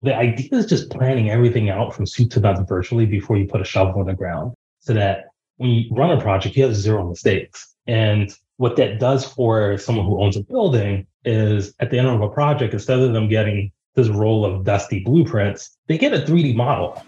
The 0.00 0.14
idea 0.14 0.50
is 0.52 0.66
just 0.66 0.90
planning 0.90 1.28
everything 1.28 1.70
out 1.70 1.92
from 1.92 2.06
soup 2.06 2.30
to 2.30 2.38
nuts 2.38 2.60
virtually 2.68 3.04
before 3.04 3.36
you 3.36 3.48
put 3.48 3.60
a 3.60 3.64
shovel 3.64 4.00
in 4.00 4.06
the 4.06 4.14
ground 4.14 4.54
so 4.78 4.94
that 4.94 5.24
when 5.56 5.70
you 5.70 5.90
run 5.90 6.16
a 6.16 6.20
project, 6.20 6.54
you 6.54 6.62
have 6.62 6.76
zero 6.76 7.08
mistakes. 7.08 7.74
And 7.88 8.32
what 8.58 8.76
that 8.76 9.00
does 9.00 9.24
for 9.24 9.76
someone 9.76 10.06
who 10.06 10.22
owns 10.22 10.36
a 10.36 10.44
building 10.44 11.04
is 11.24 11.74
at 11.80 11.90
the 11.90 11.98
end 11.98 12.06
of 12.06 12.20
a 12.20 12.28
project, 12.28 12.74
instead 12.74 13.00
of 13.00 13.12
them 13.12 13.28
getting 13.28 13.72
this 13.96 14.06
roll 14.06 14.44
of 14.44 14.62
dusty 14.62 15.00
blueprints, 15.00 15.76
they 15.88 15.98
get 15.98 16.14
a 16.14 16.18
3D 16.18 16.54
model. 16.54 17.02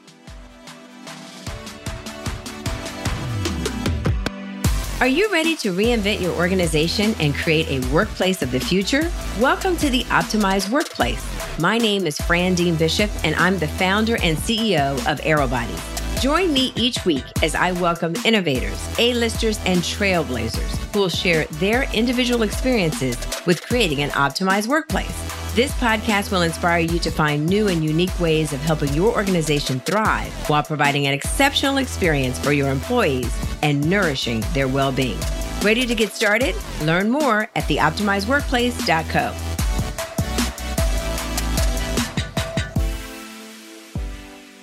Are 5.00 5.06
you 5.06 5.32
ready 5.32 5.54
to 5.58 5.72
reinvent 5.72 6.20
your 6.20 6.34
organization 6.34 7.14
and 7.20 7.36
create 7.36 7.68
a 7.68 7.86
workplace 7.92 8.42
of 8.42 8.50
the 8.50 8.58
future? 8.58 9.12
Welcome 9.38 9.76
to 9.76 9.90
the 9.90 10.02
Optimized 10.04 10.70
Workplace. 10.70 11.29
My 11.58 11.76
name 11.76 12.06
is 12.06 12.16
Fran 12.16 12.54
Dean 12.54 12.76
Bishop, 12.76 13.10
and 13.22 13.34
I'm 13.36 13.58
the 13.58 13.68
founder 13.68 14.16
and 14.22 14.36
CEO 14.38 14.96
of 15.10 15.20
Aerobodies. 15.20 16.22
Join 16.22 16.52
me 16.52 16.72
each 16.76 17.04
week 17.04 17.24
as 17.42 17.54
I 17.54 17.72
welcome 17.72 18.14
innovators, 18.24 18.78
A-listers, 18.98 19.58
and 19.66 19.80
trailblazers 19.80 20.76
who 20.92 21.00
will 21.00 21.08
share 21.08 21.44
their 21.44 21.84
individual 21.92 22.42
experiences 22.42 23.16
with 23.46 23.62
creating 23.62 24.00
an 24.00 24.10
optimized 24.10 24.68
workplace. 24.68 25.14
This 25.54 25.72
podcast 25.72 26.30
will 26.30 26.42
inspire 26.42 26.80
you 26.80 26.98
to 27.00 27.10
find 27.10 27.46
new 27.46 27.68
and 27.68 27.84
unique 27.84 28.18
ways 28.20 28.52
of 28.52 28.60
helping 28.60 28.94
your 28.94 29.14
organization 29.14 29.80
thrive 29.80 30.32
while 30.48 30.62
providing 30.62 31.06
an 31.06 31.14
exceptional 31.14 31.78
experience 31.78 32.38
for 32.38 32.52
your 32.52 32.70
employees 32.70 33.34
and 33.62 33.88
nourishing 33.88 34.42
their 34.54 34.68
well 34.68 34.92
being. 34.92 35.18
Ready 35.62 35.84
to 35.84 35.94
get 35.94 36.12
started? 36.12 36.54
Learn 36.82 37.10
more 37.10 37.42
at 37.54 37.64
theoptimizedworkplace.co. 37.64 39.49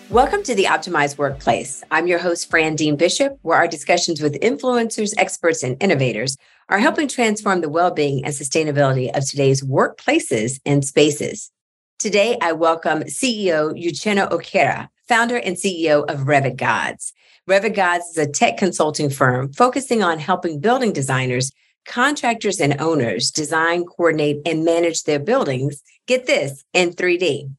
Welcome 0.09 0.41
to 0.43 0.55
the 0.55 0.63
Optimized 0.63 1.17
Workplace. 1.17 1.83
I'm 1.91 2.07
your 2.07 2.19
host, 2.19 2.49
Fran 2.49 2.77
Dean 2.77 2.95
Bishop, 2.95 3.37
where 3.41 3.57
our 3.57 3.67
discussions 3.67 4.21
with 4.21 4.39
influencers, 4.39 5.13
experts, 5.17 5.63
and 5.63 5.75
innovators 5.83 6.37
are 6.69 6.79
helping 6.79 7.09
transform 7.09 7.59
the 7.59 7.67
well 7.67 7.91
being 7.91 8.23
and 8.23 8.33
sustainability 8.33 9.13
of 9.13 9.27
today's 9.27 9.61
workplaces 9.65 10.61
and 10.65 10.85
spaces. 10.85 11.51
Today, 11.99 12.37
I 12.41 12.53
welcome 12.53 13.03
CEO 13.03 13.77
Uchenna 13.77 14.31
Okere, 14.31 14.87
founder 15.09 15.35
and 15.35 15.57
CEO 15.57 16.09
of 16.09 16.21
Revit 16.21 16.55
Gods. 16.55 17.11
Revit 17.49 17.75
Gods 17.75 18.05
is 18.05 18.17
a 18.17 18.31
tech 18.31 18.55
consulting 18.55 19.09
firm 19.09 19.51
focusing 19.51 20.03
on 20.03 20.19
helping 20.19 20.61
building 20.61 20.93
designers, 20.93 21.51
contractors, 21.85 22.61
and 22.61 22.79
owners 22.79 23.29
design, 23.29 23.83
coordinate, 23.83 24.37
and 24.45 24.63
manage 24.63 25.03
their 25.03 25.19
buildings. 25.19 25.83
Get 26.07 26.27
this 26.27 26.63
in 26.73 26.91
3D. 26.93 27.49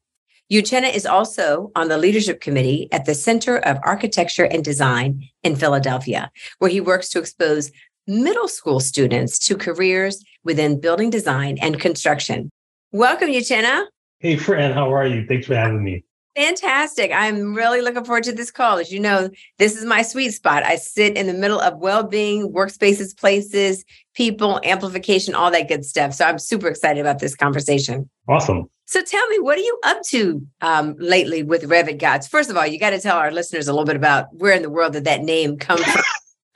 Uchenna 0.51 0.91
is 0.91 1.05
also 1.05 1.71
on 1.75 1.89
the 1.89 1.97
leadership 1.99 2.41
committee 2.41 2.87
at 2.91 3.05
the 3.05 3.13
Center 3.13 3.57
of 3.59 3.77
Architecture 3.83 4.45
and 4.45 4.63
Design 4.63 5.29
in 5.43 5.55
Philadelphia, 5.55 6.31
where 6.57 6.71
he 6.71 6.81
works 6.81 7.07
to 7.09 7.19
expose 7.19 7.71
middle 8.07 8.47
school 8.47 8.79
students 8.79 9.37
to 9.37 9.55
careers 9.55 10.23
within 10.43 10.79
building 10.79 11.11
design 11.11 11.59
and 11.61 11.79
construction. 11.79 12.49
Welcome, 12.91 13.29
Uchenna. 13.29 13.85
Hey, 14.21 14.37
Fran, 14.37 14.73
how 14.73 14.91
are 14.91 15.05
you? 15.05 15.23
Thanks 15.27 15.45
for 15.45 15.53
having 15.53 15.83
me. 15.83 16.03
Fantastic. 16.35 17.11
I'm 17.13 17.53
really 17.53 17.81
looking 17.81 18.03
forward 18.03 18.23
to 18.23 18.31
this 18.31 18.49
call. 18.49 18.79
As 18.79 18.91
you 18.91 18.99
know, 18.99 19.29
this 19.59 19.77
is 19.77 19.85
my 19.85 20.01
sweet 20.01 20.31
spot. 20.31 20.63
I 20.63 20.77
sit 20.77 21.15
in 21.15 21.27
the 21.27 21.33
middle 21.33 21.59
of 21.59 21.77
well 21.77 22.01
being, 22.01 22.51
workspaces, 22.51 23.15
places, 23.15 23.85
people, 24.15 24.59
amplification, 24.63 25.35
all 25.35 25.51
that 25.51 25.67
good 25.67 25.85
stuff. 25.85 26.15
So 26.15 26.25
I'm 26.25 26.39
super 26.39 26.67
excited 26.67 27.01
about 27.01 27.19
this 27.19 27.35
conversation. 27.35 28.09
Awesome. 28.27 28.67
So 28.89 29.03
tell 29.03 29.27
me, 29.27 29.37
what 29.37 29.55
are 29.55 29.61
you 29.61 29.77
up 29.83 30.01
to 30.05 30.47
um, 30.61 30.95
lately 30.97 31.43
with 31.43 31.61
Revit 31.69 31.99
Gods? 31.99 32.27
First 32.27 32.49
of 32.49 32.57
all, 32.57 32.65
you 32.65 32.79
got 32.79 32.89
to 32.89 32.99
tell 32.99 33.17
our 33.17 33.29
listeners 33.29 33.67
a 33.67 33.71
little 33.71 33.85
bit 33.85 33.95
about 33.95 34.33
where 34.33 34.51
in 34.51 34.63
the 34.63 34.69
world 34.71 34.93
did 34.93 35.03
that 35.03 35.21
name 35.21 35.57
come 35.57 35.77
from? 35.77 36.01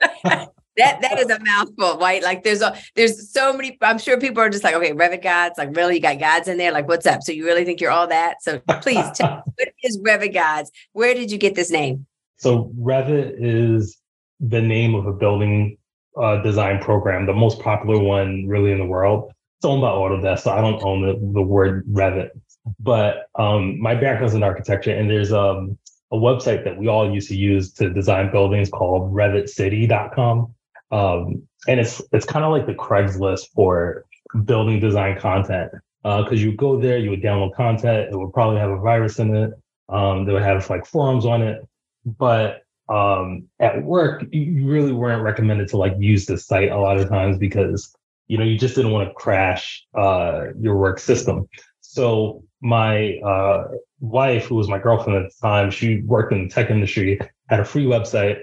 that 0.24 0.50
that 0.74 1.20
is 1.20 1.30
a 1.30 1.38
mouthful, 1.44 1.96
right? 1.98 2.24
Like 2.24 2.42
there's 2.42 2.60
a 2.60 2.76
there's 2.96 3.32
so 3.32 3.52
many. 3.52 3.78
I'm 3.80 3.98
sure 3.98 4.18
people 4.18 4.42
are 4.42 4.48
just 4.48 4.64
like, 4.64 4.74
okay, 4.74 4.90
Revit 4.90 5.22
gods, 5.22 5.58
like 5.58 5.76
really, 5.76 5.94
you 5.94 6.00
got 6.00 6.18
gods 6.18 6.48
in 6.48 6.58
there. 6.58 6.72
Like, 6.72 6.88
what's 6.88 7.06
up? 7.06 7.22
So 7.22 7.30
you 7.30 7.44
really 7.44 7.64
think 7.64 7.80
you're 7.80 7.92
all 7.92 8.08
that? 8.08 8.42
So 8.42 8.60
please 8.82 9.08
tell 9.14 9.36
me, 9.36 9.42
what 9.54 9.68
is 9.84 10.00
Revit 10.00 10.34
gods? 10.34 10.72
Where 10.92 11.14
did 11.14 11.30
you 11.30 11.38
get 11.38 11.54
this 11.54 11.70
name? 11.70 12.04
So 12.38 12.72
Revit 12.76 13.36
is 13.38 13.96
the 14.40 14.60
name 14.60 14.96
of 14.96 15.06
a 15.06 15.12
building 15.12 15.78
uh, 16.20 16.42
design 16.42 16.82
program, 16.82 17.26
the 17.26 17.32
most 17.32 17.60
popular 17.60 18.02
one 18.02 18.48
really 18.48 18.72
in 18.72 18.78
the 18.78 18.86
world. 18.86 19.30
It's 19.64 19.70
owned 19.70 19.80
by 19.80 19.88
Autodesk, 19.88 20.40
so 20.40 20.50
I 20.50 20.60
don't 20.60 20.84
own 20.84 21.00
the, 21.00 21.32
the 21.32 21.40
word 21.40 21.86
Revit. 21.86 22.32
But 22.78 23.30
um, 23.34 23.80
my 23.80 23.94
background 23.94 24.26
is 24.26 24.34
in 24.34 24.42
architecture, 24.42 24.90
and 24.90 25.08
there's 25.08 25.32
um, 25.32 25.78
a 26.12 26.16
website 26.16 26.64
that 26.64 26.76
we 26.76 26.86
all 26.86 27.10
used 27.10 27.28
to 27.28 27.34
use 27.34 27.72
to 27.74 27.88
design 27.88 28.30
buildings 28.30 28.68
called 28.68 29.14
revitcity.com. 29.14 30.54
Um, 30.90 31.48
and 31.66 31.80
it's 31.80 32.02
it's 32.12 32.26
kind 32.26 32.44
of 32.44 32.52
like 32.52 32.66
the 32.66 32.74
Craigslist 32.74 33.52
for 33.54 34.04
building 34.44 34.80
design 34.80 35.18
content 35.18 35.70
because 36.02 36.32
uh, 36.32 36.44
you 36.44 36.54
go 36.54 36.78
there, 36.78 36.98
you 36.98 37.08
would 37.08 37.22
download 37.22 37.54
content, 37.54 38.12
it 38.12 38.18
would 38.18 38.34
probably 38.34 38.60
have 38.60 38.70
a 38.70 38.76
virus 38.76 39.18
in 39.18 39.34
it. 39.34 39.52
Um, 39.88 40.26
they 40.26 40.34
would 40.34 40.42
have 40.42 40.68
like 40.68 40.84
forums 40.84 41.24
on 41.24 41.40
it, 41.40 41.66
but 42.04 42.64
um, 42.90 43.48
at 43.60 43.82
work, 43.82 44.26
you 44.30 44.66
really 44.66 44.92
weren't 44.92 45.22
recommended 45.22 45.68
to 45.68 45.78
like 45.78 45.94
use 45.98 46.26
the 46.26 46.36
site 46.36 46.70
a 46.70 46.76
lot 46.76 46.98
of 46.98 47.08
times 47.08 47.38
because 47.38 47.96
you 48.26 48.38
know 48.38 48.44
you 48.44 48.58
just 48.58 48.74
didn't 48.74 48.92
want 48.92 49.08
to 49.08 49.14
crash 49.14 49.84
uh, 49.94 50.46
your 50.58 50.76
work 50.76 50.98
system. 50.98 51.48
So 51.80 52.44
my 52.60 53.18
uh, 53.18 53.68
wife, 54.00 54.46
who 54.46 54.56
was 54.56 54.68
my 54.68 54.78
girlfriend 54.78 55.24
at 55.24 55.30
the 55.30 55.36
time, 55.40 55.70
she 55.70 56.00
worked 56.02 56.32
in 56.32 56.44
the 56.44 56.48
tech 56.48 56.70
industry, 56.70 57.20
had 57.48 57.60
a 57.60 57.64
free 57.64 57.84
website 57.84 58.40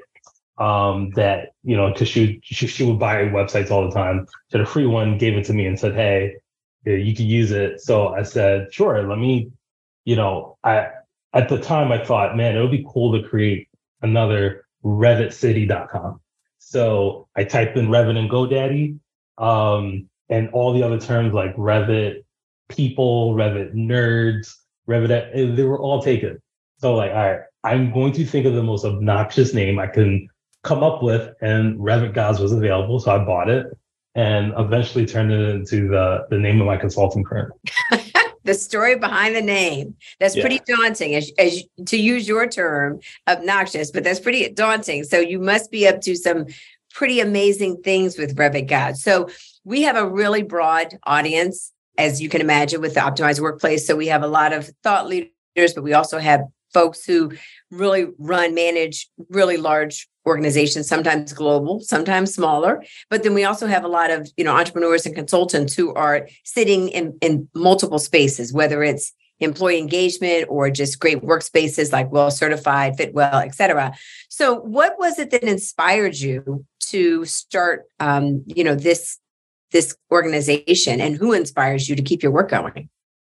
um, 0.57 1.09
that 1.15 1.49
you 1.63 1.75
know 1.75 1.91
because 1.91 2.07
she, 2.07 2.39
she 2.43 2.67
she 2.67 2.83
would 2.83 2.99
buy 2.99 3.23
websites 3.25 3.71
all 3.71 3.85
the 3.87 3.93
time. 3.93 4.27
She 4.51 4.57
had 4.57 4.65
a 4.65 4.69
free 4.69 4.85
one, 4.85 5.17
gave 5.17 5.35
it 5.37 5.45
to 5.45 5.53
me, 5.53 5.65
and 5.65 5.79
said, 5.79 5.95
"Hey, 5.95 6.35
you 6.85 7.15
can 7.15 7.25
use 7.25 7.51
it." 7.51 7.81
So 7.81 8.09
I 8.09 8.23
said, 8.23 8.73
"Sure, 8.73 9.07
let 9.07 9.17
me." 9.17 9.51
You 10.05 10.15
know, 10.15 10.57
I 10.63 10.87
at 11.33 11.49
the 11.49 11.59
time 11.59 11.91
I 11.91 12.03
thought, 12.03 12.35
man, 12.35 12.57
it 12.57 12.61
would 12.61 12.71
be 12.71 12.85
cool 12.87 13.19
to 13.19 13.27
create 13.27 13.67
another 14.01 14.65
RevitCity.com. 14.83 16.19
So 16.57 17.27
I 17.35 17.43
typed 17.43 17.77
in 17.77 17.87
Revit 17.87 18.17
and 18.17 18.29
GoDaddy, 18.29 18.99
um, 19.41 20.07
and 20.29 20.49
all 20.53 20.71
the 20.71 20.83
other 20.83 20.99
terms 20.99 21.33
like 21.33 21.55
Revit 21.55 22.23
people, 22.69 23.33
Revit 23.33 23.73
nerds, 23.73 24.53
Revit, 24.87 25.55
they 25.55 25.63
were 25.63 25.79
all 25.79 26.01
taken. 26.01 26.39
So 26.77 26.95
like, 26.95 27.11
all 27.11 27.17
right, 27.17 27.41
I'm 27.63 27.91
going 27.91 28.13
to 28.13 28.25
think 28.25 28.45
of 28.45 28.53
the 28.53 28.63
most 28.63 28.85
obnoxious 28.85 29.53
name 29.53 29.79
I 29.79 29.87
can 29.87 30.29
come 30.63 30.83
up 30.83 31.03
with, 31.03 31.33
and 31.41 31.77
Revit 31.79 32.13
Gods 32.13 32.39
was 32.39 32.51
available, 32.51 32.99
so 32.99 33.11
I 33.11 33.23
bought 33.23 33.49
it 33.49 33.67
and 34.15 34.53
eventually 34.57 35.05
turned 35.05 35.31
it 35.31 35.49
into 35.49 35.87
the 35.87 36.27
the 36.29 36.37
name 36.37 36.59
of 36.59 36.67
my 36.67 36.77
consulting 36.77 37.23
firm. 37.25 37.51
the 38.43 38.53
story 38.53 38.95
behind 38.95 39.35
the 39.35 39.41
name 39.41 39.95
that's 40.19 40.35
yeah. 40.35 40.41
pretty 40.41 40.59
daunting 40.65 41.13
as, 41.15 41.31
as 41.37 41.63
to 41.85 41.97
use 41.97 42.27
your 42.27 42.47
term 42.47 42.99
obnoxious 43.29 43.91
but 43.91 44.03
that's 44.03 44.19
pretty 44.19 44.49
daunting 44.49 45.03
so 45.03 45.19
you 45.19 45.37
must 45.37 45.69
be 45.69 45.87
up 45.87 46.01
to 46.01 46.15
some 46.15 46.47
pretty 46.91 47.19
amazing 47.19 47.81
things 47.81 48.17
with 48.17 48.35
revit 48.35 48.67
god 48.67 48.97
so 48.97 49.27
we 49.63 49.83
have 49.83 49.95
a 49.95 50.07
really 50.07 50.43
broad 50.43 50.97
audience 51.05 51.71
as 51.97 52.21
you 52.21 52.29
can 52.29 52.41
imagine 52.41 52.81
with 52.81 52.93
the 52.93 52.99
optimized 52.99 53.39
workplace. 53.39 53.85
So 53.85 53.95
we 53.95 54.07
have 54.07 54.23
a 54.23 54.27
lot 54.27 54.53
of 54.53 54.69
thought 54.83 55.07
leaders 55.07 55.31
but 55.75 55.83
we 55.83 55.93
also 55.93 56.19
have 56.19 56.41
folks 56.73 57.03
who 57.03 57.33
really 57.69 58.07
run 58.17 58.55
manage 58.55 59.09
really 59.29 59.57
large 59.57 60.07
organizations 60.25 60.87
sometimes 60.87 61.33
global 61.33 61.81
sometimes 61.81 62.33
smaller. 62.33 62.83
But 63.09 63.23
then 63.23 63.33
we 63.33 63.43
also 63.43 63.67
have 63.67 63.83
a 63.83 63.89
lot 63.89 64.09
of 64.09 64.29
you 64.37 64.43
know 64.43 64.55
entrepreneurs 64.55 65.05
and 65.05 65.15
consultants 65.15 65.75
who 65.75 65.93
are 65.93 66.27
sitting 66.43 66.89
in, 66.89 67.17
in 67.21 67.47
multiple 67.53 67.99
spaces 67.99 68.53
whether 68.53 68.83
it's 68.83 69.13
employee 69.39 69.79
engagement 69.79 70.45
or 70.49 70.69
just 70.69 70.99
great 70.99 71.21
workspaces 71.23 71.91
like 71.91 72.11
well 72.11 72.31
certified 72.31 72.95
Fitwel 72.97 73.45
et 73.45 73.55
cetera. 73.55 73.93
So 74.29 74.59
what 74.59 74.97
was 74.97 75.19
it 75.19 75.31
that 75.31 75.43
inspired 75.43 76.15
you 76.15 76.65
to 76.91 77.25
start 77.25 77.85
um, 77.99 78.43
you 78.45 78.63
know 78.63 78.75
this 78.75 79.19
this 79.71 79.95
organization 80.11 80.99
and 80.99 81.15
who 81.15 81.33
inspires 81.33 81.87
you 81.89 81.95
to 81.95 82.01
keep 82.01 82.21
your 82.21 82.31
work 82.31 82.49
going 82.49 82.89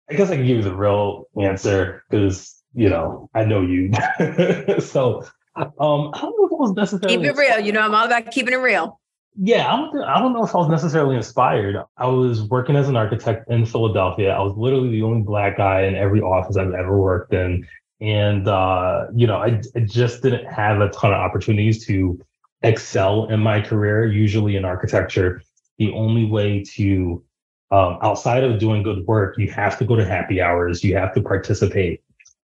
i 0.09 0.13
guess 0.13 0.29
i 0.29 0.35
can 0.35 0.45
give 0.45 0.57
you 0.57 0.63
the 0.63 0.75
real 0.75 1.27
answer 1.37 2.03
because 2.09 2.61
you 2.73 2.89
know, 2.89 3.29
I 3.33 3.43
know 3.43 3.61
you. 3.61 3.91
so 4.79 5.23
um, 5.55 6.11
I 6.13 6.21
don't 6.21 6.35
know 6.37 6.45
if 6.45 6.51
it 6.51 6.59
was 6.59 6.73
necessarily 6.75 7.17
keep 7.17 7.25
it 7.25 7.37
real. 7.37 7.59
You 7.59 7.71
know, 7.71 7.81
I'm 7.81 7.93
all 7.93 8.05
about 8.05 8.31
keeping 8.31 8.53
it 8.53 8.57
real. 8.57 8.99
Yeah, 9.37 9.73
I 9.73 9.77
don't, 9.77 10.03
I 10.03 10.19
don't 10.19 10.33
know 10.33 10.43
if 10.43 10.53
I 10.53 10.57
was 10.57 10.67
necessarily 10.67 11.15
inspired. 11.15 11.77
I 11.97 12.07
was 12.07 12.43
working 12.43 12.75
as 12.75 12.89
an 12.89 12.97
architect 12.97 13.49
in 13.49 13.65
Philadelphia. 13.65 14.31
I 14.31 14.41
was 14.41 14.55
literally 14.57 14.89
the 14.89 15.03
only 15.03 15.21
black 15.21 15.57
guy 15.57 15.83
in 15.83 15.95
every 15.95 16.19
office 16.19 16.57
I've 16.57 16.73
ever 16.73 16.99
worked 16.99 17.33
in. 17.33 17.65
And, 18.01 18.47
uh, 18.47 19.05
you 19.15 19.27
know, 19.27 19.37
I, 19.37 19.61
I 19.75 19.81
just 19.81 20.21
didn't 20.21 20.45
have 20.47 20.81
a 20.81 20.89
ton 20.89 21.13
of 21.13 21.19
opportunities 21.19 21.85
to 21.85 22.19
excel 22.63 23.27
in 23.29 23.39
my 23.39 23.61
career. 23.61 24.05
Usually 24.05 24.55
in 24.55 24.65
architecture, 24.65 25.41
the 25.77 25.91
only 25.93 26.25
way 26.25 26.63
to, 26.75 27.23
um, 27.71 27.97
outside 28.01 28.43
of 28.43 28.59
doing 28.59 28.83
good 28.83 29.05
work, 29.07 29.37
you 29.37 29.49
have 29.51 29.77
to 29.79 29.85
go 29.85 29.95
to 29.95 30.05
happy 30.05 30.41
hours, 30.41 30.83
you 30.83 30.95
have 30.95 31.13
to 31.15 31.21
participate 31.21 32.03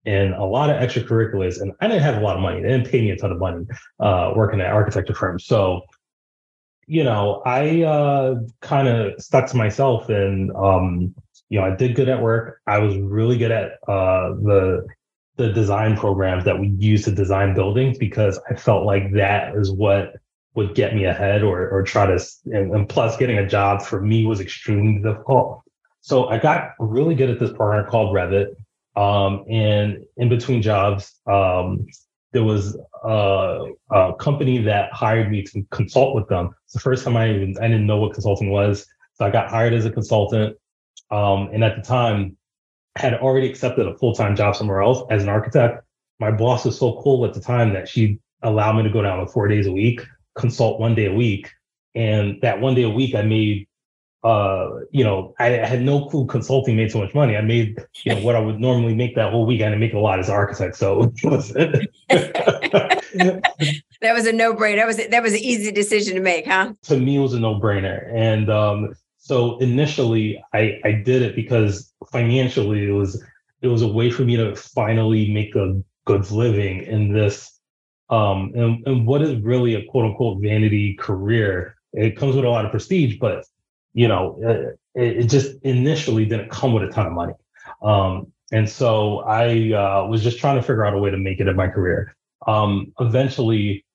in 0.05 0.32
a 0.35 0.44
lot 0.44 0.70
of 0.70 0.76
extracurriculars. 0.76 1.61
And 1.61 1.73
I 1.81 1.88
didn't 1.88 2.03
have 2.03 2.17
a 2.17 2.20
lot 2.20 2.37
of 2.37 2.43
money. 2.43 2.62
They 2.62 2.69
didn't 2.69 2.88
pay 2.88 3.00
me 3.00 3.11
a 3.11 3.17
ton 3.17 3.32
of 3.32 3.38
money 3.38 3.67
uh, 3.99 4.32
working 4.37 4.61
at 4.61 4.69
architecture 4.69 5.14
firms. 5.14 5.44
So, 5.44 5.82
you 6.87 7.02
know, 7.02 7.43
I 7.44 7.82
uh, 7.82 8.37
kind 8.61 8.87
of 8.87 9.20
stuck 9.20 9.49
to 9.50 9.56
myself 9.56 10.09
and, 10.09 10.52
um, 10.55 11.14
you 11.49 11.59
know, 11.59 11.67
I 11.67 11.75
did 11.75 11.97
good 11.97 12.09
at 12.09 12.23
work. 12.23 12.61
I 12.67 12.79
was 12.79 12.97
really 12.97 13.37
good 13.37 13.50
at 13.50 13.73
uh, 13.88 14.35
the 14.35 14.87
the 15.37 15.53
design 15.53 15.97
programs 15.97 16.44
that 16.44 16.59
we 16.59 16.69
use 16.79 17.05
to 17.05 17.12
design 17.12 17.55
buildings 17.55 17.99
because 17.99 18.41
I 18.50 18.55
felt 18.55 18.85
like 18.85 19.12
that 19.12 19.55
is 19.55 19.71
what 19.71 20.15
would 20.55 20.75
get 20.75 20.94
me 20.94 21.05
ahead 21.05 21.43
or 21.43 21.69
or 21.69 21.83
try 21.83 22.06
to 22.06 22.19
and, 22.47 22.75
and 22.75 22.88
plus 22.88 23.17
getting 23.17 23.38
a 23.38 23.47
job 23.47 23.83
for 23.83 24.00
me 24.00 24.27
was 24.27 24.41
extremely 24.41 25.03
difficult. 25.03 25.62
So 26.00 26.29
I 26.29 26.38
got 26.38 26.71
really 26.79 27.15
good 27.15 27.31
at 27.31 27.38
this 27.38 27.53
program 27.53 27.87
called 27.87 28.15
Revit. 28.15 28.55
Um, 28.94 29.44
and 29.50 30.05
in 30.17 30.31
between 30.31 30.62
jobs, 30.62 31.21
um, 31.27 31.87
there 32.33 32.44
was 32.44 32.79
a, 33.05 33.67
a, 33.91 34.15
company 34.15 34.59
that 34.59 34.91
hired 34.93 35.31
me 35.31 35.43
to 35.43 35.67
consult 35.71 36.15
with 36.15 36.29
them. 36.29 36.55
It's 36.65 36.73
the 36.73 36.81
first 36.81 37.05
time 37.05 37.17
I 37.17 37.31
even 37.31 37.56
I 37.61 37.69
didn't 37.69 37.87
know 37.87 37.99
what 37.99 38.15
consulting 38.15 38.50
was. 38.50 38.87
So 39.15 39.27
I 39.27 39.31
got 39.31 39.50
hired 39.50 39.75
as 39.75 39.85
a 39.85 39.91
consultant. 39.91 40.56
Um, 41.11 41.50
and 41.53 41.62
at 41.62 41.77
the 41.77 41.83
time, 41.83 42.37
had 42.96 43.14
already 43.14 43.48
accepted 43.48 43.87
a 43.87 43.96
full-time 43.96 44.37
job 44.37 44.56
somewhere 44.56 44.82
else 44.82 45.02
as 45.10 45.22
an 45.22 45.28
architect. 45.28 45.84
My 46.19 46.31
boss 46.31 46.64
was 46.64 46.78
so 46.78 47.00
cool 47.02 47.25
at 47.25 47.34
the 47.34 47.40
time 47.40 47.72
that 47.75 47.88
she 47.88 48.19
allowed 48.43 48.76
me 48.76 48.82
to 48.82 48.90
go 48.90 49.02
down 49.02 49.19
to 49.19 49.26
four 49.26 49.48
days 49.48 49.66
a 49.66 49.72
week, 49.72 50.00
consult 50.34 50.81
one 50.81 50.94
day 50.94 51.06
a 51.06 51.12
week. 51.12 51.50
And 51.94 52.40
that 52.43 52.60
one 52.60 52.75
day 52.75 52.82
a 52.82 52.90
week, 52.90 53.14
I 53.14 53.22
made 53.22 53.66
uh, 54.26 54.81
you 54.90 55.04
know, 55.04 55.34
I 55.38 55.50
had 55.50 55.82
no 55.82 56.06
clue 56.06 56.26
consulting 56.26 56.75
made 56.75 56.90
so 56.90 56.98
much 56.98 57.14
money. 57.14 57.37
I 57.37 57.43
made, 57.43 57.78
you 58.02 58.12
know, 58.12 58.20
what 58.22 58.34
I 58.34 58.40
would 58.40 58.58
normally 58.58 58.93
make 58.93 59.14
that 59.14 59.31
whole 59.31 59.46
week. 59.46 59.60
I 59.60 59.66
didn't 59.66 59.78
make 59.78 59.92
a 59.92 60.00
lot 60.00 60.19
as 60.19 60.28
an 60.28 60.34
architect. 60.34 60.75
So 60.75 61.12
that 62.08 63.02
was 64.02 64.26
a 64.26 64.32
no-brainer. 64.32 64.76
That 64.76 64.87
was 64.87 64.96
that 64.96 65.22
was 65.22 65.32
an 65.32 65.38
easy 65.38 65.70
decision 65.70 66.16
to 66.16 66.20
make, 66.20 66.44
huh? 66.44 66.72
To 66.84 66.99
me, 66.99 67.19
it 67.19 67.20
was 67.20 67.34
a 67.34 67.38
no-brainer. 67.38 68.12
And 68.12 68.50
um, 68.50 68.94
so 69.26 69.58
initially 69.58 70.40
I, 70.55 70.78
I 70.84 70.93
did 70.93 71.23
it 71.23 71.34
because 71.34 71.93
financially 72.12 72.87
it 72.87 72.93
was 72.93 73.20
it 73.61 73.67
was 73.67 73.82
a 73.82 73.88
way 73.88 74.08
for 74.08 74.23
me 74.23 74.37
to 74.37 74.55
finally 74.55 75.32
make 75.32 75.56
a 75.56 75.82
good 76.05 76.31
living 76.31 76.84
in 76.84 77.12
this 77.12 77.58
um 78.08 78.52
and, 78.55 78.87
and 78.87 79.05
what 79.05 79.23
is 79.23 79.43
really 79.43 79.75
a 79.75 79.84
quote 79.87 80.05
unquote 80.05 80.40
vanity 80.40 80.94
career. 80.94 81.75
It 81.93 82.17
comes 82.17 82.37
with 82.37 82.44
a 82.44 82.49
lot 82.49 82.67
of 82.67 82.70
prestige, 82.70 83.17
but 83.19 83.44
you 83.94 84.06
know, 84.06 84.38
uh, 84.46 85.00
it, 85.00 85.17
it, 85.20 85.25
just 85.25 85.56
initially 85.62 86.26
didn't 86.26 86.50
come 86.50 86.73
with 86.73 86.84
a 86.84 86.93
ton 86.93 87.06
of 87.06 87.12
money. 87.12 87.32
Um, 87.82 88.31
and 88.52 88.69
so 88.69 89.20
I 89.20 89.73
uh, 89.73 90.06
was 90.06 90.23
just 90.23 90.38
trying 90.38 90.56
to 90.56 90.62
figure 90.62 90.84
out 90.84 90.94
a 90.94 90.99
way 90.99 91.11
to 91.11 91.17
make 91.17 91.40
it 91.40 91.49
in 91.49 91.56
my 91.56 91.69
career. 91.69 92.14
Um, 92.46 92.93
eventually, 93.00 93.87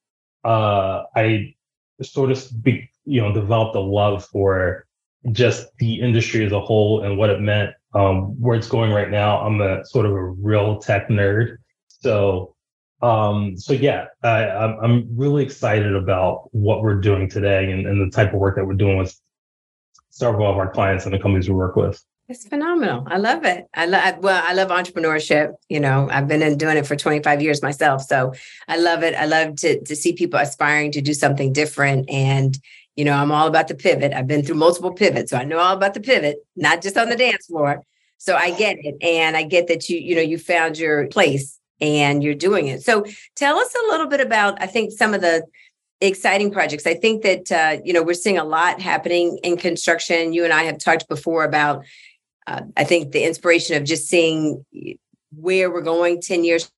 uh, 0.44 1.04
I 1.16 1.54
sort 2.02 2.32
of, 2.32 2.64
be, 2.64 2.90
you 3.06 3.22
know, 3.22 3.32
developed 3.32 3.76
a 3.76 3.80
love 3.80 4.26
for 4.26 4.88
just 5.32 5.68
the 5.78 6.02
industry 6.02 6.46
as 6.46 6.52
a 6.52 6.60
whole 6.60 7.04
and 7.04 7.18
what 7.18 7.30
it 7.30 7.42
meant. 7.42 7.72
Um, 7.94 8.40
where 8.42 8.58
it's 8.58 8.70
going 8.70 8.92
right 8.92 9.10
now, 9.10 9.42
I'm 9.42 9.60
a 9.60 9.86
sort 9.86 10.06
of 10.06 10.14
a 10.14 10.24
real 10.24 10.80
tech 10.80 11.10
nerd. 11.10 11.58
So, 11.88 12.56
um, 13.02 13.58
so 13.58 13.74
yeah, 13.74 14.06
I, 14.24 14.46
I'm 14.48 15.08
really 15.16 15.44
excited 15.44 15.94
about 15.94 16.48
what 16.54 16.82
we're 16.82 17.02
doing 17.02 17.30
today 17.30 17.70
and, 17.72 17.86
and 17.86 18.00
the 18.00 18.16
type 18.16 18.34
of 18.34 18.40
work 18.40 18.56
that 18.56 18.66
we're 18.66 18.74
doing 18.76 18.98
with 18.98 19.20
several 20.10 20.50
of 20.50 20.58
our 20.58 20.72
clients 20.72 21.06
and 21.06 21.14
the 21.14 21.20
companies 21.20 21.50
we 21.50 21.56
work 21.56 21.76
with. 21.76 22.02
It's 22.30 22.48
phenomenal. 22.48 23.04
I 23.08 23.18
love 23.18 23.44
it. 23.44 23.68
I 23.74 23.88
love 23.88 24.20
well, 24.20 24.42
I 24.48 24.54
love 24.54 24.70
entrepreneurship. 24.70 25.54
You 25.68 25.82
know, 25.82 26.08
I've 26.10 26.30
been 26.30 26.42
in 26.42 26.58
doing 26.58 26.78
it 26.78 26.88
for 26.88 26.96
25 26.96 27.42
years 27.42 27.62
myself. 27.62 28.04
So 28.04 28.32
I 28.70 28.78
love 28.78 29.04
it. 29.04 29.16
I 29.16 29.26
love 29.26 29.58
to 29.58 29.84
to 29.84 29.96
see 29.98 30.14
people 30.14 30.40
aspiring 30.40 30.94
to 30.94 31.02
do 31.02 31.14
something 31.14 31.52
different. 31.52 32.10
And, 32.10 32.58
you 32.96 33.06
know, 33.06 33.14
I'm 33.14 33.32
all 33.32 33.48
about 33.48 33.68
the 33.68 33.76
pivot. 33.76 34.14
I've 34.14 34.28
been 34.28 34.44
through 34.44 34.56
multiple 34.56 34.92
pivots. 34.92 35.32
So 35.32 35.38
I 35.38 35.44
know 35.44 35.60
all 35.60 35.76
about 35.76 35.94
the 35.94 36.02
pivot, 36.02 36.38
not 36.56 36.82
just 36.82 36.98
on 36.98 37.10
the 37.10 37.16
dance 37.16 37.48
floor. 37.48 37.82
So 38.18 38.36
I 38.36 38.52
get 38.52 38.78
it. 38.80 38.96
And 39.02 39.36
I 39.36 39.44
get 39.44 39.68
that 39.68 39.90
you, 39.90 39.98
you 39.98 40.16
know, 40.16 40.22
you 40.22 40.38
found 40.38 40.78
your 40.78 41.08
place 41.08 41.60
and 41.80 42.24
you're 42.24 42.36
doing 42.36 42.68
it. 42.68 42.84
So 42.84 43.06
tell 43.36 43.58
us 43.58 43.74
a 43.74 43.92
little 43.92 44.08
bit 44.08 44.22
about, 44.22 44.62
I 44.62 44.68
think, 44.68 44.92
some 44.92 45.14
of 45.14 45.22
the 45.22 45.44
exciting 46.02 46.52
projects. 46.52 46.86
I 46.86 46.96
think 46.96 47.22
that 47.24 47.52
uh, 47.52 47.82
you 47.84 47.94
know 47.94 48.04
we're 48.04 48.14
seeing 48.14 48.38
a 48.38 48.44
lot 48.44 48.82
happening 48.82 49.40
in 49.44 49.56
construction. 49.56 50.34
You 50.34 50.44
and 50.44 50.52
I 50.52 50.64
have 50.64 50.78
talked 50.78 51.08
before 51.08 51.44
about. 51.44 51.86
Uh, 52.48 52.62
I 52.76 52.84
think 52.84 53.12
the 53.12 53.24
inspiration 53.24 53.78
of 53.78 53.84
just 53.84 54.08
seeing 54.08 54.66
where 55.36 55.72
we're 55.72 55.82
going 55.82 56.22
ten 56.22 56.44
years 56.44 56.70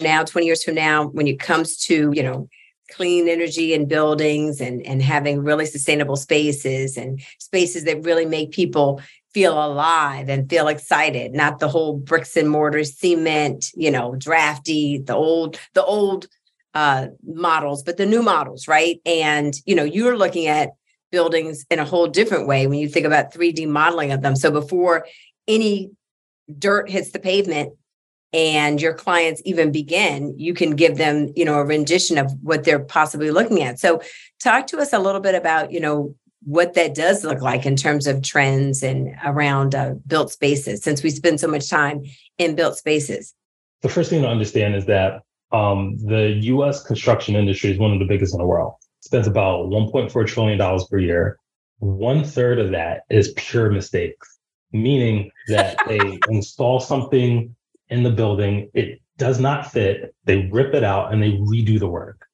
now, 0.00 0.24
twenty 0.24 0.46
years 0.46 0.64
from 0.64 0.74
now, 0.74 1.06
when 1.06 1.26
it 1.26 1.38
comes 1.38 1.76
to 1.86 2.10
you 2.14 2.22
know 2.22 2.48
clean 2.90 3.28
energy 3.28 3.74
in 3.74 3.86
buildings 3.86 4.60
and 4.60 4.84
and 4.86 5.02
having 5.02 5.42
really 5.42 5.66
sustainable 5.66 6.16
spaces 6.16 6.96
and 6.96 7.20
spaces 7.38 7.84
that 7.84 8.04
really 8.04 8.26
make 8.26 8.50
people 8.52 9.00
feel 9.34 9.52
alive 9.52 10.28
and 10.28 10.48
feel 10.48 10.68
excited 10.68 11.32
not 11.32 11.58
the 11.58 11.68
whole 11.68 11.94
bricks 11.98 12.36
and 12.36 12.48
mortar 12.48 12.84
cement 12.84 13.66
you 13.74 13.90
know 13.90 14.14
drafty 14.16 14.98
the 14.98 15.14
old 15.14 15.58
the 15.74 15.84
old 15.84 16.26
uh, 16.76 17.08
models, 17.26 17.82
but 17.82 17.96
the 17.96 18.04
new 18.04 18.22
models, 18.22 18.68
right? 18.68 19.00
And 19.06 19.54
you 19.64 19.74
know, 19.74 19.82
you're 19.82 20.16
looking 20.16 20.46
at 20.46 20.72
buildings 21.10 21.64
in 21.70 21.78
a 21.78 21.86
whole 21.86 22.06
different 22.06 22.46
way 22.46 22.66
when 22.66 22.78
you 22.78 22.86
think 22.86 23.06
about 23.06 23.32
3D 23.32 23.66
modeling 23.66 24.12
of 24.12 24.20
them. 24.20 24.36
So 24.36 24.50
before 24.50 25.06
any 25.48 25.90
dirt 26.58 26.90
hits 26.90 27.12
the 27.12 27.18
pavement 27.18 27.72
and 28.32 28.80
your 28.80 28.92
clients 28.92 29.40
even 29.44 29.72
begin, 29.72 30.34
you 30.36 30.52
can 30.52 30.76
give 30.76 30.96
them, 30.96 31.32
you 31.36 31.44
know, 31.44 31.54
a 31.54 31.64
rendition 31.64 32.18
of 32.18 32.32
what 32.42 32.64
they're 32.64 32.84
possibly 32.84 33.30
looking 33.30 33.62
at. 33.62 33.78
So 33.78 34.02
talk 34.40 34.66
to 34.68 34.78
us 34.78 34.92
a 34.92 34.98
little 34.98 35.20
bit 35.20 35.34
about, 35.34 35.72
you 35.72 35.80
know, 35.80 36.14
what 36.46 36.74
that 36.74 36.94
does 36.94 37.24
look 37.24 37.40
like 37.40 37.66
in 37.66 37.74
terms 37.74 38.06
of 38.06 38.22
trends 38.22 38.82
and 38.82 39.16
around 39.24 39.74
uh, 39.74 39.94
built 40.06 40.30
spaces 40.30 40.82
since 40.82 41.02
we 41.02 41.10
spend 41.10 41.40
so 41.40 41.48
much 41.48 41.68
time 41.68 42.04
in 42.38 42.54
built 42.54 42.76
spaces. 42.76 43.34
The 43.82 43.88
first 43.88 44.10
thing 44.10 44.22
to 44.22 44.28
understand 44.28 44.76
is 44.76 44.86
that 44.86 45.22
um, 45.50 45.96
the 45.98 46.38
U.S. 46.42 46.84
construction 46.84 47.34
industry 47.34 47.70
is 47.70 47.78
one 47.78 47.92
of 47.92 47.98
the 47.98 48.04
biggest 48.04 48.32
in 48.32 48.38
the 48.38 48.46
world. 48.46 48.74
It 49.00 49.04
spends 49.04 49.26
about 49.26 49.66
1.4 49.66 50.26
trillion 50.26 50.58
dollars 50.58 50.84
per 50.90 50.98
year. 50.98 51.38
One 51.78 52.22
third 52.22 52.58
of 52.58 52.70
that 52.70 53.02
is 53.10 53.32
pure 53.36 53.70
mistakes, 53.70 54.38
meaning 54.72 55.30
that 55.48 55.78
they 55.88 56.18
install 56.28 56.80
something 56.80 57.55
in 57.88 58.02
the 58.02 58.10
building, 58.10 58.70
it 58.74 59.00
does 59.16 59.40
not 59.40 59.70
fit, 59.70 60.14
they 60.24 60.48
rip 60.52 60.74
it 60.74 60.84
out, 60.84 61.12
and 61.12 61.22
they 61.22 61.32
redo 61.32 61.78
the 61.78 61.88
work. 61.88 62.26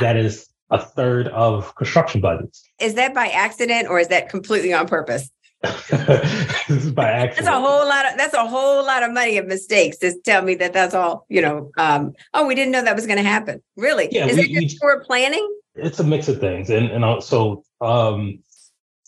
That 0.00 0.16
is 0.16 0.48
a 0.70 0.78
third 0.78 1.28
of 1.28 1.74
construction 1.74 2.20
budgets. 2.20 2.68
Is 2.80 2.94
that 2.94 3.14
by 3.14 3.28
accident 3.28 3.88
or 3.88 3.98
is 3.98 4.08
that 4.08 4.28
completely 4.28 4.72
on 4.72 4.86
purpose? 4.86 5.30
this 5.62 6.70
is 6.70 6.92
by 6.92 7.10
accident. 7.10 7.46
That's 7.46 7.48
a 7.48 7.60
whole 7.60 7.88
lot 7.88 8.06
of 8.06 8.16
that's 8.16 8.34
a 8.34 8.46
whole 8.46 8.84
lot 8.84 9.02
of 9.02 9.12
money 9.12 9.38
of 9.38 9.46
mistakes. 9.46 9.98
Just 9.98 10.22
tell 10.22 10.42
me 10.42 10.54
that 10.56 10.72
that's 10.72 10.94
all. 10.94 11.26
You 11.28 11.42
know, 11.42 11.70
um, 11.76 12.12
oh, 12.32 12.46
we 12.46 12.54
didn't 12.54 12.70
know 12.70 12.84
that 12.84 12.94
was 12.94 13.06
going 13.06 13.18
to 13.18 13.24
happen. 13.24 13.60
Really? 13.76 14.08
Yeah, 14.12 14.26
is 14.26 14.36
we, 14.36 14.42
it 14.42 14.68
just 14.68 14.80
poor 14.80 15.02
planning? 15.04 15.44
It's 15.74 15.98
a 15.98 16.04
mix 16.04 16.28
of 16.28 16.38
things, 16.38 16.70
and 16.70 16.90
and 16.90 17.04
I'll, 17.04 17.20
so 17.20 17.64
um, 17.80 18.38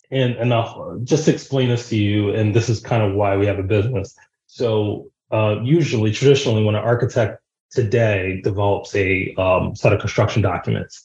and 0.09 0.33
and 0.35 0.53
I'll 0.53 0.99
just 1.03 1.29
explain 1.29 1.69
this 1.69 1.87
to 1.89 1.95
you. 1.95 2.33
And 2.33 2.53
this 2.53 2.67
is 2.67 2.81
kind 2.81 3.01
of 3.01 3.13
why 3.15 3.37
we 3.37 3.45
have 3.45 3.59
a 3.59 3.63
business. 3.63 4.13
So 4.47 5.10
uh, 5.31 5.59
usually, 5.63 6.11
traditionally, 6.11 6.63
when 6.63 6.75
an 6.75 6.83
architect 6.83 7.41
today 7.71 8.41
develops 8.43 8.93
a 8.95 9.33
um, 9.35 9.75
set 9.75 9.93
of 9.93 9.99
construction 9.99 10.41
documents, 10.41 11.01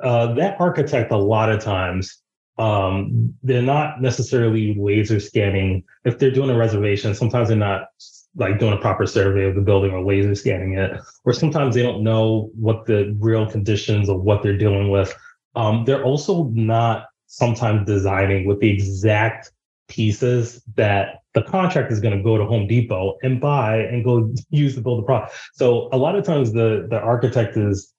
uh, 0.00 0.34
that 0.34 0.60
architect 0.60 1.12
a 1.12 1.16
lot 1.16 1.50
of 1.50 1.62
times 1.62 2.20
um, 2.58 3.34
they're 3.42 3.62
not 3.62 4.02
necessarily 4.02 4.74
laser 4.78 5.18
scanning. 5.18 5.82
If 6.04 6.18
they're 6.18 6.30
doing 6.30 6.50
a 6.50 6.56
reservation, 6.56 7.14
sometimes 7.14 7.48
they're 7.48 7.56
not 7.56 7.88
like 8.36 8.58
doing 8.58 8.74
a 8.74 8.76
proper 8.76 9.06
survey 9.06 9.44
of 9.44 9.54
the 9.54 9.60
building 9.60 9.92
or 9.92 10.04
laser 10.04 10.34
scanning 10.34 10.74
it, 10.74 11.00
or 11.24 11.32
sometimes 11.32 11.74
they 11.74 11.82
don't 11.82 12.02
know 12.02 12.50
what 12.54 12.84
the 12.86 13.16
real 13.18 13.50
conditions 13.50 14.08
of 14.08 14.20
what 14.22 14.42
they're 14.42 14.58
dealing 14.58 14.90
with. 14.90 15.16
Um, 15.56 15.84
they're 15.84 16.04
also 16.04 16.44
not 16.54 17.06
sometimes 17.26 17.86
designing 17.86 18.46
with 18.46 18.60
the 18.60 18.70
exact 18.70 19.52
pieces 19.90 20.62
that 20.76 21.18
the 21.34 21.42
contract 21.42 21.92
is 21.92 22.00
going 22.00 22.16
to 22.16 22.22
go 22.22 22.38
to 22.38 22.46
Home 22.46 22.66
Depot 22.66 23.18
and 23.22 23.40
buy 23.40 23.78
and 23.78 24.04
go 24.04 24.32
use 24.50 24.74
to 24.76 24.80
build 24.80 25.02
the 25.02 25.06
product. 25.06 25.34
So 25.52 25.90
a 25.92 25.98
lot 25.98 26.16
of 26.16 26.24
times 26.24 26.52
the 26.52 26.86
the 26.88 26.98
architect 26.98 27.56
is 27.56 27.92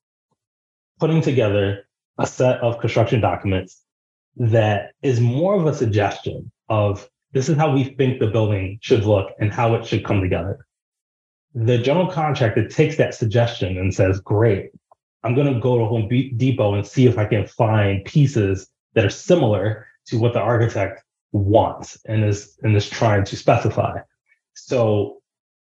putting 0.99 1.21
together 1.21 1.87
a 2.17 2.25
set 2.25 2.59
of 2.61 2.79
construction 2.79 3.21
documents 3.21 3.81
that 4.37 4.91
is 5.01 5.19
more 5.19 5.55
of 5.55 5.65
a 5.65 5.73
suggestion 5.73 6.51
of 6.69 7.09
this 7.33 7.49
is 7.49 7.57
how 7.57 7.73
we 7.73 7.83
think 7.83 8.19
the 8.19 8.27
building 8.27 8.77
should 8.81 9.03
look 9.05 9.31
and 9.39 9.51
how 9.51 9.75
it 9.75 9.85
should 9.85 10.05
come 10.05 10.21
together. 10.21 10.65
The 11.53 11.77
general 11.77 12.07
contractor 12.07 12.67
takes 12.67 12.97
that 12.97 13.13
suggestion 13.13 13.77
and 13.77 13.93
says, 13.93 14.19
great, 14.19 14.71
I'm 15.23 15.35
going 15.35 15.53
to 15.53 15.59
go 15.59 15.77
to 15.77 15.85
Home 15.85 16.07
Depot 16.07 16.73
and 16.73 16.85
see 16.85 17.07
if 17.07 17.17
I 17.17 17.25
can 17.25 17.45
find 17.45 18.03
pieces 18.05 18.69
that 18.93 19.05
are 19.05 19.09
similar 19.09 19.87
to 20.07 20.17
what 20.17 20.33
the 20.33 20.39
architect 20.39 21.03
wants 21.31 21.97
and 22.05 22.23
is, 22.23 22.57
and 22.61 22.75
is 22.75 22.89
trying 22.89 23.23
to 23.25 23.35
specify. 23.35 23.99
So 24.53 25.21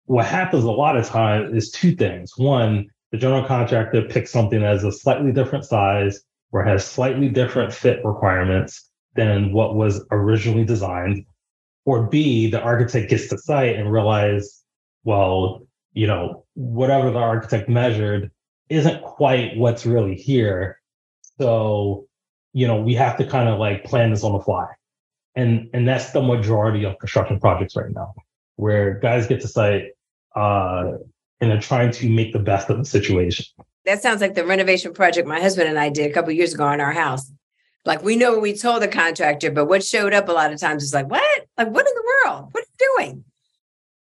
what 0.06 0.26
happens 0.26 0.64
a 0.64 0.72
lot 0.72 0.98
of 0.98 1.08
times 1.08 1.56
is 1.56 1.72
two 1.72 1.96
things. 1.96 2.34
One, 2.38 2.88
the 3.12 3.18
general 3.18 3.46
contractor 3.46 4.04
picks 4.04 4.32
something 4.32 4.62
that 4.62 4.68
has 4.68 4.84
a 4.84 4.92
slightly 4.92 5.32
different 5.32 5.66
size 5.66 6.20
or 6.52 6.64
has 6.64 6.86
slightly 6.86 7.30
different 7.30 7.74
fit 7.74 8.04
requirements 8.04 8.90
than 9.16 9.52
what 9.54 9.76
was 9.76 10.06
originally 10.12 10.66
designed. 10.66 11.26
Or 11.86 12.08
B, 12.08 12.50
the 12.50 12.62
architect 12.62 13.10
gets 13.10 13.30
to 13.30 13.38
site 13.38 13.76
and 13.76 13.92
realize, 13.92 14.64
well, 15.04 15.68
you 15.94 16.08
know, 16.08 16.46
whatever 16.56 17.12
the 17.12 17.20
architect 17.20 17.70
measured 17.70 18.32
isn't 18.70 19.04
quite 19.04 19.56
what's 19.56 19.86
really 19.86 20.16
here. 20.16 20.82
So, 21.40 22.08
you 22.54 22.68
know, 22.68 22.82
we 22.82 22.96
have 22.96 23.18
to 23.18 23.26
kind 23.26 23.50
of 23.50 23.60
like 23.60 23.84
plan 23.84 24.12
this 24.12 24.24
on 24.24 24.34
the 24.34 24.40
fly. 24.40 24.68
And 25.36 25.70
and 25.74 25.88
that's 25.88 26.12
the 26.12 26.22
majority 26.22 26.86
of 26.86 26.98
construction 27.00 27.40
projects 27.40 27.76
right 27.76 27.92
now, 27.94 28.14
where 28.56 29.00
guys 29.00 29.28
get 29.28 29.42
to 29.42 29.48
site 29.48 29.92
uh, 30.36 30.94
and 31.42 31.52
are 31.52 31.60
trying 31.62 31.92
to 31.92 32.10
make 32.10 32.34
the 32.34 32.40
best 32.40 32.70
of 32.70 32.78
the 32.78 32.86
situation. 32.86 33.46
That 33.86 34.02
sounds 34.02 34.22
like 34.22 34.34
the 34.34 34.46
renovation 34.46 34.94
project 34.94 35.28
my 35.28 35.40
husband 35.40 35.70
and 35.70 35.78
I 35.78 35.90
did 35.90 36.10
a 36.10 36.14
couple 36.14 36.32
years 36.32 36.54
ago 36.54 36.70
in 36.72 36.80
our 36.80 36.94
house. 36.94 37.32
Like 37.86 38.02
we 38.02 38.16
know 38.16 38.32
what 38.32 38.42
we 38.42 38.56
told 38.56 38.82
the 38.82 38.88
contractor, 38.88 39.52
but 39.52 39.66
what 39.66 39.84
showed 39.84 40.14
up 40.14 40.28
a 40.28 40.32
lot 40.32 40.52
of 40.52 40.60
times 40.60 40.84
is 40.84 40.94
like, 40.94 41.10
what? 41.10 41.46
Like, 41.58 41.70
what 41.70 41.88
in 41.88 41.94
the 41.94 42.14
world? 42.26 42.50
What 42.52 42.64
are 42.64 42.68
you 42.80 42.96
doing? 42.98 43.24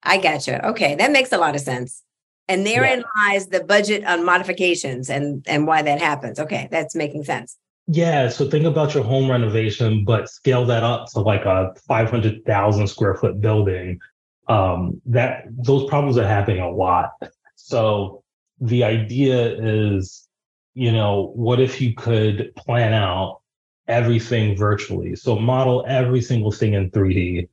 I 0.01 0.17
gotcha. 0.17 0.67
Okay, 0.69 0.95
that 0.95 1.11
makes 1.11 1.31
a 1.31 1.37
lot 1.37 1.55
of 1.55 1.61
sense. 1.61 2.01
And 2.47 2.65
therein 2.65 2.99
yeah. 2.99 3.33
lies 3.33 3.47
the 3.47 3.63
budget 3.63 4.05
on 4.05 4.25
modifications 4.25 5.09
and 5.09 5.43
and 5.47 5.67
why 5.67 5.81
that 5.81 5.99
happens. 5.99 6.39
Okay, 6.39 6.67
that's 6.71 6.95
making 6.95 7.23
sense. 7.23 7.57
Yeah. 7.87 8.29
So 8.29 8.49
think 8.49 8.65
about 8.65 8.93
your 8.95 9.03
home 9.03 9.29
renovation, 9.29 10.05
but 10.05 10.29
scale 10.29 10.65
that 10.65 10.83
up 10.83 11.07
to 11.11 11.19
like 11.19 11.45
a 11.45 11.73
500,000 11.87 12.87
square 12.87 13.15
foot 13.15 13.39
building. 13.39 13.99
Um, 14.47 15.01
that 15.05 15.45
those 15.49 15.87
problems 15.89 16.17
are 16.17 16.27
happening 16.27 16.61
a 16.61 16.69
lot. 16.69 17.11
So 17.55 18.23
the 18.59 18.83
idea 18.83 19.55
is, 19.59 20.27
you 20.73 20.91
know, 20.91 21.31
what 21.35 21.59
if 21.59 21.81
you 21.81 21.93
could 21.93 22.53
plan 22.55 22.93
out 22.93 23.41
everything 23.87 24.55
virtually? 24.55 25.15
So 25.15 25.37
model 25.37 25.83
every 25.87 26.21
single 26.21 26.51
thing 26.51 26.73
in 26.73 26.91
3D, 26.91 27.47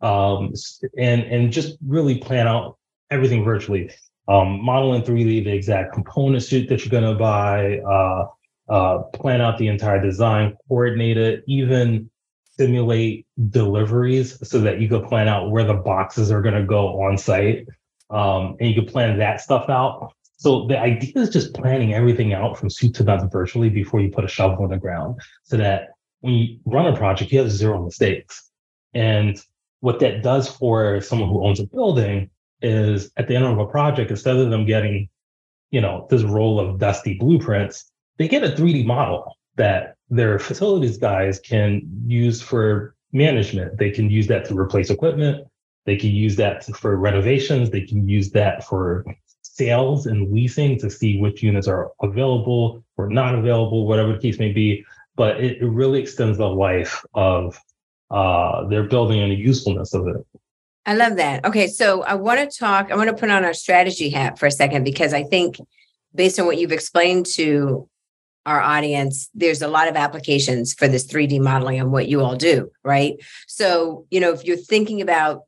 um, 0.00 0.52
and 0.98 1.22
and 1.22 1.52
just 1.52 1.76
really 1.86 2.18
plan 2.18 2.48
out 2.48 2.76
everything 3.10 3.44
virtually. 3.44 3.90
Um, 4.28 4.64
model 4.64 4.94
in 4.94 5.02
3D 5.02 5.44
the 5.44 5.52
exact 5.52 5.92
component 5.92 6.42
suit 6.42 6.68
that 6.68 6.84
you're 6.84 7.00
going 7.00 7.12
to 7.12 7.18
buy. 7.18 7.78
Uh, 7.78 8.26
uh, 8.72 9.02
plan 9.12 9.42
out 9.42 9.58
the 9.58 9.68
entire 9.68 10.00
design, 10.00 10.56
coordinate 10.66 11.18
it, 11.18 11.44
even 11.46 12.08
simulate 12.56 13.26
deliveries 13.50 14.38
so 14.48 14.62
that 14.62 14.80
you 14.80 14.88
could 14.88 15.04
plan 15.04 15.28
out 15.28 15.50
where 15.50 15.64
the 15.64 15.74
boxes 15.74 16.32
are 16.32 16.40
going 16.40 16.54
to 16.54 16.64
go 16.64 17.02
on 17.02 17.18
site. 17.18 17.66
Um, 18.08 18.56
and 18.58 18.70
you 18.70 18.74
could 18.74 18.90
plan 18.90 19.18
that 19.18 19.42
stuff 19.42 19.68
out. 19.68 20.14
So 20.38 20.66
the 20.68 20.78
idea 20.78 21.12
is 21.16 21.28
just 21.28 21.52
planning 21.52 21.92
everything 21.92 22.32
out 22.32 22.58
from 22.58 22.70
soup 22.70 22.94
to 22.94 23.04
nuts 23.04 23.24
virtually 23.30 23.68
before 23.68 24.00
you 24.00 24.10
put 24.10 24.24
a 24.24 24.28
shovel 24.28 24.64
in 24.64 24.70
the 24.70 24.78
ground 24.78 25.20
so 25.42 25.58
that 25.58 25.90
when 26.20 26.32
you 26.32 26.58
run 26.64 26.86
a 26.86 26.96
project, 26.96 27.30
you 27.30 27.40
have 27.40 27.50
zero 27.50 27.84
mistakes. 27.84 28.50
And 28.94 29.38
what 29.80 30.00
that 30.00 30.22
does 30.22 30.48
for 30.48 31.02
someone 31.02 31.28
who 31.28 31.44
owns 31.44 31.60
a 31.60 31.66
building 31.66 32.30
is 32.62 33.10
at 33.18 33.28
the 33.28 33.36
end 33.36 33.44
of 33.44 33.58
a 33.58 33.66
project, 33.66 34.10
instead 34.10 34.36
of 34.36 34.48
them 34.48 34.64
getting, 34.64 35.10
you 35.70 35.82
know, 35.82 36.06
this 36.08 36.22
roll 36.22 36.58
of 36.58 36.78
dusty 36.78 37.18
blueprints, 37.18 37.91
they 38.18 38.28
get 38.28 38.44
a 38.44 38.48
3D 38.48 38.84
model 38.84 39.36
that 39.56 39.96
their 40.10 40.38
facilities 40.38 40.98
guys 40.98 41.40
can 41.40 41.82
use 42.06 42.42
for 42.42 42.94
management. 43.12 43.78
They 43.78 43.90
can 43.90 44.10
use 44.10 44.26
that 44.28 44.44
to 44.46 44.58
replace 44.58 44.90
equipment. 44.90 45.46
They 45.84 45.96
can 45.96 46.10
use 46.10 46.36
that 46.36 46.64
for 46.76 46.96
renovations. 46.96 47.70
They 47.70 47.82
can 47.82 48.08
use 48.08 48.30
that 48.30 48.64
for 48.64 49.04
sales 49.42 50.06
and 50.06 50.32
leasing 50.32 50.78
to 50.78 50.90
see 50.90 51.18
which 51.18 51.42
units 51.42 51.68
are 51.68 51.92
available 52.00 52.84
or 52.96 53.08
not 53.08 53.34
available, 53.34 53.86
whatever 53.86 54.12
the 54.12 54.18
case 54.18 54.38
may 54.38 54.52
be. 54.52 54.84
But 55.16 55.42
it, 55.42 55.60
it 55.60 55.66
really 55.66 56.00
extends 56.00 56.38
the 56.38 56.48
life 56.48 57.04
of 57.14 57.58
uh, 58.10 58.66
their 58.68 58.84
building 58.84 59.20
and 59.20 59.32
the 59.32 59.36
usefulness 59.36 59.94
of 59.94 60.06
it. 60.06 60.26
I 60.84 60.94
love 60.94 61.16
that. 61.16 61.44
Okay, 61.44 61.68
so 61.68 62.02
I 62.02 62.14
want 62.14 62.40
to 62.40 62.58
talk, 62.58 62.90
I 62.90 62.96
want 62.96 63.08
to 63.08 63.16
put 63.16 63.30
on 63.30 63.44
our 63.44 63.54
strategy 63.54 64.10
hat 64.10 64.38
for 64.38 64.46
a 64.46 64.50
second 64.50 64.84
because 64.84 65.14
I 65.14 65.22
think 65.22 65.56
based 66.14 66.38
on 66.40 66.46
what 66.46 66.58
you've 66.58 66.72
explained 66.72 67.26
to 67.34 67.88
our 68.46 68.60
audience, 68.60 69.30
there's 69.34 69.62
a 69.62 69.68
lot 69.68 69.88
of 69.88 69.96
applications 69.96 70.74
for 70.74 70.88
this 70.88 71.06
3D 71.06 71.40
modeling 71.40 71.78
and 71.78 71.92
what 71.92 72.08
you 72.08 72.20
all 72.20 72.36
do, 72.36 72.70
right? 72.84 73.14
So, 73.46 74.06
you 74.10 74.20
know, 74.20 74.32
if 74.32 74.44
you're 74.44 74.56
thinking 74.56 75.00
about 75.00 75.42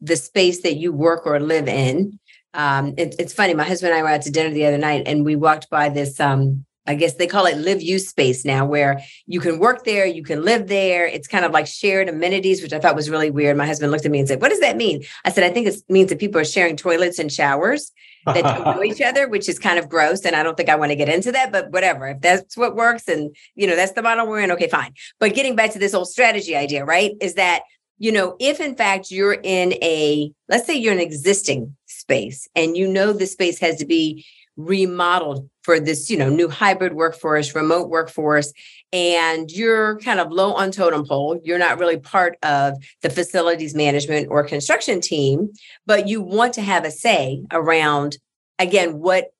the 0.00 0.16
space 0.16 0.62
that 0.62 0.76
you 0.76 0.92
work 0.92 1.26
or 1.26 1.38
live 1.40 1.68
in, 1.68 2.18
um, 2.54 2.94
it, 2.96 3.14
it's 3.18 3.34
funny. 3.34 3.52
My 3.52 3.64
husband 3.64 3.92
and 3.92 3.98
I 3.98 4.02
were 4.02 4.08
out 4.08 4.22
to 4.22 4.30
dinner 4.30 4.50
the 4.50 4.66
other 4.66 4.78
night, 4.78 5.02
and 5.06 5.24
we 5.24 5.36
walked 5.36 5.68
by 5.70 5.88
this. 5.88 6.20
Um, 6.20 6.64
I 6.86 6.94
guess 6.94 7.14
they 7.14 7.26
call 7.26 7.46
it 7.46 7.56
live 7.58 7.82
use 7.82 8.08
space 8.08 8.44
now, 8.44 8.66
where 8.66 9.00
you 9.26 9.40
can 9.40 9.58
work 9.58 9.84
there, 9.84 10.06
you 10.06 10.22
can 10.22 10.42
live 10.42 10.68
there. 10.68 11.06
It's 11.06 11.28
kind 11.28 11.44
of 11.44 11.52
like 11.52 11.66
shared 11.66 12.08
amenities, 12.08 12.62
which 12.62 12.72
I 12.72 12.78
thought 12.78 12.96
was 12.96 13.08
really 13.10 13.30
weird. 13.30 13.56
My 13.56 13.66
husband 13.66 13.90
looked 13.90 14.04
at 14.04 14.10
me 14.10 14.18
and 14.18 14.28
said, 14.28 14.42
"What 14.42 14.50
does 14.50 14.60
that 14.60 14.76
mean?" 14.76 15.04
I 15.24 15.30
said, 15.30 15.44
"I 15.44 15.50
think 15.50 15.66
it 15.66 15.76
means 15.88 16.10
that 16.10 16.18
people 16.18 16.40
are 16.40 16.44
sharing 16.44 16.76
toilets 16.76 17.18
and 17.18 17.32
showers." 17.32 17.92
that 18.26 18.42
don't 18.42 18.64
know 18.76 18.82
each 18.90 19.02
other, 19.02 19.28
which 19.28 19.48
is 19.48 19.58
kind 19.58 19.78
of 19.78 19.88
gross. 19.88 20.24
And 20.24 20.34
I 20.34 20.42
don't 20.42 20.56
think 20.56 20.68
I 20.68 20.76
want 20.76 20.90
to 20.90 20.96
get 20.96 21.08
into 21.08 21.32
that, 21.32 21.52
but 21.52 21.70
whatever. 21.70 22.08
If 22.08 22.20
that's 22.20 22.56
what 22.56 22.74
works 22.74 23.08
and 23.08 23.34
you 23.54 23.66
know 23.66 23.76
that's 23.76 23.92
the 23.92 24.02
model 24.02 24.26
we're 24.26 24.40
in, 24.40 24.50
okay, 24.52 24.68
fine. 24.68 24.94
But 25.20 25.34
getting 25.34 25.56
back 25.56 25.72
to 25.72 25.78
this 25.78 25.94
old 25.94 26.08
strategy 26.08 26.56
idea, 26.56 26.84
right? 26.84 27.12
Is 27.20 27.34
that 27.34 27.62
you 27.98 28.10
know, 28.12 28.36
if 28.40 28.60
in 28.60 28.74
fact 28.74 29.10
you're 29.10 29.38
in 29.40 29.74
a, 29.74 30.32
let's 30.48 30.66
say 30.66 30.74
you're 30.74 30.92
an 30.92 31.00
existing 31.00 31.76
space 31.86 32.48
and 32.54 32.76
you 32.76 32.88
know 32.88 33.12
the 33.12 33.26
space 33.26 33.60
has 33.60 33.76
to 33.76 33.86
be 33.86 34.26
remodeled 34.56 35.48
for 35.62 35.80
this, 35.80 36.10
you 36.10 36.16
know, 36.16 36.28
new 36.28 36.48
hybrid 36.48 36.92
workforce, 36.92 37.54
remote 37.54 37.88
workforce, 37.88 38.52
and 38.92 39.50
you're 39.50 39.98
kind 40.00 40.20
of 40.20 40.30
low 40.30 40.52
on 40.54 40.70
totem 40.70 41.04
pole, 41.06 41.40
you're 41.42 41.58
not 41.58 41.78
really 41.78 41.98
part 41.98 42.36
of 42.42 42.74
the 43.02 43.10
facilities 43.10 43.74
management 43.74 44.28
or 44.30 44.44
construction 44.44 45.00
team, 45.00 45.50
but 45.86 46.06
you 46.06 46.20
want 46.20 46.54
to 46.54 46.62
have 46.62 46.84
a 46.84 46.90
say 46.90 47.42
around, 47.50 48.18
again, 48.58 48.98
what 49.00 49.30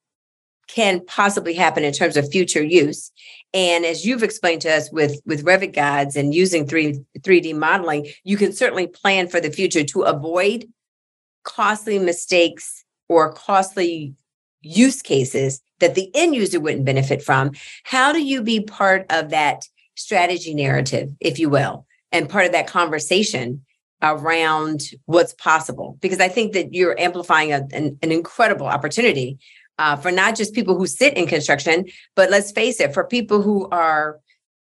can 0.67 1.05
possibly 1.05 1.53
happen 1.53 1.85
in 1.85 1.93
terms 1.93 2.17
of 2.17 2.31
future 2.31 2.63
use. 2.63 3.13
And 3.53 3.85
as 3.85 4.05
you've 4.05 4.23
explained 4.23 4.63
to 4.63 4.73
us 4.73 4.91
with, 4.91 5.21
with 5.27 5.45
Revit 5.45 5.75
Gods 5.75 6.17
and 6.17 6.35
using 6.35 6.67
3, 6.67 7.01
3D 7.21 7.55
modeling, 7.55 8.07
you 8.25 8.37
can 8.37 8.53
certainly 8.53 8.87
plan 8.87 9.29
for 9.29 9.41
the 9.41 9.51
future 9.51 9.85
to 9.85 10.03
avoid 10.03 10.67
costly 11.45 11.99
mistakes 11.99 12.85
or 13.09 13.33
costly 13.33 14.15
use 14.65 15.03
cases 15.03 15.61
that 15.81 15.95
the 15.95 16.11
end 16.15 16.35
user 16.35 16.61
wouldn't 16.61 16.85
benefit 16.85 17.23
from. 17.23 17.53
How 17.85 18.13
do 18.13 18.23
you 18.23 18.43
be 18.43 18.61
part 18.61 19.07
of 19.11 19.31
that 19.31 19.69
strategy 19.95 20.55
narrative, 20.55 21.11
if 21.21 21.39
you 21.39 21.49
will, 21.49 21.87
and 22.11 22.29
part 22.29 22.47
of 22.47 22.53
that 22.53 22.67
conversation 22.67 23.65
around 24.03 24.83
what's 25.07 25.35
possible? 25.35 25.99
Because 26.01 26.21
I 26.21 26.29
think 26.29 26.53
that 26.53 26.75
you're 26.75 26.99
amplifying 26.99 27.53
a, 27.53 27.67
an, 27.73 27.99
an 28.03 28.13
incredible 28.13 28.67
opportunity 28.67 29.39
uh, 29.79 29.97
for 29.97 30.11
not 30.11 30.37
just 30.37 30.55
people 30.55 30.77
who 30.77 30.87
sit 30.87 31.17
in 31.17 31.27
construction, 31.27 31.87
but 32.15 32.31
let's 32.31 32.53
face 32.53 32.81
it, 32.81 32.95
for 32.95 33.05
people 33.05 33.43
who 33.43 33.69
are 33.71 34.21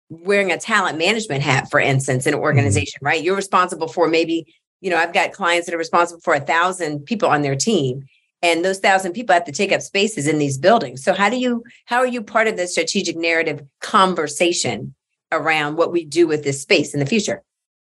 wearing 0.09 0.53
a 0.53 0.59
talent 0.59 0.99
management 0.99 1.43
hat, 1.43 1.71
for 1.71 1.81
instance, 1.81 2.27
in 2.27 2.33
an 2.33 2.39
mm-hmm. 2.39 2.45
organization, 2.45 2.99
right? 3.03 3.23
You're 3.23 3.37
responsible 3.37 3.89
for 3.89 4.09
maybe, 4.09 4.55
you 4.81 4.91
know, 4.91 4.97
I've 4.97 5.13
got 5.13 5.33
clients 5.33 5.67
that 5.67 5.75
are 5.75 5.79
responsible 5.79 6.21
for 6.21 6.35
a 6.35 6.41
thousand 6.41 7.05
people 7.05 7.29
on 7.29 7.43
their 7.43 7.57
team. 7.57 8.05
And 8.47 8.65
those 8.65 8.79
thousand 8.79 9.13
people 9.13 9.35
have 9.35 9.45
to 9.47 9.53
take 9.53 9.73
up 9.73 9.83
spaces 9.83 10.29
in 10.29 10.39
these 10.39 10.57
buildings. 10.57 11.03
So 11.03 11.13
how 11.13 11.29
do 11.29 11.37
you 11.37 11.65
how 11.87 11.99
are 11.99 12.07
you 12.07 12.23
part 12.23 12.47
of 12.47 12.57
the 12.57 12.69
strategic 12.69 13.17
narrative 13.17 13.61
conversation 13.81 14.95
around 15.33 15.77
what 15.77 15.91
we 15.91 16.05
do 16.05 16.29
with 16.29 16.45
this 16.45 16.63
space 16.63 16.95
in 16.95 17.01
the 17.01 17.07
future? 17.07 17.43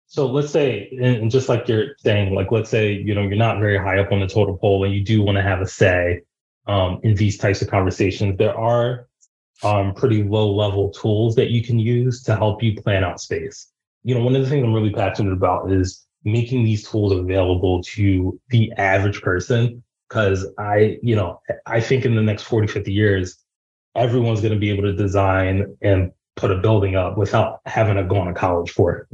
So 0.06 0.26
let's 0.26 0.50
say, 0.50 0.90
and 1.00 1.30
just 1.30 1.48
like 1.48 1.68
you're 1.68 1.94
saying, 1.98 2.34
like 2.34 2.50
let's 2.50 2.68
say, 2.68 2.92
you 2.94 3.14
know, 3.14 3.22
you're 3.22 3.36
not 3.36 3.60
very 3.60 3.78
high 3.78 4.00
up 4.00 4.10
on 4.10 4.18
the 4.18 4.26
total 4.26 4.56
pole 4.56 4.82
and 4.82 4.92
you 4.92 5.04
do 5.04 5.22
want 5.22 5.36
to 5.36 5.42
have 5.42 5.60
a 5.60 5.68
say 5.68 6.22
um, 6.66 6.98
in 7.04 7.14
these 7.14 7.38
types 7.38 7.62
of 7.62 7.68
conversations. 7.68 8.36
There 8.36 8.58
are 8.58 9.06
um, 9.62 9.94
pretty 9.94 10.24
low 10.24 10.52
level 10.52 10.90
tools 10.90 11.36
that 11.36 11.50
you 11.50 11.62
can 11.62 11.78
use 11.78 12.24
to 12.24 12.34
help 12.34 12.60
you 12.60 12.74
plan 12.74 13.04
out 13.04 13.20
space. 13.20 13.68
You 14.02 14.16
know, 14.16 14.24
one 14.24 14.34
of 14.34 14.42
the 14.42 14.48
things 14.50 14.64
I'm 14.64 14.74
really 14.74 14.92
passionate 14.92 15.32
about 15.32 15.70
is 15.70 16.04
making 16.24 16.64
these 16.64 16.88
tools 16.88 17.12
available 17.12 17.84
to 17.94 18.40
the 18.48 18.72
average 18.72 19.22
person. 19.22 19.84
Cause 20.10 20.46
I, 20.58 20.98
you 21.02 21.16
know, 21.16 21.40
I 21.66 21.80
think 21.80 22.04
in 22.04 22.16
the 22.16 22.22
next 22.22 22.42
40, 22.42 22.66
50 22.66 22.92
years, 22.92 23.36
everyone's 23.94 24.40
going 24.40 24.52
to 24.52 24.58
be 24.58 24.70
able 24.70 24.82
to 24.82 24.92
design 24.92 25.76
and 25.82 26.12
put 26.36 26.50
a 26.50 26.56
building 26.56 26.96
up 26.96 27.16
without 27.16 27.60
having 27.66 27.96
to 27.96 28.04
go 28.04 28.18
on 28.18 28.26
to 28.26 28.34
college 28.34 28.70
for 28.70 28.96
it. 28.96 29.06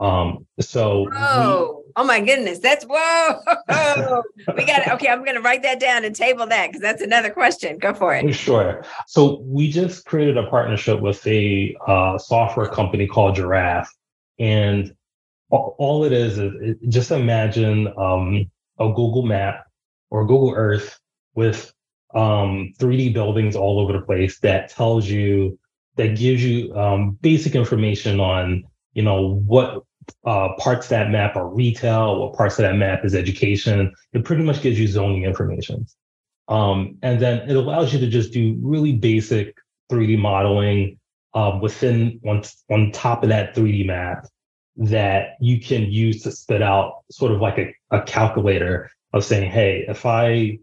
Um, 0.00 0.46
so 0.60 1.08
oh, 1.12 1.82
we, 1.84 1.92
oh 1.96 2.04
my 2.04 2.20
goodness, 2.20 2.60
that's 2.60 2.84
whoa. 2.88 3.40
we 4.56 4.64
got 4.64 4.82
it. 4.82 4.88
Okay, 4.92 5.08
I'm 5.08 5.24
gonna 5.24 5.40
write 5.40 5.62
that 5.64 5.80
down 5.80 6.04
and 6.04 6.14
table 6.14 6.46
that 6.46 6.68
because 6.68 6.80
that's 6.80 7.02
another 7.02 7.30
question. 7.30 7.78
Go 7.78 7.92
for 7.92 8.14
it. 8.14 8.32
Sure. 8.32 8.84
So 9.08 9.40
we 9.40 9.70
just 9.70 10.04
created 10.04 10.36
a 10.36 10.46
partnership 10.46 11.00
with 11.00 11.26
a 11.26 11.76
uh, 11.86 12.16
software 12.16 12.68
company 12.68 13.08
called 13.08 13.34
Giraffe, 13.34 13.92
and 14.38 14.94
all, 15.50 15.74
all 15.78 16.04
it 16.04 16.12
is 16.12 16.38
is 16.38 16.52
it, 16.60 16.88
just 16.88 17.10
imagine 17.10 17.88
um, 17.98 18.48
a 18.78 18.86
Google 18.86 19.22
map 19.22 19.67
or 20.10 20.26
Google 20.26 20.54
Earth 20.54 20.98
with 21.34 21.72
um, 22.14 22.72
3D 22.78 23.12
buildings 23.12 23.54
all 23.54 23.80
over 23.80 23.92
the 23.92 24.00
place 24.00 24.38
that 24.40 24.70
tells 24.70 25.06
you 25.06 25.58
that 25.96 26.16
gives 26.16 26.42
you 26.44 26.74
um, 26.74 27.18
basic 27.20 27.54
information 27.54 28.20
on 28.20 28.64
you 28.94 29.02
know 29.02 29.34
what 29.46 29.82
uh, 30.24 30.50
parts 30.58 30.86
of 30.86 30.90
that 30.90 31.10
map 31.10 31.36
are 31.36 31.48
retail, 31.48 32.20
what 32.20 32.36
parts 32.36 32.58
of 32.58 32.62
that 32.62 32.76
map 32.76 33.04
is 33.04 33.14
education. 33.14 33.92
It 34.12 34.24
pretty 34.24 34.42
much 34.42 34.62
gives 34.62 34.78
you 34.78 34.86
zoning 34.86 35.24
information. 35.24 35.86
Um, 36.48 36.96
and 37.02 37.20
then 37.20 37.48
it 37.48 37.56
allows 37.56 37.92
you 37.92 38.00
to 38.00 38.06
just 38.06 38.32
do 38.32 38.56
really 38.62 38.92
basic 38.92 39.54
3D 39.92 40.18
modeling 40.18 40.98
um, 41.34 41.60
within 41.60 42.20
on, 42.26 42.42
on 42.70 42.90
top 42.92 43.22
of 43.22 43.28
that 43.28 43.54
3D 43.54 43.86
map 43.86 44.26
that 44.76 45.30
you 45.40 45.60
can 45.60 45.82
use 45.82 46.22
to 46.22 46.32
spit 46.32 46.62
out 46.62 47.02
sort 47.10 47.32
of 47.32 47.40
like 47.40 47.58
a, 47.58 47.74
a 47.90 48.02
calculator 48.02 48.90
of 49.12 49.24
saying, 49.24 49.50
hey, 49.50 49.84
if 49.88 50.06
I, 50.06 50.58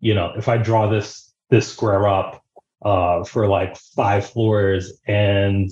you 0.00 0.14
know, 0.14 0.32
if 0.36 0.48
I 0.48 0.58
draw 0.58 0.88
this 0.88 1.32
this 1.50 1.70
square 1.70 2.08
up 2.08 2.42
uh, 2.82 3.24
for 3.24 3.46
like 3.46 3.76
five 3.76 4.26
floors 4.28 5.00
and 5.06 5.70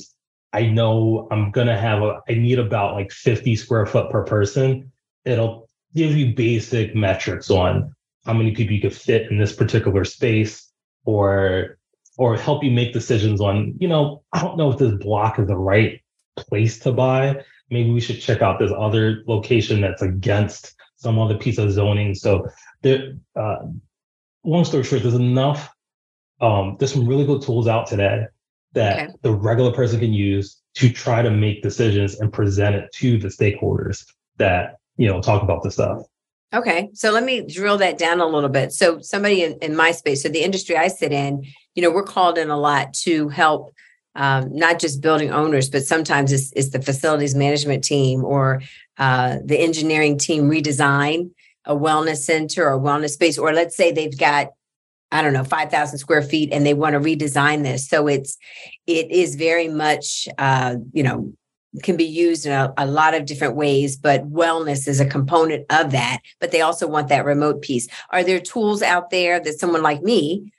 I 0.52 0.66
know 0.66 1.26
I'm 1.30 1.50
gonna 1.50 1.78
have 1.78 2.02
a 2.02 2.20
I 2.28 2.34
need 2.34 2.58
about 2.58 2.94
like 2.94 3.10
50 3.12 3.56
square 3.56 3.86
foot 3.86 4.10
per 4.10 4.24
person, 4.24 4.92
it'll 5.24 5.68
give 5.94 6.16
you 6.16 6.34
basic 6.34 6.94
metrics 6.94 7.50
on 7.50 7.94
how 8.24 8.32
many 8.32 8.52
people 8.52 8.74
you 8.74 8.80
could 8.80 8.94
fit 8.94 9.30
in 9.30 9.38
this 9.38 9.52
particular 9.52 10.04
space 10.04 10.70
or 11.04 11.78
or 12.16 12.36
help 12.36 12.62
you 12.62 12.70
make 12.70 12.92
decisions 12.92 13.40
on, 13.40 13.74
you 13.78 13.88
know, 13.88 14.22
I 14.32 14.40
don't 14.40 14.56
know 14.56 14.70
if 14.70 14.78
this 14.78 14.94
block 14.94 15.38
is 15.38 15.48
the 15.48 15.56
right 15.56 16.00
place 16.36 16.78
to 16.80 16.92
buy. 16.92 17.42
Maybe 17.70 17.90
we 17.90 18.00
should 18.00 18.20
check 18.20 18.40
out 18.40 18.58
this 18.58 18.70
other 18.76 19.24
location 19.26 19.80
that's 19.80 20.02
against 20.02 20.73
some 21.04 21.18
other 21.18 21.36
piece 21.36 21.58
of 21.58 21.70
zoning. 21.70 22.14
So 22.14 22.48
there, 22.82 23.12
uh, 23.36 23.58
long 24.42 24.64
story 24.64 24.82
short, 24.82 25.02
there's 25.02 25.14
enough. 25.14 25.70
Um, 26.40 26.76
there's 26.78 26.92
some 26.92 27.06
really 27.06 27.24
good 27.24 27.42
tools 27.42 27.68
out 27.68 27.86
today 27.86 28.24
that 28.72 28.98
okay. 28.98 29.12
the 29.22 29.32
regular 29.32 29.72
person 29.72 30.00
can 30.00 30.12
use 30.12 30.60
to 30.74 30.90
try 30.90 31.22
to 31.22 31.30
make 31.30 31.62
decisions 31.62 32.18
and 32.18 32.32
present 32.32 32.74
it 32.74 32.90
to 32.94 33.18
the 33.18 33.28
stakeholders 33.28 34.04
that 34.38 34.78
you 34.96 35.06
know 35.06 35.20
talk 35.20 35.42
about 35.42 35.62
this 35.62 35.74
stuff. 35.74 36.02
Okay, 36.52 36.90
so 36.94 37.10
let 37.10 37.24
me 37.24 37.42
drill 37.42 37.78
that 37.78 37.98
down 37.98 38.20
a 38.20 38.26
little 38.26 38.48
bit. 38.48 38.72
So 38.72 39.00
somebody 39.00 39.42
in, 39.42 39.58
in 39.60 39.76
my 39.76 39.90
space, 39.90 40.22
so 40.22 40.28
the 40.28 40.42
industry 40.42 40.76
I 40.76 40.88
sit 40.88 41.12
in, 41.12 41.44
you 41.74 41.82
know, 41.82 41.90
we're 41.90 42.04
called 42.04 42.38
in 42.38 42.48
a 42.48 42.56
lot 42.56 42.94
to 43.02 43.28
help 43.28 43.74
um, 44.14 44.54
not 44.54 44.78
just 44.78 45.00
building 45.00 45.30
owners, 45.30 45.68
but 45.68 45.84
sometimes 45.84 46.32
it's, 46.32 46.52
it's 46.54 46.70
the 46.70 46.82
facilities 46.82 47.34
management 47.34 47.84
team 47.84 48.24
or 48.24 48.62
uh, 48.98 49.38
the 49.44 49.58
engineering 49.58 50.18
team 50.18 50.50
redesign 50.50 51.30
a 51.66 51.74
wellness 51.74 52.18
center 52.18 52.68
or 52.68 52.78
wellness 52.78 53.10
space, 53.10 53.38
or 53.38 53.52
let's 53.52 53.76
say 53.76 53.90
they've 53.90 54.18
got 54.18 54.48
I 55.12 55.22
don't 55.22 55.32
know, 55.32 55.44
5,000 55.44 55.98
square 55.98 56.22
feet 56.22 56.52
and 56.52 56.66
they 56.66 56.74
want 56.74 56.94
to 56.94 56.98
redesign 56.98 57.62
this. 57.62 57.88
So 57.88 58.08
it's, 58.08 58.36
it 58.88 59.12
is 59.12 59.36
very 59.36 59.68
much, 59.68 60.26
uh, 60.38 60.74
you 60.92 61.04
know, 61.04 61.32
can 61.84 61.96
be 61.96 62.04
used 62.04 62.46
in 62.46 62.52
a, 62.52 62.74
a, 62.76 62.86
lot 62.86 63.14
of 63.14 63.24
different 63.24 63.54
ways, 63.54 63.96
but 63.96 64.28
wellness 64.28 64.88
is 64.88 64.98
a 64.98 65.06
component 65.06 65.66
of 65.70 65.92
that. 65.92 66.18
But 66.40 66.50
they 66.50 66.62
also 66.62 66.88
want 66.88 67.08
that 67.08 67.24
remote 67.24 67.62
piece. 67.62 67.86
Are 68.10 68.24
there 68.24 68.40
tools 68.40 68.82
out 68.82 69.10
there 69.10 69.38
that 69.38 69.60
someone 69.60 69.82
like 69.82 70.02
me 70.02 70.52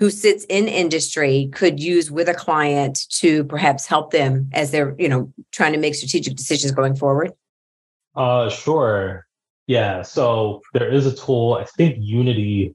who 0.00 0.10
sits 0.10 0.44
in 0.48 0.66
industry 0.66 1.48
could 1.52 1.78
use 1.78 2.10
with 2.10 2.28
a 2.28 2.34
client 2.34 3.06
to 3.10 3.44
perhaps 3.44 3.86
help 3.86 4.10
them 4.10 4.50
as 4.52 4.72
they're, 4.72 4.96
you 4.98 5.08
know, 5.08 5.32
trying 5.52 5.72
to 5.72 5.78
make 5.78 5.94
strategic 5.94 6.34
decisions 6.36 6.72
going 6.72 6.96
forward? 6.96 7.32
Uh, 8.16 8.50
sure. 8.50 9.26
Yeah. 9.68 10.02
So 10.02 10.62
there 10.74 10.90
is 10.90 11.06
a 11.06 11.14
tool. 11.14 11.58
I 11.60 11.64
think 11.64 11.96
Unity 12.00 12.74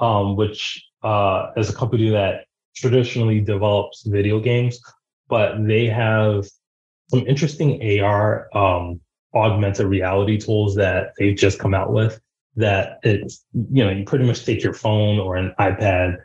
um, 0.00 0.36
which 0.36 0.82
uh, 1.02 1.50
is 1.56 1.70
a 1.70 1.74
company 1.74 2.10
that 2.10 2.46
traditionally 2.74 3.40
develops 3.40 4.02
video 4.06 4.40
games, 4.40 4.80
but 5.28 5.66
they 5.66 5.86
have 5.86 6.48
some 7.08 7.26
interesting 7.26 8.00
AR 8.00 8.48
um, 8.56 9.00
augmented 9.34 9.86
reality 9.86 10.38
tools 10.38 10.74
that 10.76 11.12
they've 11.18 11.36
just 11.36 11.58
come 11.58 11.74
out 11.74 11.92
with. 11.92 12.20
That 12.56 12.98
it's 13.04 13.44
you 13.52 13.84
know 13.84 13.90
you 13.90 14.04
pretty 14.04 14.24
much 14.24 14.44
take 14.44 14.62
your 14.62 14.74
phone 14.74 15.20
or 15.20 15.36
an 15.36 15.54
iPad 15.60 16.16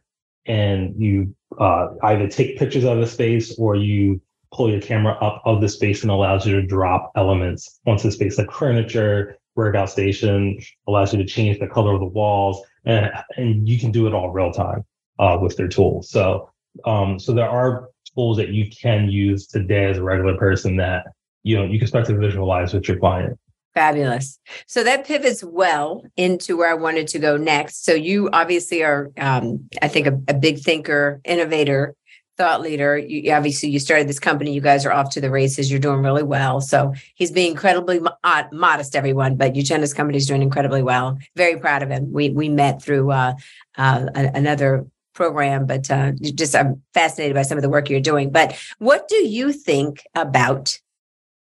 and 0.45 0.93
you 1.01 1.35
uh, 1.59 1.89
either 2.03 2.27
take 2.27 2.57
pictures 2.57 2.83
of 2.83 2.99
the 2.99 3.07
space 3.07 3.57
or 3.57 3.75
you 3.75 4.21
pull 4.53 4.69
your 4.69 4.81
camera 4.81 5.13
up 5.21 5.41
of 5.45 5.61
the 5.61 5.69
space 5.69 6.01
and 6.01 6.11
allows 6.11 6.45
you 6.45 6.55
to 6.55 6.65
drop 6.65 7.11
elements 7.15 7.79
onto 7.85 8.03
the 8.03 8.11
space 8.11 8.37
like 8.37 8.51
furniture, 8.51 9.37
workout 9.55 9.89
station, 9.89 10.59
allows 10.87 11.13
you 11.13 11.19
to 11.19 11.25
change 11.25 11.59
the 11.59 11.67
color 11.67 11.93
of 11.93 11.99
the 11.99 12.05
walls 12.05 12.61
and, 12.85 13.11
and 13.37 13.67
you 13.67 13.79
can 13.79 13.91
do 13.91 14.07
it 14.07 14.13
all 14.13 14.29
real 14.29 14.51
time 14.51 14.85
uh, 15.19 15.37
with 15.41 15.57
their 15.57 15.67
tools. 15.67 16.09
So, 16.09 16.49
um, 16.85 17.19
so 17.19 17.33
there 17.33 17.49
are 17.49 17.89
tools 18.13 18.37
that 18.37 18.49
you 18.49 18.69
can 18.69 19.09
use 19.09 19.47
today 19.47 19.85
as 19.85 19.97
a 19.97 20.03
regular 20.03 20.37
person 20.37 20.77
that 20.77 21.05
you 21.43 21.57
know 21.57 21.65
you 21.65 21.79
can 21.79 21.87
start 21.87 22.05
to 22.05 22.17
visualize 22.17 22.73
with 22.73 22.87
your 22.87 22.97
client. 22.97 23.37
Fabulous. 23.75 24.39
So 24.67 24.85
that 24.85 25.05
pivots 25.05 25.43
well 25.43 26.01
into 26.15 26.55
where 26.57 26.71
I 26.71 26.75
wanted 26.75 27.07
to 27.09 27.19
go 27.19 27.35
next. 27.35 27.83
So 27.83 27.93
you 27.93 28.29
obviously 28.31 28.83
are, 28.83 29.11
um, 29.17 29.69
I 29.81 29.89
think, 29.89 30.07
a, 30.07 30.17
a 30.29 30.33
big 30.33 30.59
thinker, 30.59 31.19
innovator, 31.25 31.93
thought 32.37 32.61
leader. 32.61 32.97
You, 32.97 33.33
obviously, 33.33 33.69
you 33.69 33.79
started 33.79 34.07
this 34.07 34.19
company. 34.19 34.53
You 34.53 34.61
guys 34.61 34.85
are 34.85 34.93
off 34.93 35.09
to 35.11 35.21
the 35.21 35.29
races. 35.29 35.69
You're 35.69 35.81
doing 35.81 36.01
really 36.01 36.23
well. 36.23 36.61
So 36.61 36.93
he's 37.15 37.31
being 37.31 37.51
incredibly 37.51 37.99
uh, 38.23 38.43
modest, 38.53 38.95
everyone. 38.95 39.35
But 39.35 39.53
Uchenna's 39.53 39.93
company 39.93 40.17
is 40.17 40.27
doing 40.27 40.41
incredibly 40.41 40.81
well. 40.81 41.17
Very 41.35 41.59
proud 41.59 41.83
of 41.83 41.89
him. 41.89 42.11
We 42.11 42.29
we 42.29 42.47
met 42.47 42.81
through 42.81 43.11
uh, 43.11 43.33
uh, 43.77 44.07
another 44.13 44.87
program, 45.13 45.65
but 45.65 45.91
uh, 45.91 46.13
just 46.21 46.55
I'm 46.55 46.81
fascinated 46.93 47.35
by 47.35 47.43
some 47.43 47.57
of 47.57 47.61
the 47.61 47.69
work 47.69 47.89
you're 47.89 47.99
doing. 47.99 48.31
But 48.31 48.57
what 48.79 49.07
do 49.09 49.15
you 49.27 49.51
think 49.51 50.03
about 50.13 50.79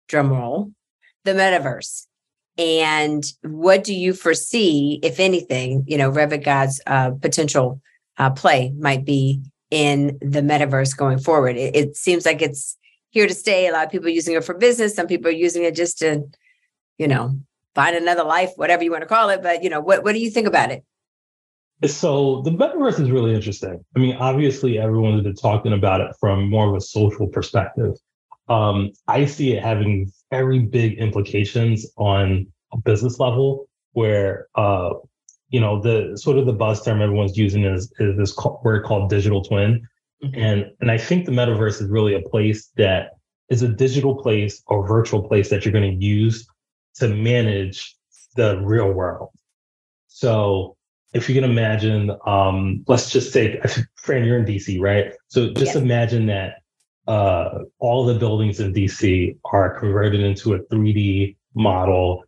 drumroll 0.09 0.73
the 1.25 1.33
metaverse? 1.33 2.07
And 2.59 3.25
what 3.43 3.85
do 3.85 3.95
you 3.95 4.13
foresee, 4.15 4.99
if 5.03 5.21
anything, 5.21 5.85
you 5.87 5.99
know, 5.99 6.11
Revit 6.11 6.45
God's 6.45 6.81
uh, 6.87 7.11
potential 7.11 7.81
uh, 8.19 8.31
play 8.31 8.73
might 8.79 9.05
be 9.05 9.43
in 9.71 10.19
the 10.21 10.41
metaverse 10.41 10.97
going 10.97 11.19
forward. 11.19 11.57
It, 11.57 11.77
it, 11.77 11.97
seems 11.97 12.25
like 12.25 12.41
it's 12.41 12.77
here 13.11 13.27
to 13.27 13.35
stay. 13.35 13.69
A 13.69 13.73
lot 13.73 13.85
of 13.85 13.91
people 13.91 14.09
using 14.09 14.35
it 14.35 14.45
for 14.45 14.55
business. 14.55 14.95
Some 14.95 15.07
people 15.07 15.29
are 15.29 15.35
using 15.35 15.65
it 15.65 15.75
just 15.75 15.99
to, 15.99 16.23
you 16.99 17.09
know, 17.09 17.39
find 17.75 17.97
another 17.97 18.25
life, 18.25 18.53
whatever 18.57 18.85
you 18.85 18.91
want 18.91 19.03
to 19.03 19.09
call 19.09 19.29
it. 19.29 19.43
But 19.43 19.63
you 19.63 19.71
know, 19.71 19.81
what 19.81 20.05
what 20.05 20.13
do 20.13 20.19
you 20.19 20.31
think 20.31 20.47
about 20.47 20.71
it? 20.71 20.85
So 21.85 22.41
the 22.43 22.51
metaverse 22.51 22.99
is 23.01 23.11
really 23.11 23.35
interesting. 23.35 23.85
I 23.95 23.99
mean, 23.99 24.17
obviously 24.17 24.79
everyone's 24.79 25.23
been 25.23 25.35
talking 25.35 25.75
about 25.75 26.01
it 26.01 26.11
from 26.19 26.49
more 26.49 26.69
of 26.69 26.75
a 26.75 26.81
social 26.81 27.27
perspective. 27.27 27.93
Um, 28.49 28.93
I 29.09 29.27
see 29.27 29.53
it 29.53 29.63
having 29.63 30.11
very 30.31 30.61
big 30.61 30.99
implications 30.99 31.87
on 31.97 32.47
a 32.73 32.79
business 32.79 33.19
level 33.19 33.69
where 33.93 34.49
uh, 34.57 34.91
you 35.49 35.61
know 35.61 35.81
the 35.81 36.17
sort 36.17 36.39
of 36.39 36.47
the 36.47 36.53
buzz 36.53 36.83
term 36.83 37.01
everyone's 37.01 37.37
using 37.37 37.65
is 37.65 37.93
is 37.99 38.17
this 38.17 38.37
word 38.63 38.85
called 38.85 39.09
digital 39.09 39.43
twin 39.43 39.87
mm-hmm. 40.23 40.39
and 40.39 40.67
and 40.81 40.91
i 40.91 40.99
think 40.99 41.25
the 41.25 41.33
metaverse 41.33 41.81
is 41.81 41.89
really 41.89 42.15
a 42.15 42.23
place 42.23 42.71
that 42.77 43.11
is 43.49 43.63
a 43.63 43.69
digital 43.69 44.17
place 44.17 44.63
or 44.67 44.87
virtual 44.87 45.23
place 45.23 45.49
that 45.51 45.65
you're 45.65 45.73
going 45.73 45.99
to 45.99 46.05
use 46.05 46.47
to 46.95 47.09
manage 47.09 47.97
the 48.35 48.61
real 48.61 48.93
world 48.93 49.31
so 50.09 50.77
if 51.15 51.29
you 51.29 51.35
can 51.35 51.45
imagine 51.45 52.11
um 52.27 52.85
let's 52.89 53.11
just 53.11 53.33
say 53.33 53.61
fran 53.95 54.25
you're 54.25 54.39
in 54.39 54.45
dc 54.45 54.81
right 54.81 55.13
so 55.29 55.53
just 55.53 55.75
yes. 55.75 55.77
imagine 55.77 56.27
that 56.27 56.57
uh 57.07 57.61
all 57.79 58.05
the 58.05 58.15
buildings 58.15 58.59
in 58.61 58.73
dc 58.73 59.37
are 59.45 59.79
converted 59.79 60.21
into 60.21 60.55
a 60.55 60.59
3d 60.65 61.37
model 61.55 62.25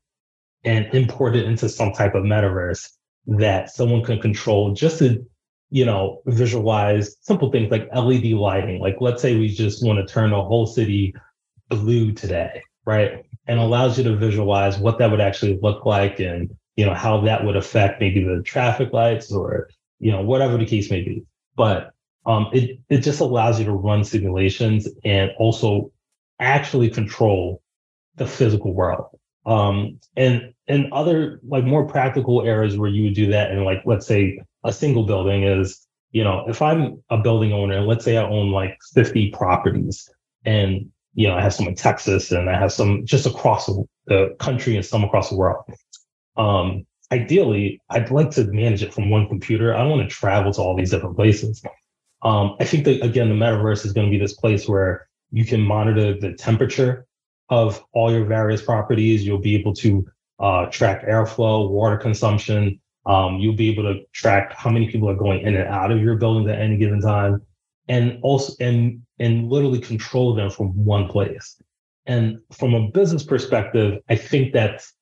and 0.64 0.86
imported 0.94 1.44
into 1.44 1.68
some 1.68 1.92
type 1.92 2.14
of 2.14 2.24
metaverse 2.24 2.90
that 3.26 3.70
someone 3.70 4.04
can 4.04 4.20
control 4.20 4.72
just 4.72 4.98
to 4.98 5.24
you 5.70 5.84
know 5.84 6.22
visualize 6.26 7.16
simple 7.20 7.50
things 7.50 7.70
like 7.70 7.88
led 7.94 8.24
lighting. 8.24 8.80
Like 8.80 8.96
let's 9.00 9.20
say 9.20 9.36
we 9.38 9.48
just 9.48 9.84
want 9.84 9.98
to 9.98 10.12
turn 10.12 10.32
a 10.32 10.42
whole 10.42 10.66
city 10.66 11.14
blue 11.68 12.12
today 12.12 12.62
right? 12.88 13.26
And 13.46 13.60
allows 13.60 13.98
you 13.98 14.04
to 14.04 14.16
visualize 14.16 14.78
what 14.78 14.98
that 14.98 15.10
would 15.10 15.20
actually 15.20 15.58
look 15.60 15.84
like 15.84 16.20
and 16.20 16.50
you 16.76 16.86
know 16.86 16.94
how 16.94 17.20
that 17.20 17.44
would 17.44 17.54
affect 17.54 18.00
maybe 18.00 18.24
the 18.24 18.42
traffic 18.42 18.94
lights 18.94 19.30
or 19.30 19.68
you 19.98 20.10
know 20.10 20.22
whatever 20.22 20.56
the 20.56 20.64
case 20.64 20.90
may 20.90 21.02
be. 21.02 21.22
But 21.54 21.90
um, 22.28 22.48
it 22.52 22.78
it 22.88 22.98
just 22.98 23.20
allows 23.20 23.58
you 23.58 23.64
to 23.64 23.72
run 23.72 24.04
simulations 24.04 24.88
and 25.04 25.32
also 25.38 25.90
actually 26.38 26.88
control 26.88 27.60
the 28.16 28.26
physical 28.26 28.72
world 28.72 29.18
um, 29.48 29.98
and 30.14 30.52
and 30.68 30.92
other 30.92 31.40
like 31.42 31.64
more 31.64 31.86
practical 31.86 32.42
areas 32.42 32.76
where 32.76 32.90
you 32.90 33.04
would 33.04 33.14
do 33.14 33.28
that, 33.28 33.50
and 33.50 33.64
like 33.64 33.82
let's 33.86 34.06
say 34.06 34.38
a 34.62 34.72
single 34.72 35.04
building 35.04 35.44
is, 35.44 35.86
you 36.10 36.22
know, 36.22 36.44
if 36.46 36.60
I'm 36.60 37.02
a 37.08 37.16
building 37.16 37.54
owner, 37.54 37.78
and 37.78 37.86
let's 37.86 38.04
say 38.04 38.18
I 38.18 38.24
own 38.24 38.52
like 38.52 38.76
50 38.92 39.30
properties, 39.30 40.10
and 40.44 40.90
you 41.14 41.28
know 41.28 41.34
I 41.34 41.40
have 41.40 41.54
some 41.54 41.66
in 41.66 41.74
Texas, 41.74 42.30
and 42.30 42.50
I 42.50 42.58
have 42.58 42.72
some 42.72 43.06
just 43.06 43.24
across 43.24 43.70
the 44.06 44.36
country 44.38 44.76
and 44.76 44.84
some 44.84 45.02
across 45.02 45.30
the 45.30 45.36
world. 45.36 45.64
Um, 46.36 46.86
ideally, 47.10 47.80
I'd 47.88 48.10
like 48.10 48.30
to 48.32 48.44
manage 48.44 48.82
it 48.82 48.92
from 48.92 49.08
one 49.08 49.28
computer. 49.28 49.74
I 49.74 49.78
don't 49.78 49.90
want 49.90 50.08
to 50.08 50.14
travel 50.14 50.52
to 50.52 50.60
all 50.60 50.76
these 50.76 50.90
different 50.90 51.16
places. 51.16 51.62
Um, 52.22 52.56
I 52.58 52.64
think 52.64 52.84
that 52.84 53.02
again, 53.02 53.28
the 53.28 53.34
metaverse 53.34 53.84
is 53.84 53.92
going 53.92 54.06
to 54.06 54.10
be 54.10 54.18
this 54.18 54.34
place 54.34 54.68
where 54.68 55.08
you 55.30 55.44
can 55.44 55.60
monitor 55.60 56.18
the 56.18 56.32
temperature 56.34 57.06
of 57.48 57.84
all 57.92 58.12
your 58.12 58.24
various 58.24 58.62
properties. 58.62 59.24
You'll 59.24 59.38
be 59.38 59.56
able 59.56 59.74
to 59.74 60.06
uh, 60.40 60.66
track 60.66 61.06
airflow, 61.06 61.70
water 61.70 61.96
consumption. 61.96 62.80
Um, 63.06 63.38
you'll 63.38 63.56
be 63.56 63.70
able 63.70 63.84
to 63.84 64.00
track 64.12 64.52
how 64.52 64.70
many 64.70 64.90
people 64.90 65.08
are 65.08 65.16
going 65.16 65.40
in 65.40 65.56
and 65.56 65.68
out 65.68 65.90
of 65.90 66.00
your 66.00 66.16
building 66.16 66.48
at 66.48 66.60
any 66.60 66.76
given 66.76 67.00
time, 67.00 67.42
and 67.88 68.18
also 68.22 68.52
and 68.60 69.02
and 69.18 69.48
literally 69.48 69.80
control 69.80 70.34
them 70.34 70.50
from 70.50 70.84
one 70.84 71.08
place. 71.08 71.60
And 72.06 72.38
from 72.52 72.74
a 72.74 72.88
business 72.88 73.22
perspective, 73.22 74.00
I 74.08 74.16
think 74.16 74.52
that's 74.52 74.92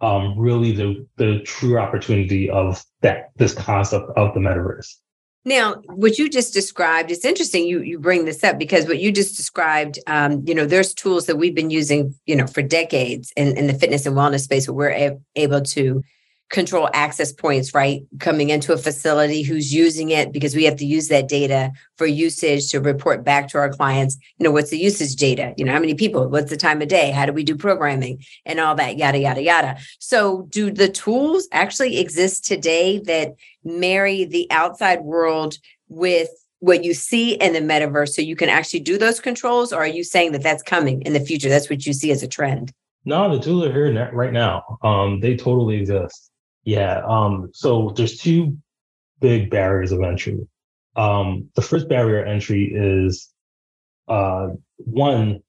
um, 0.00 0.38
really 0.38 0.72
the 0.72 1.06
the 1.16 1.40
true 1.40 1.78
opportunity 1.78 2.48
of 2.48 2.82
that 3.02 3.30
this 3.36 3.54
concept 3.54 4.10
of 4.16 4.34
the 4.34 4.40
metaverse. 4.40 4.96
Now, 5.44 5.76
what 5.86 6.18
you 6.18 6.28
just 6.28 6.52
described, 6.52 7.10
it's 7.10 7.24
interesting 7.24 7.66
you 7.66 7.80
you 7.80 7.98
bring 7.98 8.26
this 8.26 8.44
up 8.44 8.58
because 8.58 8.86
what 8.86 9.00
you 9.00 9.10
just 9.10 9.36
described, 9.36 9.98
um, 10.06 10.42
you 10.46 10.54
know, 10.54 10.66
there's 10.66 10.92
tools 10.92 11.26
that 11.26 11.36
we've 11.36 11.54
been 11.54 11.70
using, 11.70 12.14
you 12.26 12.36
know, 12.36 12.46
for 12.46 12.60
decades 12.60 13.32
in, 13.36 13.56
in 13.56 13.66
the 13.66 13.72
fitness 13.72 14.04
and 14.04 14.16
wellness 14.16 14.40
space 14.40 14.68
where 14.68 14.74
we're 14.74 14.90
a- 14.90 15.18
able 15.36 15.62
to 15.62 16.02
control 16.50 16.90
access 16.92 17.32
points, 17.32 17.72
right? 17.72 18.02
Coming 18.18 18.50
into 18.50 18.72
a 18.72 18.76
facility 18.76 19.42
who's 19.42 19.72
using 19.72 20.10
it 20.10 20.32
because 20.32 20.54
we 20.54 20.64
have 20.64 20.76
to 20.76 20.84
use 20.84 21.08
that 21.08 21.28
data 21.28 21.72
for 21.96 22.06
usage 22.06 22.70
to 22.70 22.80
report 22.80 23.24
back 23.24 23.48
to 23.48 23.58
our 23.58 23.70
clients. 23.70 24.18
You 24.38 24.44
know, 24.44 24.50
what's 24.50 24.70
the 24.70 24.78
usage 24.78 25.14
data? 25.14 25.54
You 25.56 25.64
know, 25.64 25.72
how 25.72 25.78
many 25.78 25.94
people? 25.94 26.28
What's 26.28 26.50
the 26.50 26.56
time 26.56 26.82
of 26.82 26.88
day? 26.88 27.12
How 27.12 27.24
do 27.24 27.32
we 27.32 27.44
do 27.44 27.56
programming 27.56 28.24
and 28.44 28.58
all 28.58 28.74
that, 28.74 28.98
yada, 28.98 29.18
yada, 29.18 29.42
yada. 29.42 29.78
So, 30.00 30.46
do 30.50 30.70
the 30.70 30.88
tools 30.88 31.48
actually 31.52 31.98
exist 31.98 32.44
today 32.44 32.98
that 33.00 33.34
marry 33.64 34.24
the 34.24 34.48
outside 34.50 35.02
world 35.02 35.56
with 35.88 36.28
what 36.58 36.84
you 36.84 36.94
see 36.94 37.34
in 37.34 37.52
the 37.52 37.60
metaverse 37.60 38.10
so 38.10 38.22
you 38.22 38.36
can 38.36 38.48
actually 38.48 38.80
do 38.80 38.98
those 38.98 39.20
controls? 39.20 39.72
Or 39.72 39.78
are 39.82 39.86
you 39.86 40.02
saying 40.02 40.32
that 40.32 40.42
that's 40.42 40.64
coming 40.64 41.02
in 41.02 41.12
the 41.12 41.20
future? 41.20 41.48
That's 41.48 41.70
what 41.70 41.86
you 41.86 41.92
see 41.92 42.10
as 42.10 42.22
a 42.24 42.28
trend? 42.28 42.72
No, 43.04 43.34
the 43.34 43.42
tools 43.42 43.64
are 43.64 43.72
here 43.72 44.10
right 44.12 44.32
now. 44.32 44.78
Um, 44.82 45.20
they 45.20 45.36
totally 45.36 45.76
exist. 45.76 46.29
Yeah. 46.64 47.02
Um, 47.06 47.50
so 47.52 47.92
there's 47.96 48.18
two 48.18 48.58
big 49.20 49.50
barriers 49.50 49.92
of 49.92 50.02
entry. 50.02 50.46
Um, 50.96 51.48
the 51.54 51.62
first 51.62 51.88
barrier 51.88 52.24
entry 52.24 52.72
is 52.74 53.30
uh, 54.08 54.48
one, 54.76 55.40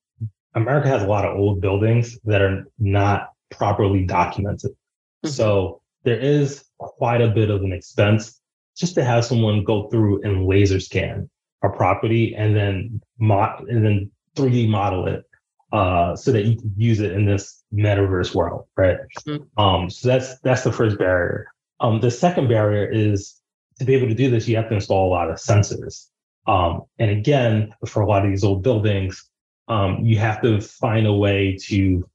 America 0.53 0.87
has 0.87 1.03
a 1.03 1.07
lot 1.07 1.25
of 1.25 1.37
old 1.37 1.61
buildings 1.61 2.17
that 2.25 2.41
are 2.41 2.65
not 2.77 3.29
properly 3.49 4.05
documented. 4.05 4.71
Mm-hmm. 4.71 5.29
So 5.29 5.81
there 6.03 6.19
is 6.19 6.63
quite 6.77 7.21
a 7.21 7.29
bit 7.29 7.49
of 7.49 7.63
an 7.63 7.73
expense 7.73 8.39
just 8.77 8.95
to 8.95 9.03
have 9.03 9.25
someone 9.25 9.63
go 9.63 9.89
through 9.89 10.21
and 10.23 10.45
laser 10.45 10.79
scan 10.79 11.29
a 11.63 11.69
property 11.69 12.35
and 12.35 12.55
then 12.55 13.01
mod 13.19 13.67
and 13.67 13.85
then 13.85 14.11
3D 14.35 14.67
model 14.67 15.07
it 15.07 15.23
uh, 15.71 16.15
so 16.15 16.31
that 16.31 16.45
you 16.45 16.57
can 16.57 16.73
use 16.75 16.99
it 16.99 17.13
in 17.13 17.25
this 17.25 17.63
metaverse 17.73 18.35
world, 18.35 18.67
right? 18.75 18.97
Mm-hmm. 19.25 19.59
Um, 19.61 19.89
so 19.89 20.07
that's 20.07 20.39
that's 20.39 20.63
the 20.63 20.71
first 20.71 20.97
barrier. 20.97 21.47
Um, 21.79 21.99
the 21.99 22.11
second 22.11 22.47
barrier 22.47 22.89
is 22.89 23.41
to 23.79 23.85
be 23.85 23.95
able 23.95 24.07
to 24.07 24.13
do 24.13 24.29
this, 24.29 24.47
you 24.47 24.55
have 24.57 24.69
to 24.69 24.75
install 24.75 25.07
a 25.07 25.11
lot 25.11 25.29
of 25.29 25.37
sensors. 25.37 26.07
Um, 26.47 26.83
and 26.99 27.09
again, 27.09 27.73
for 27.87 28.01
a 28.01 28.07
lot 28.07 28.23
of 28.23 28.29
these 28.29 28.43
old 28.43 28.63
buildings, 28.63 29.27
um, 29.67 30.03
you 30.03 30.17
have 30.17 30.41
to 30.41 30.61
find 30.61 31.07
a 31.07 31.13
way 31.13 31.57
to, 31.63 32.07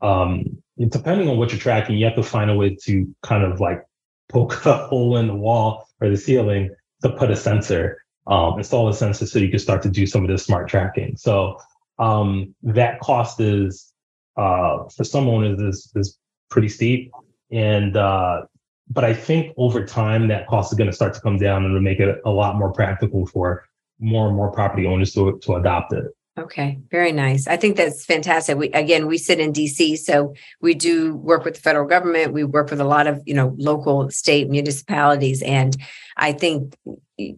um, 0.00 0.62
depending 0.78 1.28
on 1.28 1.38
what 1.38 1.50
you're 1.50 1.58
tracking, 1.58 1.96
you 1.96 2.04
have 2.04 2.16
to 2.16 2.22
find 2.22 2.50
a 2.50 2.54
way 2.54 2.76
to 2.84 3.14
kind 3.22 3.42
of 3.44 3.60
like 3.60 3.84
poke 4.28 4.64
a 4.66 4.86
hole 4.86 5.16
in 5.16 5.26
the 5.26 5.34
wall 5.34 5.88
or 6.00 6.08
the 6.08 6.16
ceiling 6.16 6.70
to 7.02 7.10
put 7.10 7.30
a 7.30 7.36
sensor, 7.36 8.04
um, 8.26 8.58
install 8.58 8.88
a 8.88 8.94
sensor 8.94 9.26
so 9.26 9.38
you 9.38 9.48
can 9.48 9.58
start 9.58 9.82
to 9.82 9.88
do 9.88 10.06
some 10.06 10.22
of 10.22 10.28
this 10.28 10.44
smart 10.44 10.68
tracking. 10.68 11.16
So 11.16 11.58
um, 11.98 12.54
that 12.62 13.00
cost 13.00 13.40
is 13.40 13.92
uh, 14.36 14.84
for 14.96 15.04
some 15.04 15.28
owners 15.28 15.60
is 15.60 15.92
is 15.94 16.18
pretty 16.50 16.68
steep, 16.68 17.10
and 17.50 17.96
uh, 17.96 18.42
but 18.90 19.04
I 19.04 19.14
think 19.14 19.52
over 19.56 19.84
time 19.84 20.28
that 20.28 20.46
cost 20.46 20.72
is 20.72 20.78
going 20.78 20.90
to 20.90 20.96
start 20.96 21.14
to 21.14 21.20
come 21.20 21.38
down 21.38 21.64
and 21.64 21.74
to 21.74 21.80
make 21.80 22.00
it 22.00 22.20
a 22.24 22.30
lot 22.30 22.56
more 22.56 22.72
practical 22.72 23.26
for 23.26 23.64
more 23.98 24.28
and 24.28 24.36
more 24.36 24.50
property 24.50 24.86
owners 24.86 25.12
to 25.14 25.38
to 25.42 25.54
adopt 25.54 25.92
it. 25.92 26.04
Okay, 26.38 26.78
very 26.92 27.10
nice. 27.10 27.48
I 27.48 27.56
think 27.56 27.76
that's 27.76 28.04
fantastic. 28.04 28.56
We 28.56 28.68
again, 28.70 29.08
we 29.08 29.18
sit 29.18 29.40
in 29.40 29.52
DC, 29.52 29.98
so 29.98 30.34
we 30.60 30.74
do 30.74 31.16
work 31.16 31.44
with 31.44 31.54
the 31.54 31.60
federal 31.60 31.88
government. 31.88 32.32
We 32.32 32.44
work 32.44 32.70
with 32.70 32.80
a 32.80 32.84
lot 32.84 33.08
of 33.08 33.20
you 33.26 33.34
know 33.34 33.54
local, 33.58 34.08
state 34.10 34.48
municipalities, 34.48 35.42
and 35.42 35.76
I 36.16 36.32
think 36.32 36.76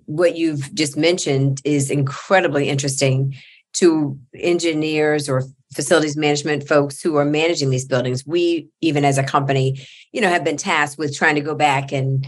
what 0.05 0.37
you've 0.37 0.75
just 0.75 0.99
mentioned 0.99 1.62
is 1.64 1.90
incredibly 1.90 2.68
interesting 2.68 3.35
to 3.74 4.18
engineers 4.35 5.28
or 5.28 5.44
facilities 5.74 6.16
management 6.16 6.66
folks 6.66 7.00
who 7.00 7.16
are 7.16 7.24
managing 7.24 7.70
these 7.70 7.85
buildings. 7.85 8.26
We 8.26 8.68
even 8.80 9.04
as 9.04 9.18
a 9.18 9.22
company 9.22 9.87
you 10.12 10.20
know 10.20 10.28
have 10.28 10.44
been 10.44 10.56
tasked 10.56 10.98
with 10.98 11.16
trying 11.16 11.37
to 11.37 11.40
go 11.40 11.54
back 11.54 11.92
and 11.92 12.26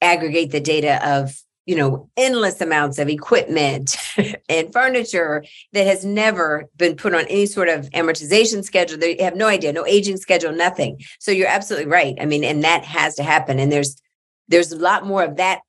aggregate 0.00 0.52
the 0.52 0.60
data 0.60 1.06
of 1.08 1.36
you 1.66 1.74
know 1.74 2.08
endless 2.16 2.60
amounts 2.60 2.98
of 2.98 3.08
equipment 3.08 3.96
and 4.48 4.72
furniture 4.72 5.44
that 5.72 5.86
has 5.86 6.04
never 6.04 6.64
been 6.76 6.94
put 6.94 7.14
on 7.14 7.22
any 7.22 7.46
sort 7.46 7.68
of 7.68 7.90
amortization 7.90 8.62
schedule. 8.62 8.98
They 8.98 9.16
have 9.22 9.36
no 9.36 9.48
idea 9.48 9.72
no 9.72 9.86
aging 9.86 10.18
schedule 10.18 10.52
nothing. 10.52 11.00
So 11.18 11.32
you're 11.32 11.48
absolutely 11.48 11.90
right. 11.90 12.16
I 12.20 12.26
mean 12.26 12.44
and 12.44 12.62
that 12.64 12.84
has 12.84 13.16
to 13.16 13.22
happen. 13.22 13.58
And 13.58 13.72
there's 13.72 14.00
there's 14.48 14.72
a 14.72 14.78
lot 14.78 15.06
more 15.06 15.24
of 15.24 15.36
that 15.36 15.60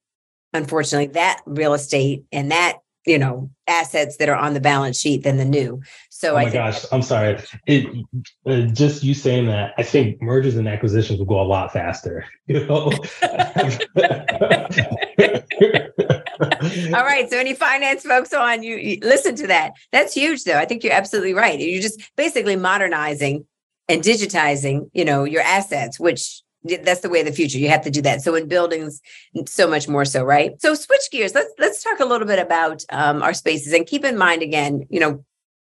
unfortunately 0.53 1.07
that 1.07 1.41
real 1.45 1.73
estate 1.73 2.23
and 2.31 2.51
that 2.51 2.77
you 3.05 3.17
know 3.17 3.49
assets 3.67 4.17
that 4.17 4.29
are 4.29 4.35
on 4.35 4.53
the 4.53 4.59
balance 4.59 4.99
sheet 4.99 5.23
than 5.23 5.37
the 5.37 5.45
new. 5.45 5.81
So 6.09 6.31
oh 6.31 6.35
my 6.35 6.45
I 6.45 6.51
gosh, 6.51 6.85
I'm 6.91 7.01
sorry. 7.01 7.39
It 7.67 7.87
uh, 8.45 8.61
just 8.73 9.03
you 9.03 9.13
saying 9.13 9.47
that. 9.47 9.73
I 9.77 9.83
think 9.83 10.21
mergers 10.21 10.55
and 10.55 10.67
acquisitions 10.67 11.19
will 11.19 11.25
go 11.25 11.41
a 11.41 11.43
lot 11.43 11.71
faster. 11.73 12.25
You 12.47 12.63
know. 12.67 12.91
All 16.93 17.03
right. 17.03 17.27
So 17.29 17.37
any 17.37 17.55
finance 17.55 18.03
folks 18.03 18.33
on 18.33 18.61
you, 18.61 18.75
you 18.75 18.99
listen 19.01 19.35
to 19.37 19.47
that. 19.47 19.71
That's 19.91 20.13
huge, 20.13 20.43
though. 20.43 20.57
I 20.57 20.65
think 20.65 20.83
you're 20.83 20.93
absolutely 20.93 21.33
right. 21.33 21.59
You're 21.59 21.81
just 21.81 22.01
basically 22.15 22.55
modernizing 22.55 23.45
and 23.87 24.01
digitizing, 24.03 24.89
you 24.93 25.05
know, 25.05 25.23
your 25.23 25.41
assets, 25.41 25.99
which 25.99 26.41
that's 26.83 27.01
the 27.01 27.09
way 27.09 27.19
of 27.19 27.25
the 27.25 27.31
future. 27.31 27.57
You 27.57 27.69
have 27.69 27.83
to 27.83 27.91
do 27.91 28.01
that. 28.01 28.21
So 28.21 28.35
in 28.35 28.47
buildings 28.47 29.01
so 29.45 29.67
much 29.67 29.87
more 29.87 30.05
so 30.05 30.23
right? 30.23 30.59
So 30.61 30.73
switch 30.73 31.09
gears. 31.11 31.35
Let's 31.35 31.51
let's 31.59 31.83
talk 31.83 31.99
a 31.99 32.05
little 32.05 32.27
bit 32.27 32.39
about 32.39 32.83
um, 32.89 33.21
our 33.21 33.33
spaces. 33.33 33.73
And 33.73 33.85
keep 33.85 34.03
in 34.03 34.17
mind 34.17 34.41
again 34.41 34.85
you 34.89 34.99
know 34.99 35.23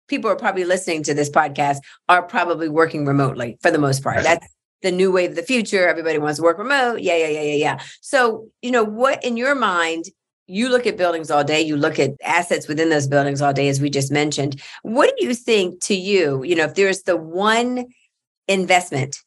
people 0.08 0.30
are 0.30 0.36
probably 0.36 0.66
listening 0.66 1.04
to 1.04 1.14
this 1.14 1.30
podcast 1.30 1.78
are 2.10 2.24
probably 2.24 2.70
working 2.70 3.06
remotely 3.06 3.58
for 3.62 3.72
the 3.72 3.80
most 3.80 4.04
part. 4.04 4.24
That's 4.24 4.48
the 4.82 4.92
new 4.92 5.12
wave 5.12 5.32
of 5.32 5.36
the 5.36 5.44
future. 5.44 5.88
Everybody 5.88 6.18
wants 6.20 6.38
to 6.38 6.44
work 6.44 6.58
remote. 6.58 7.02
Yeah 7.02 7.16
yeah 7.16 7.28
yeah 7.28 7.42
yeah 7.42 7.56
yeah. 7.56 7.80
So 8.02 8.48
you 8.62 8.72
know 8.72 8.84
what 8.84 9.24
in 9.24 9.38
your 9.38 9.56
mind 9.56 10.06
you 10.46 10.68
look 10.68 10.86
at 10.86 10.98
buildings 10.98 11.32
all 11.32 11.44
day. 11.44 11.62
You 11.62 11.78
look 11.78 12.00
at 12.00 12.12
assets 12.22 12.68
within 12.68 12.90
those 12.90 13.08
buildings 13.08 13.42
all 13.42 13.54
day 13.54 13.70
as 13.70 13.80
we 13.80 13.90
just 13.90 14.12
mentioned. 14.12 14.62
What 14.82 15.14
do 15.18 15.26
you 15.26 15.34
think 15.34 15.82
to 15.86 15.96
you 15.96 16.44
you 16.44 16.56
know 16.56 16.66
if 16.66 16.76
there's 16.76 17.04
the 17.04 17.18
one 17.18 17.86
investment 18.48 19.18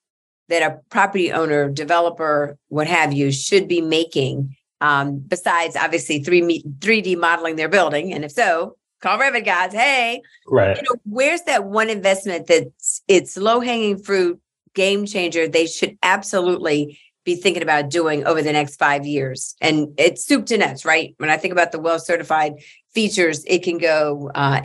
that 0.48 0.62
a 0.62 0.78
property 0.90 1.32
owner, 1.32 1.68
developer, 1.68 2.56
what 2.68 2.87
have 2.87 3.12
you, 3.12 3.32
should 3.32 3.68
be 3.68 3.80
making 3.80 4.56
um, 4.80 5.18
besides 5.18 5.76
obviously 5.76 6.22
3 6.22 6.62
3D 6.78 7.18
modeling 7.18 7.56
their 7.56 7.68
building? 7.68 8.12
And 8.12 8.24
if 8.24 8.32
so, 8.32 8.76
call 9.00 9.18
Revit 9.18 9.44
guys. 9.44 9.72
Hey, 9.72 10.22
right. 10.46 10.76
You 10.76 10.82
know, 10.82 11.00
where's 11.04 11.42
that 11.42 11.64
one 11.64 11.90
investment 11.90 12.46
that's 12.46 13.02
it's 13.09 13.37
low 13.37 13.61
hanging 13.61 13.98
fruit, 13.98 14.40
game 14.74 15.06
changer? 15.06 15.48
They 15.48 15.66
should 15.66 15.98
absolutely 16.02 16.98
be 17.24 17.35
thinking 17.35 17.62
about 17.62 17.90
doing 17.90 18.24
over 18.24 18.40
the 18.40 18.52
next 18.52 18.76
five 18.76 19.04
years. 19.04 19.56
And 19.61 19.88
it's 19.98 20.24
soup 20.24 20.46
to 20.46 20.56
nuts, 20.56 20.85
right? 20.85 21.14
When 21.18 21.28
I 21.28 21.37
think 21.37 21.52
about 21.52 21.72
the 21.72 21.80
well 21.80 21.98
certified 21.98 22.54
features, 22.94 23.44
it 23.46 23.62
can 23.62 23.78
go 23.78 24.30
uh, 24.35 24.61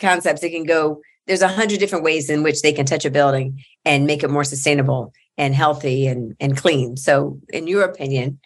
concepts. 0.00 0.42
It 0.42 0.50
can 0.50 0.64
go. 0.64 1.02
There's 1.26 1.42
a 1.42 1.48
hundred 1.48 1.80
different 1.80 2.04
ways 2.04 2.30
in 2.30 2.42
which 2.42 2.62
they 2.62 2.72
can 2.72 2.86
touch 2.86 3.04
a 3.04 3.10
building 3.10 3.62
and 3.84 4.06
make 4.06 4.22
it 4.22 4.30
more 4.30 4.44
sustainable 4.44 5.12
and 5.36 5.54
healthy 5.54 6.06
and, 6.06 6.36
and 6.40 6.56
clean. 6.56 6.96
So, 6.96 7.40
in 7.52 7.66
your 7.66 7.82
opinion, 7.82 8.38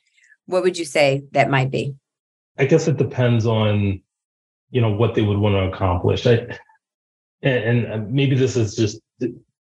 what 0.47 0.63
would 0.63 0.79
you 0.79 0.85
say 0.85 1.25
that 1.33 1.51
might 1.51 1.71
be? 1.71 1.95
I 2.59 2.65
guess 2.65 2.89
it 2.89 2.97
depends 2.97 3.47
on, 3.47 4.01
you 4.71 4.81
know, 4.81 4.91
what 4.91 5.15
they 5.15 5.23
would 5.23 5.39
want 5.39 5.55
to 5.55 5.75
accomplish. 5.75 6.27
I, 6.27 6.47
and, 7.43 7.85
and 7.85 8.13
maybe 8.13 8.35
this 8.35 8.57
is 8.57 8.75
just 8.75 9.01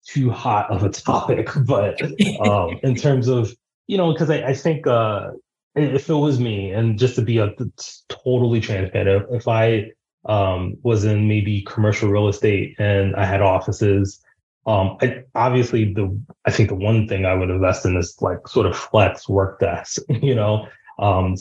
too 0.06 0.30
hot 0.30 0.70
of 0.70 0.82
a 0.82 0.88
topic, 0.88 1.50
but 1.66 2.00
um, 2.40 2.80
in 2.82 2.94
terms 2.94 3.28
of, 3.28 3.54
you 3.86 3.96
know, 3.96 4.12
because 4.12 4.30
I, 4.30 4.38
I 4.42 4.54
think 4.54 4.86
uh, 4.86 5.30
if 5.74 6.08
it 6.08 6.14
was 6.14 6.40
me, 6.40 6.72
and 6.72 6.98
just 6.98 7.16
to 7.16 7.22
be 7.22 7.38
a, 7.38 7.54
totally 8.08 8.60
transparent, 8.60 9.26
if 9.30 9.46
I 9.46 9.90
um, 10.26 10.76
was 10.82 11.04
in 11.04 11.28
maybe 11.28 11.62
commercial 11.62 12.10
real 12.10 12.28
estate 12.28 12.74
and 12.78 13.14
I 13.16 13.24
had 13.24 13.40
offices 13.40 14.20
Um, 14.66 14.98
I, 15.00 15.24
obviously, 15.34 15.92
the 15.92 16.16
I 16.44 16.50
think 16.50 16.68
the 16.68 16.74
one 16.74 17.08
thing 17.08 17.24
I 17.24 17.34
would 17.34 17.50
invest 17.50 17.86
in 17.86 17.96
is 17.96 18.16
like 18.20 18.46
sort 18.46 18.66
of 18.66 18.76
flex 18.76 19.28
work 19.28 19.60
desk, 19.60 20.02
you 20.08 20.34
know, 20.34 20.66
um, 20.98 21.34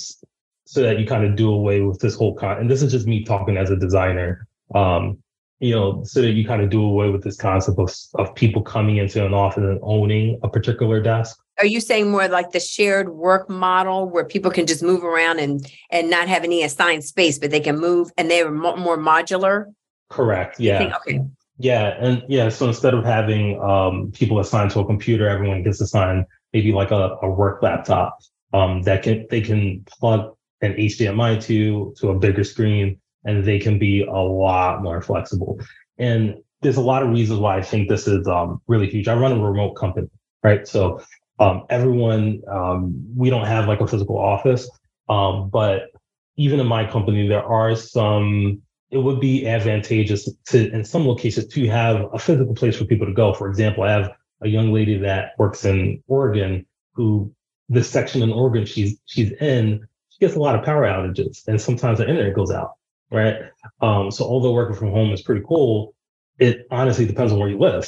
so 0.65 0.81
that 0.81 0.99
you 0.99 1.05
kind 1.05 1.25
of 1.25 1.35
do 1.35 1.51
away 1.51 1.81
with 1.81 1.99
this 1.99 2.15
whole 2.15 2.35
con. 2.35 2.57
And 2.57 2.69
this 2.69 2.81
is 2.81 2.91
just 2.91 3.07
me 3.07 3.23
talking 3.23 3.57
as 3.57 3.71
a 3.71 3.75
designer, 3.75 4.47
um, 4.73 5.17
you 5.59 5.75
know, 5.75 6.01
so 6.05 6.21
that 6.21 6.31
you 6.31 6.45
kind 6.45 6.61
of 6.61 6.69
do 6.69 6.81
away 6.81 7.09
with 7.09 7.23
this 7.23 7.35
concept 7.35 7.77
of 7.77 7.93
of 8.15 8.33
people 8.35 8.61
coming 8.61 8.97
into 8.97 9.25
an 9.25 9.33
office 9.33 9.63
and 9.63 9.79
owning 9.83 10.39
a 10.43 10.49
particular 10.49 11.01
desk. 11.01 11.37
Are 11.59 11.65
you 11.65 11.81
saying 11.81 12.09
more 12.09 12.29
like 12.29 12.51
the 12.51 12.61
shared 12.61 13.09
work 13.09 13.49
model 13.49 14.07
where 14.07 14.23
people 14.23 14.49
can 14.49 14.65
just 14.65 14.81
move 14.81 15.03
around 15.03 15.39
and 15.39 15.69
and 15.91 16.09
not 16.09 16.29
have 16.29 16.45
any 16.45 16.63
assigned 16.63 17.03
space, 17.03 17.37
but 17.37 17.51
they 17.51 17.59
can 17.59 17.77
move 17.77 18.11
and 18.17 18.31
they're 18.31 18.49
more 18.49 18.97
modular? 18.97 19.65
Correct. 20.09 20.57
Yeah. 20.59 20.97
okay. 20.97 21.19
Yeah, 21.59 21.95
and 21.99 22.23
yeah. 22.29 22.49
So 22.49 22.67
instead 22.67 22.93
of 22.93 23.03
having 23.03 23.61
um, 23.61 24.11
people 24.13 24.39
assigned 24.39 24.71
to 24.71 24.79
a 24.79 24.85
computer, 24.85 25.27
everyone 25.27 25.61
gets 25.63 25.81
assigned 25.81 26.25
maybe 26.53 26.71
like 26.71 26.91
a, 26.91 27.17
a 27.21 27.29
work 27.29 27.61
laptop 27.61 28.17
um, 28.53 28.81
that 28.83 29.03
can 29.03 29.27
they 29.29 29.41
can 29.41 29.85
plug 29.99 30.35
an 30.61 30.73
HDMI 30.73 31.41
to 31.43 31.93
to 31.97 32.09
a 32.11 32.17
bigger 32.17 32.45
screen, 32.45 32.97
and 33.25 33.43
they 33.43 33.59
can 33.59 33.77
be 33.77 34.03
a 34.03 34.11
lot 34.13 34.81
more 34.81 35.01
flexible. 35.01 35.59
And 35.97 36.35
there's 36.61 36.77
a 36.77 36.81
lot 36.81 37.03
of 37.03 37.09
reasons 37.09 37.39
why 37.41 37.57
I 37.57 37.61
think 37.61 37.89
this 37.89 38.07
is 38.07 38.25
um, 38.27 38.61
really 38.67 38.89
huge. 38.89 39.09
I 39.09 39.15
run 39.15 39.33
a 39.33 39.39
remote 39.43 39.73
company, 39.73 40.07
right? 40.43 40.65
So 40.65 41.01
um, 41.39 41.65
everyone, 41.69 42.41
um, 42.49 43.05
we 43.15 43.29
don't 43.29 43.45
have 43.45 43.67
like 43.67 43.81
a 43.81 43.87
physical 43.87 44.17
office, 44.17 44.69
um, 45.09 45.49
but 45.49 45.87
even 46.37 46.59
in 46.61 46.67
my 46.67 46.89
company, 46.89 47.27
there 47.27 47.43
are 47.43 47.75
some 47.75 48.61
it 48.91 48.97
would 48.97 49.19
be 49.19 49.47
advantageous 49.47 50.29
to, 50.47 50.71
in 50.71 50.83
some 50.83 51.07
locations, 51.07 51.47
to 51.47 51.67
have 51.67 52.07
a 52.13 52.19
physical 52.19 52.55
place 52.55 52.77
for 52.77 52.85
people 52.85 53.07
to 53.07 53.13
go. 53.13 53.33
For 53.33 53.47
example, 53.47 53.83
I 53.83 53.91
have 53.91 54.11
a 54.41 54.47
young 54.47 54.73
lady 54.73 54.97
that 54.99 55.33
works 55.37 55.65
in 55.65 56.03
Oregon 56.07 56.65
who 56.93 57.33
this 57.67 57.89
section 57.89 58.23
in 58.23 58.31
Oregon 58.31 58.65
she's 58.65 58.99
she's 59.05 59.31
in, 59.33 59.87
she 60.09 60.19
gets 60.19 60.35
a 60.35 60.39
lot 60.39 60.55
of 60.55 60.65
power 60.65 60.83
outages, 60.83 61.47
and 61.47 61.61
sometimes 61.61 61.99
the 61.99 62.09
internet 62.09 62.35
goes 62.35 62.51
out. 62.51 62.73
Right. 63.11 63.37
Um, 63.81 64.11
so 64.11 64.25
although 64.25 64.53
working 64.53 64.75
from 64.75 64.91
home 64.91 65.11
is 65.11 65.21
pretty 65.21 65.41
cool, 65.47 65.95
it 66.37 66.67
honestly 66.69 67.05
depends 67.05 67.31
on 67.31 67.39
where 67.39 67.49
you 67.49 67.57
live. 67.57 67.87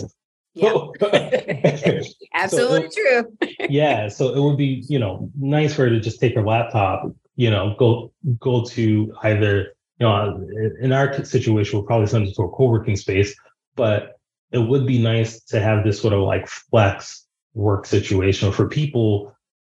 Yeah. 0.53 0.73
Absolutely 2.33 2.89
so 2.91 3.23
true. 3.23 3.37
yeah. 3.69 4.07
So 4.09 4.33
it 4.33 4.39
would 4.39 4.57
be, 4.57 4.83
you 4.87 4.99
know, 4.99 5.29
nice 5.37 5.75
for 5.75 5.83
her 5.83 5.89
to 5.89 5.99
just 5.99 6.19
take 6.19 6.35
her 6.35 6.45
laptop, 6.45 7.11
you 7.35 7.49
know, 7.49 7.75
go 7.77 8.11
go 8.39 8.63
to 8.65 9.13
either 9.23 9.73
you 10.01 10.07
know, 10.07 10.43
in 10.81 10.91
our 10.93 11.23
situation, 11.23 11.77
we'll 11.77 11.85
probably 11.85 12.07
send 12.07 12.25
to 12.33 12.41
a 12.41 12.49
co-working 12.49 12.95
space, 12.95 13.35
but 13.75 14.19
it 14.51 14.57
would 14.57 14.87
be 14.87 14.99
nice 14.99 15.39
to 15.43 15.59
have 15.59 15.83
this 15.83 16.01
sort 16.01 16.15
of 16.15 16.21
like 16.21 16.47
flex 16.47 17.27
work 17.53 17.85
situation 17.85 18.51
for 18.51 18.67
people 18.67 19.31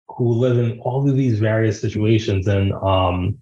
who 0.10 0.34
live 0.34 0.58
in 0.58 0.82
all 0.82 1.10
of 1.10 1.16
these 1.16 1.40
various 1.40 1.80
situations 1.80 2.46
and, 2.46 2.74
um, 2.74 3.38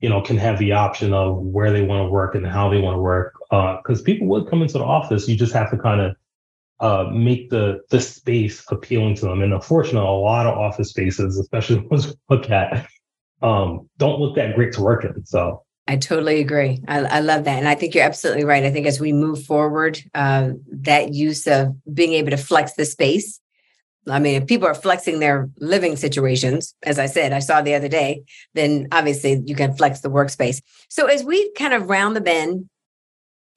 you 0.00 0.08
know, 0.08 0.22
can 0.22 0.38
have 0.38 0.58
the 0.58 0.72
option 0.72 1.12
of 1.12 1.36
where 1.36 1.70
they 1.70 1.82
want 1.82 2.06
to 2.06 2.10
work 2.10 2.34
and 2.34 2.46
how 2.46 2.70
they 2.70 2.78
want 2.78 2.94
to 2.94 3.00
work. 3.02 3.34
Because 3.50 4.00
uh, 4.00 4.04
people 4.04 4.26
would 4.28 4.48
come 4.48 4.62
into 4.62 4.78
the 4.78 4.84
office, 4.84 5.28
you 5.28 5.36
just 5.36 5.52
have 5.52 5.70
to 5.70 5.76
kind 5.76 6.00
of 6.00 6.16
uh, 6.80 7.10
make 7.10 7.50
the 7.50 7.80
the 7.90 8.00
space 8.00 8.64
appealing 8.70 9.16
to 9.16 9.26
them. 9.26 9.42
And 9.42 9.52
unfortunately, 9.52 10.08
a 10.08 10.10
lot 10.10 10.46
of 10.46 10.56
office 10.56 10.88
spaces, 10.88 11.38
especially 11.38 11.76
ones 11.90 12.06
we 12.06 12.14
look 12.30 12.48
at, 12.48 12.88
um, 13.42 13.90
don't 13.98 14.18
look 14.18 14.34
that 14.36 14.54
great 14.54 14.72
to 14.72 14.80
work 14.80 15.04
in. 15.04 15.26
So 15.26 15.62
I 15.88 15.96
totally 15.96 16.40
agree. 16.40 16.80
I, 16.86 17.00
I, 17.00 17.20
love 17.20 17.44
that. 17.44 17.58
And 17.58 17.66
I 17.66 17.74
think 17.74 17.94
you're 17.94 18.04
absolutely 18.04 18.44
right. 18.44 18.64
I 18.64 18.70
think 18.70 18.86
as 18.86 19.00
we 19.00 19.12
move 19.12 19.44
forward, 19.44 20.00
uh, 20.14 20.50
that 20.70 21.12
use 21.12 21.46
of 21.48 21.74
being 21.92 22.12
able 22.12 22.30
to 22.30 22.36
flex 22.36 22.74
the 22.74 22.84
space. 22.84 23.40
I 24.08 24.18
mean, 24.18 24.40
if 24.40 24.48
people 24.48 24.66
are 24.68 24.74
flexing 24.74 25.18
their 25.18 25.50
living 25.58 25.96
situations, 25.96 26.74
as 26.84 26.98
I 26.98 27.06
said, 27.06 27.32
I 27.32 27.40
saw 27.40 27.62
the 27.62 27.74
other 27.74 27.88
day, 27.88 28.22
then 28.54 28.88
obviously 28.92 29.42
you 29.44 29.54
can 29.54 29.76
flex 29.76 30.00
the 30.00 30.10
workspace. 30.10 30.60
So 30.88 31.06
as 31.06 31.24
we 31.24 31.52
kind 31.52 31.72
of 31.72 31.88
round 31.88 32.16
the 32.16 32.20
bend 32.20 32.68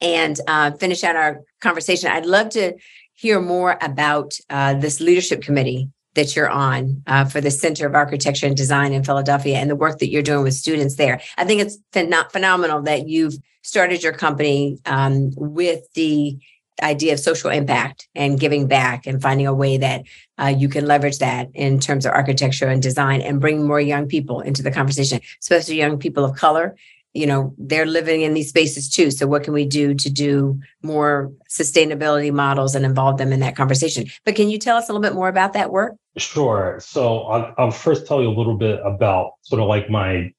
and 0.00 0.38
uh, 0.46 0.72
finish 0.72 1.04
out 1.04 1.16
our 1.16 1.40
conversation, 1.60 2.10
I'd 2.10 2.26
love 2.26 2.50
to 2.50 2.74
hear 3.14 3.40
more 3.40 3.78
about 3.80 4.34
uh, 4.50 4.74
this 4.74 5.00
leadership 5.00 5.42
committee 5.42 5.90
that 6.16 6.34
you're 6.34 6.50
on 6.50 7.02
uh, 7.06 7.24
for 7.24 7.40
the 7.40 7.50
Center 7.50 7.86
of 7.86 7.94
Architecture 7.94 8.46
and 8.46 8.56
Design 8.56 8.92
in 8.92 9.04
Philadelphia 9.04 9.56
and 9.58 9.70
the 9.70 9.76
work 9.76 10.00
that 10.00 10.10
you're 10.10 10.22
doing 10.22 10.42
with 10.42 10.54
students 10.54 10.96
there. 10.96 11.20
I 11.38 11.44
think 11.44 11.60
it's 11.60 11.78
phen- 11.92 12.30
phenomenal 12.32 12.82
that 12.82 13.08
you've 13.08 13.34
started 13.62 14.02
your 14.02 14.12
company 14.12 14.78
um, 14.86 15.30
with 15.36 15.80
the 15.94 16.38
idea 16.82 17.12
of 17.12 17.20
social 17.20 17.50
impact 17.50 18.08
and 18.14 18.38
giving 18.38 18.66
back 18.66 19.06
and 19.06 19.22
finding 19.22 19.46
a 19.46 19.54
way 19.54 19.78
that 19.78 20.02
uh, 20.38 20.54
you 20.56 20.68
can 20.68 20.86
leverage 20.86 21.18
that 21.18 21.48
in 21.54 21.80
terms 21.80 22.04
of 22.04 22.12
architecture 22.12 22.66
and 22.66 22.82
design 22.82 23.20
and 23.22 23.40
bring 23.40 23.66
more 23.66 23.80
young 23.80 24.06
people 24.06 24.40
into 24.40 24.62
the 24.62 24.70
conversation, 24.70 25.20
especially 25.40 25.76
young 25.76 25.98
people 25.98 26.24
of 26.24 26.36
color. 26.36 26.76
You 27.14 27.26
know 27.26 27.54
they're 27.56 27.86
living 27.86 28.20
in 28.20 28.34
these 28.34 28.50
spaces 28.50 28.90
too. 28.90 29.10
So 29.10 29.26
what 29.26 29.42
can 29.42 29.54
we 29.54 29.64
do 29.64 29.94
to 29.94 30.10
do 30.10 30.60
more 30.82 31.32
sustainability 31.48 32.30
models 32.30 32.74
and 32.74 32.84
involve 32.84 33.16
them 33.16 33.32
in 33.32 33.40
that 33.40 33.56
conversation? 33.56 34.06
But 34.26 34.36
can 34.36 34.50
you 34.50 34.58
tell 34.58 34.76
us 34.76 34.90
a 34.90 34.92
little 34.92 35.02
bit 35.02 35.14
more 35.14 35.28
about 35.28 35.54
that 35.54 35.72
work 35.72 35.94
sure 36.16 36.78
so 36.80 37.22
i'll, 37.24 37.54
I'll 37.58 37.70
first 37.70 38.06
tell 38.06 38.22
you 38.22 38.28
a 38.28 38.36
little 38.36 38.56
bit 38.56 38.80
about 38.84 39.32
sort 39.42 39.60
of 39.60 39.68
like 39.68 39.90
my 39.90 40.32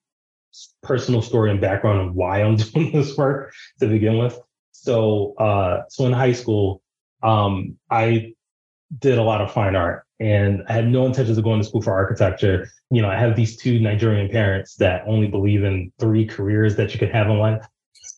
personal 0.81 1.21
story 1.21 1.51
and 1.51 1.61
background 1.61 2.07
of 2.07 2.15
why 2.15 2.41
i'm 2.41 2.55
doing 2.73 2.91
this 2.91 3.15
work 3.17 3.53
to 3.79 3.87
begin 3.87 4.17
with 4.17 4.39
so 4.71 5.33
uh 5.35 5.83
so 5.89 6.05
in 6.05 6.13
high 6.13 6.33
school 6.33 6.81
um 7.23 7.77
i 7.89 8.33
did 8.99 9.17
a 9.17 9.23
lot 9.23 9.41
of 9.41 9.51
fine 9.51 9.75
art 9.75 10.07
and 10.19 10.63
I 10.67 10.73
had 10.73 10.87
no 10.87 11.05
intentions 11.05 11.37
of 11.37 11.43
going 11.43 11.61
to 11.61 11.67
school 11.67 11.81
for 11.81 11.93
architecture. 11.93 12.69
You 12.89 13.01
know, 13.01 13.09
I 13.09 13.17
have 13.17 13.35
these 13.35 13.55
two 13.57 13.79
Nigerian 13.79 14.29
parents 14.29 14.75
that 14.75 15.03
only 15.05 15.27
believe 15.27 15.63
in 15.63 15.91
three 15.99 16.25
careers 16.25 16.75
that 16.77 16.93
you 16.93 16.99
could 16.99 17.11
have 17.11 17.27
in 17.27 17.37
life. 17.37 17.65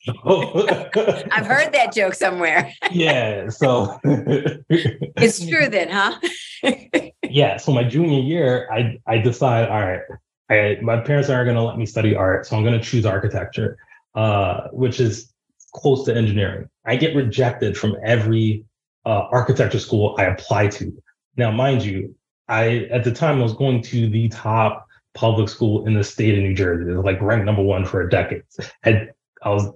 I've 0.25 1.45
heard 1.45 1.73
that 1.73 1.91
joke 1.93 2.13
somewhere. 2.13 2.73
yeah, 2.91 3.49
so 3.49 3.99
it's 4.03 5.45
true 5.45 5.67
then, 5.67 5.89
huh? 5.89 6.19
yeah, 7.29 7.57
so 7.57 7.71
my 7.71 7.83
junior 7.83 8.19
year, 8.19 8.67
I 8.71 8.99
I 9.05 9.17
decide, 9.19 9.69
all 9.69 9.81
right, 9.81 10.01
I, 10.49 10.81
my 10.81 10.99
parents 10.99 11.29
aren't 11.29 11.45
going 11.45 11.57
to 11.57 11.63
let 11.63 11.77
me 11.77 11.85
study 11.85 12.15
art, 12.15 12.45
so 12.45 12.57
I'm 12.57 12.63
going 12.63 12.79
to 12.79 12.85
choose 12.85 13.05
architecture, 13.05 13.77
uh, 14.15 14.67
which 14.71 14.99
is 14.99 15.31
close 15.73 16.05
to 16.05 16.15
engineering. 16.15 16.69
I 16.85 16.95
get 16.95 17.15
rejected 17.15 17.77
from 17.77 17.95
every 18.03 18.65
uh, 19.05 19.27
architecture 19.31 19.79
school 19.79 20.15
I 20.17 20.25
apply 20.25 20.67
to. 20.67 20.91
Now, 21.37 21.51
mind 21.51 21.83
you, 21.83 22.15
I 22.47 22.87
at 22.91 23.03
the 23.03 23.11
time 23.11 23.39
I 23.39 23.43
was 23.43 23.53
going 23.53 23.81
to 23.83 24.09
the 24.09 24.29
top 24.29 24.87
public 25.13 25.49
school 25.49 25.85
in 25.85 25.93
the 25.93 26.03
state 26.03 26.37
of 26.37 26.43
New 26.43 26.53
Jersey. 26.55 26.91
It 26.91 26.95
was 26.95 27.05
like 27.05 27.21
ranked 27.21 27.45
number 27.45 27.61
one 27.61 27.85
for 27.85 28.01
a 28.01 28.09
decade. 28.09 28.43
Had 28.81 29.13
I 29.43 29.49
was, 29.49 29.67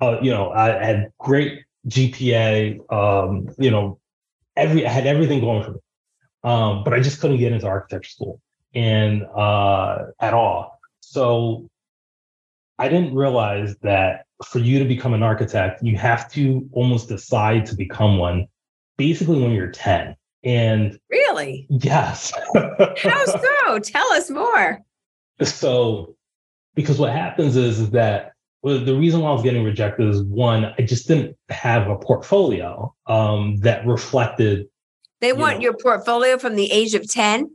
uh, 0.00 0.18
you 0.22 0.30
know, 0.30 0.50
I 0.50 0.84
had 0.84 1.12
great 1.18 1.64
GPA. 1.88 2.92
Um, 2.92 3.48
you 3.58 3.70
know, 3.70 3.98
every 4.56 4.86
I 4.86 4.90
had 4.90 5.06
everything 5.06 5.40
going 5.40 5.64
for 5.64 5.72
me, 5.72 5.80
um, 6.44 6.84
but 6.84 6.94
I 6.94 7.00
just 7.00 7.20
couldn't 7.20 7.38
get 7.38 7.52
into 7.52 7.66
architecture 7.66 8.10
school 8.10 8.40
and 8.74 9.24
uh, 9.24 10.06
at 10.20 10.34
all. 10.34 10.78
So 11.00 11.68
I 12.78 12.88
didn't 12.88 13.14
realize 13.14 13.76
that 13.82 14.26
for 14.44 14.58
you 14.58 14.78
to 14.78 14.84
become 14.84 15.14
an 15.14 15.22
architect, 15.22 15.82
you 15.82 15.96
have 15.96 16.30
to 16.32 16.68
almost 16.72 17.08
decide 17.08 17.66
to 17.66 17.76
become 17.76 18.18
one 18.18 18.46
basically 18.96 19.40
when 19.40 19.52
you're 19.52 19.70
10. 19.70 20.16
And 20.44 20.98
really? 21.10 21.66
Yes. 21.70 22.32
How 22.54 23.24
so? 23.26 23.78
Tell 23.78 24.12
us 24.12 24.30
more. 24.30 24.80
So, 25.42 26.16
because 26.74 26.98
what 26.98 27.12
happens 27.12 27.56
is, 27.56 27.78
is 27.78 27.90
that 27.90 28.32
well, 28.62 28.84
the 28.84 28.94
reason 28.94 29.20
why 29.20 29.30
I 29.30 29.32
was 29.32 29.42
getting 29.42 29.64
rejected 29.64 30.08
is 30.08 30.22
one, 30.22 30.72
I 30.78 30.82
just 30.82 31.08
didn't 31.08 31.36
have 31.48 31.88
a 31.88 31.96
portfolio 31.96 32.94
um, 33.06 33.56
that 33.60 33.84
reflected. 33.86 34.68
They 35.22 35.32
want 35.32 35.58
know, 35.58 35.62
your 35.62 35.74
portfolio 35.74 36.36
from 36.36 36.56
the 36.56 36.70
age 36.70 36.94
of 36.94 37.08
10? 37.10 37.50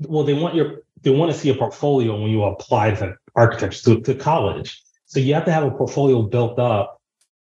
Well, 0.00 0.24
they 0.24 0.34
want 0.34 0.54
your 0.54 0.82
they 1.00 1.10
want 1.10 1.32
to 1.32 1.38
see 1.38 1.48
a 1.48 1.54
portfolio 1.54 2.20
when 2.20 2.30
you 2.30 2.42
apply 2.42 2.90
to 2.96 3.14
architecture 3.34 3.94
to, 3.94 4.00
to 4.02 4.14
college. 4.14 4.82
So 5.06 5.20
you 5.20 5.32
have 5.34 5.44
to 5.46 5.52
have 5.52 5.64
a 5.64 5.70
portfolio 5.70 6.22
built 6.22 6.58
up 6.58 7.00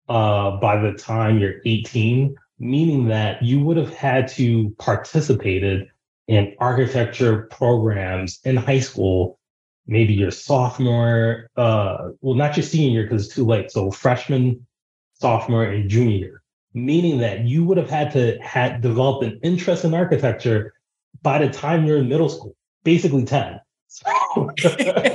uh, 0.09 0.53
by 0.59 0.77
the 0.81 0.93
time 0.93 1.39
you're 1.39 1.61
18 1.65 2.37
meaning 2.63 3.09
that 3.09 3.43
you 3.43 3.59
would 3.59 3.77
have 3.77 3.93
had 3.93 4.29
to 4.29 4.71
participated 4.79 5.89
in 6.29 6.55
architecture 6.61 7.49
programs 7.51 8.39
in 8.45 8.57
high 8.57 8.79
school 8.79 9.39
maybe 9.87 10.15
your 10.15 10.31
sophomore 10.31 11.49
uh 11.57 12.11
well 12.21 12.37
not 12.37 12.57
your 12.57 12.63
senior 12.63 13.01
year 13.01 13.03
because 13.03 13.27
it's 13.27 13.35
too 13.35 13.45
late 13.45 13.71
so 13.71 13.91
freshman 13.91 14.65
sophomore 15.15 15.65
and 15.65 15.91
junior 15.91 16.17
year 16.17 16.42
meaning 16.75 17.19
that 17.19 17.41
you 17.41 17.65
would 17.65 17.77
have 17.77 17.91
had 17.91 18.11
to 18.13 18.39
had 18.41 18.81
developed 18.81 19.25
an 19.25 19.39
interest 19.43 19.85
in 19.85 19.95
architecture 19.95 20.75
by 21.23 21.39
the 21.39 21.49
time 21.49 21.85
you're 21.85 21.99
in 21.99 22.09
middle 22.09 22.29
school 22.29 22.55
basically 22.85 23.25
10 23.25 23.61
it's 23.95 24.03
kind 24.03 24.87
of 24.89 25.13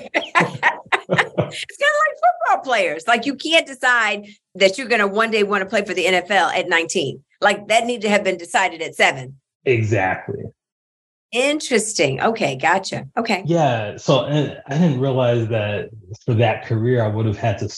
like 1.09 1.41
football 1.49 2.63
players 2.63 3.07
like 3.07 3.25
you 3.25 3.35
can't 3.35 3.65
decide 3.65 4.25
that 4.53 4.77
you're 4.77 4.87
going 4.87 5.01
to 5.01 5.07
one 5.07 5.31
day 5.31 5.43
want 5.43 5.61
to 5.61 5.69
play 5.69 5.83
for 5.83 5.93
the 5.93 6.05
nfl 6.05 6.53
at 6.53 6.69
19 6.69 7.23
Like 7.41 7.67
that 7.67 7.85
need 7.85 8.01
to 8.01 8.09
have 8.09 8.23
been 8.23 8.37
decided 8.37 8.81
at 8.81 8.95
seven. 8.95 9.39
Exactly. 9.65 10.43
Interesting. 11.31 12.21
Okay, 12.21 12.55
gotcha. 12.55 13.07
Okay. 13.17 13.43
Yeah. 13.45 13.97
So 13.97 14.25
and 14.25 14.61
I 14.67 14.77
didn't 14.77 14.99
realize 14.99 15.47
that 15.49 15.89
for 16.25 16.33
that 16.35 16.65
career, 16.65 17.03
I 17.03 17.07
would 17.07 17.25
have 17.25 17.37
had 17.37 17.59
to, 17.59 17.69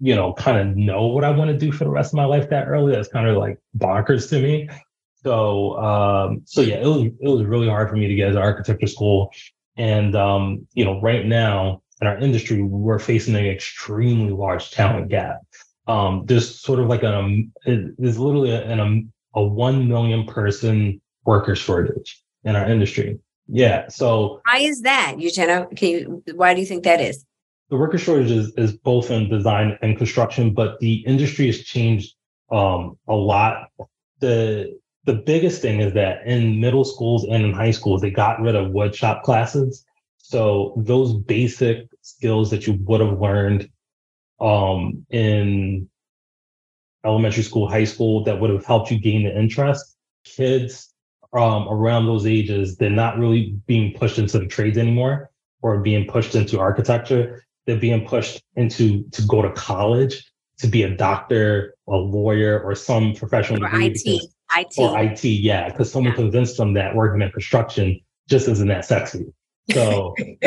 you 0.00 0.14
know, 0.14 0.32
kind 0.32 0.58
of 0.58 0.76
know 0.76 1.06
what 1.06 1.24
I 1.24 1.30
want 1.30 1.50
to 1.50 1.56
do 1.56 1.72
for 1.72 1.84
the 1.84 1.90
rest 1.90 2.12
of 2.12 2.16
my 2.16 2.24
life 2.24 2.50
that 2.50 2.68
early. 2.68 2.92
That's 2.92 3.08
kind 3.08 3.28
of 3.28 3.36
like 3.36 3.58
bonkers 3.76 4.28
to 4.30 4.40
me. 4.40 4.68
So, 5.24 5.76
um, 5.78 6.42
so 6.44 6.60
yeah, 6.60 6.76
it 6.76 6.86
was 6.86 7.06
it 7.20 7.28
was 7.28 7.44
really 7.44 7.68
hard 7.68 7.90
for 7.90 7.96
me 7.96 8.06
to 8.06 8.14
get 8.14 8.28
into 8.28 8.40
architecture 8.40 8.86
school, 8.86 9.32
and 9.76 10.14
um, 10.14 10.66
you 10.74 10.84
know, 10.84 11.00
right 11.00 11.26
now 11.26 11.82
in 12.00 12.06
our 12.06 12.18
industry, 12.18 12.62
we're 12.62 12.98
facing 12.98 13.34
an 13.34 13.46
extremely 13.46 14.32
large 14.32 14.70
talent 14.70 15.08
gap. 15.08 15.40
Um, 15.88 16.22
there's 16.26 16.60
sort 16.60 16.78
of 16.78 16.86
like 16.86 17.02
a 17.02 17.18
um, 17.18 17.52
there's 17.64 18.18
literally 18.18 18.50
a, 18.50 18.62
an, 18.64 18.78
um, 18.78 19.12
a 19.34 19.42
one 19.42 19.88
million 19.88 20.24
person 20.26 21.00
worker 21.24 21.56
shortage 21.56 22.22
in 22.44 22.54
our 22.54 22.68
industry. 22.68 23.18
Yeah. 23.48 23.88
So 23.88 24.40
why 24.44 24.58
is 24.58 24.82
that, 24.82 25.16
Uchenna? 25.18 25.74
Can 25.76 25.88
you? 25.88 26.22
Why 26.34 26.54
do 26.54 26.60
you 26.60 26.66
think 26.66 26.84
that 26.84 27.00
is? 27.00 27.24
The 27.70 27.76
worker 27.76 27.98
shortage 27.98 28.30
is, 28.30 28.52
is 28.56 28.72
both 28.72 29.10
in 29.10 29.28
design 29.28 29.78
and 29.82 29.96
construction, 29.96 30.54
but 30.54 30.78
the 30.80 31.04
industry 31.06 31.46
has 31.46 31.62
changed 31.62 32.14
um, 32.50 32.98
a 33.06 33.14
lot. 33.14 33.68
The 34.20 34.78
the 35.04 35.14
biggest 35.14 35.62
thing 35.62 35.80
is 35.80 35.94
that 35.94 36.26
in 36.26 36.60
middle 36.60 36.84
schools 36.84 37.24
and 37.24 37.44
in 37.44 37.52
high 37.52 37.70
schools, 37.70 38.02
they 38.02 38.10
got 38.10 38.40
rid 38.40 38.54
of 38.54 38.72
woodshop 38.72 39.22
classes. 39.22 39.84
So 40.18 40.74
those 40.76 41.14
basic 41.14 41.88
skills 42.02 42.50
that 42.50 42.66
you 42.66 42.78
would 42.84 43.00
have 43.00 43.18
learned 43.18 43.70
um, 44.40 45.06
in 45.08 45.88
elementary 47.04 47.42
school, 47.42 47.68
high 47.68 47.84
school, 47.84 48.24
that 48.24 48.38
would 48.38 48.50
have 48.50 48.66
helped 48.66 48.90
you 48.90 48.98
gain 48.98 49.24
the 49.24 49.38
interest, 49.38 49.96
kids 50.24 50.92
um, 51.32 51.68
around 51.68 52.06
those 52.06 52.26
ages, 52.26 52.76
they're 52.76 52.90
not 52.90 53.18
really 53.18 53.54
being 53.66 53.94
pushed 53.94 54.18
into 54.18 54.38
the 54.38 54.46
trades 54.46 54.78
anymore 54.78 55.30
or 55.62 55.80
being 55.80 56.06
pushed 56.06 56.34
into 56.34 56.58
architecture. 56.58 57.44
They're 57.68 57.76
being 57.76 58.06
pushed 58.06 58.42
into 58.56 59.04
to 59.10 59.22
go 59.26 59.42
to 59.42 59.52
college 59.52 60.24
to 60.60 60.66
be 60.66 60.84
a 60.84 60.96
doctor, 60.96 61.74
a 61.86 61.96
lawyer, 61.96 62.58
or 62.58 62.74
some 62.74 63.12
professional 63.12 63.62
or 63.62 63.68
IT. 63.78 64.00
Because, 64.04 64.28
IT. 64.56 64.78
Or 64.78 64.98
IT, 64.98 65.22
yeah, 65.22 65.68
because 65.68 65.92
someone 65.92 66.12
yeah. 66.12 66.16
convinced 66.16 66.56
them 66.56 66.72
that 66.72 66.94
working 66.94 67.20
in 67.20 67.30
construction 67.30 68.00
just 68.26 68.48
isn't 68.48 68.68
that 68.68 68.86
sexy. 68.86 69.26
So 69.70 70.14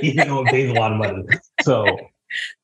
even 0.00 0.28
though 0.28 0.44
it 0.44 0.46
pays 0.46 0.70
a 0.70 0.74
lot 0.74 0.92
of 0.92 0.98
money. 0.98 1.24
So 1.62 1.84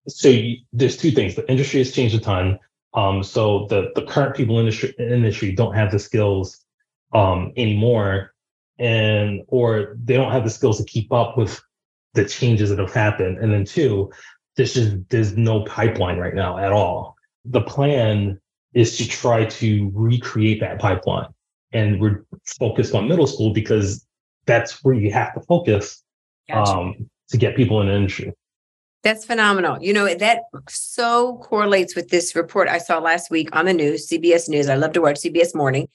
so 0.07 0.29
you, 0.29 0.59
there's 0.73 0.97
two 0.97 1.11
things. 1.11 1.35
The 1.35 1.51
industry 1.51 1.81
has 1.81 1.91
changed 1.91 2.15
a 2.15 2.21
ton. 2.21 2.61
Um, 2.93 3.25
so 3.25 3.67
the 3.71 3.91
the 3.97 4.03
current 4.03 4.37
people 4.37 4.61
in 4.61 4.67
the 4.67 4.95
industry 4.99 5.51
don't 5.51 5.75
have 5.75 5.91
the 5.91 5.99
skills 5.99 6.65
um, 7.13 7.53
anymore, 7.57 8.35
and 8.79 9.43
or 9.49 9.97
they 10.01 10.15
don't 10.15 10.31
have 10.31 10.45
the 10.45 10.51
skills 10.51 10.79
to 10.79 10.85
keep 10.85 11.13
up 11.13 11.37
with 11.37 11.61
the 12.15 12.25
changes 12.25 12.71
that 12.71 12.79
have 12.79 12.93
happened. 12.93 13.39
And 13.39 13.53
then 13.53 13.65
two, 13.65 14.11
there's 14.57 14.75
just 14.75 14.97
there's 15.11 15.37
no 15.37 15.65
pipeline 15.65 16.19
right 16.19 16.35
now 16.35 16.59
at 16.59 16.73
all. 16.73 17.17
The 17.45 17.61
plan 17.61 18.41
is 18.73 18.97
to 18.99 19.09
try 19.09 19.45
to 19.45 19.91
recreate 19.95 20.61
that 20.61 20.79
pipeline. 20.79 21.29
And 21.73 22.01
we're 22.01 22.25
focused 22.59 22.95
on 22.95 23.09
middle 23.09 23.27
school 23.27 23.53
because 23.53 24.07
that's 24.47 24.83
where 24.85 24.95
you 24.95 25.13
have 25.13 25.35
to 25.35 25.41
focus 25.41 26.03
gotcha. 26.49 26.71
um, 26.71 27.11
to 27.31 27.37
get 27.37 27.57
people 27.57 27.81
in 27.81 27.89
the 27.89 27.95
industry. 27.95 28.33
That's 29.03 29.25
phenomenal. 29.25 29.83
You 29.83 29.93
know, 29.93 30.15
that 30.15 30.43
so 30.69 31.39
correlates 31.43 31.95
with 31.95 32.09
this 32.09 32.35
report 32.35 32.69
I 32.69 32.79
saw 32.79 32.99
last 32.99 33.31
week 33.31 33.55
on 33.55 33.67
the 33.67 33.75
news, 33.75 34.09
CBS 34.09 34.49
News. 34.49 34.69
I 34.69 34.77
love 34.77 34.93
to 34.93 35.03
watch 35.03 35.17
CBS 35.17 35.55
Morning. 35.55 35.89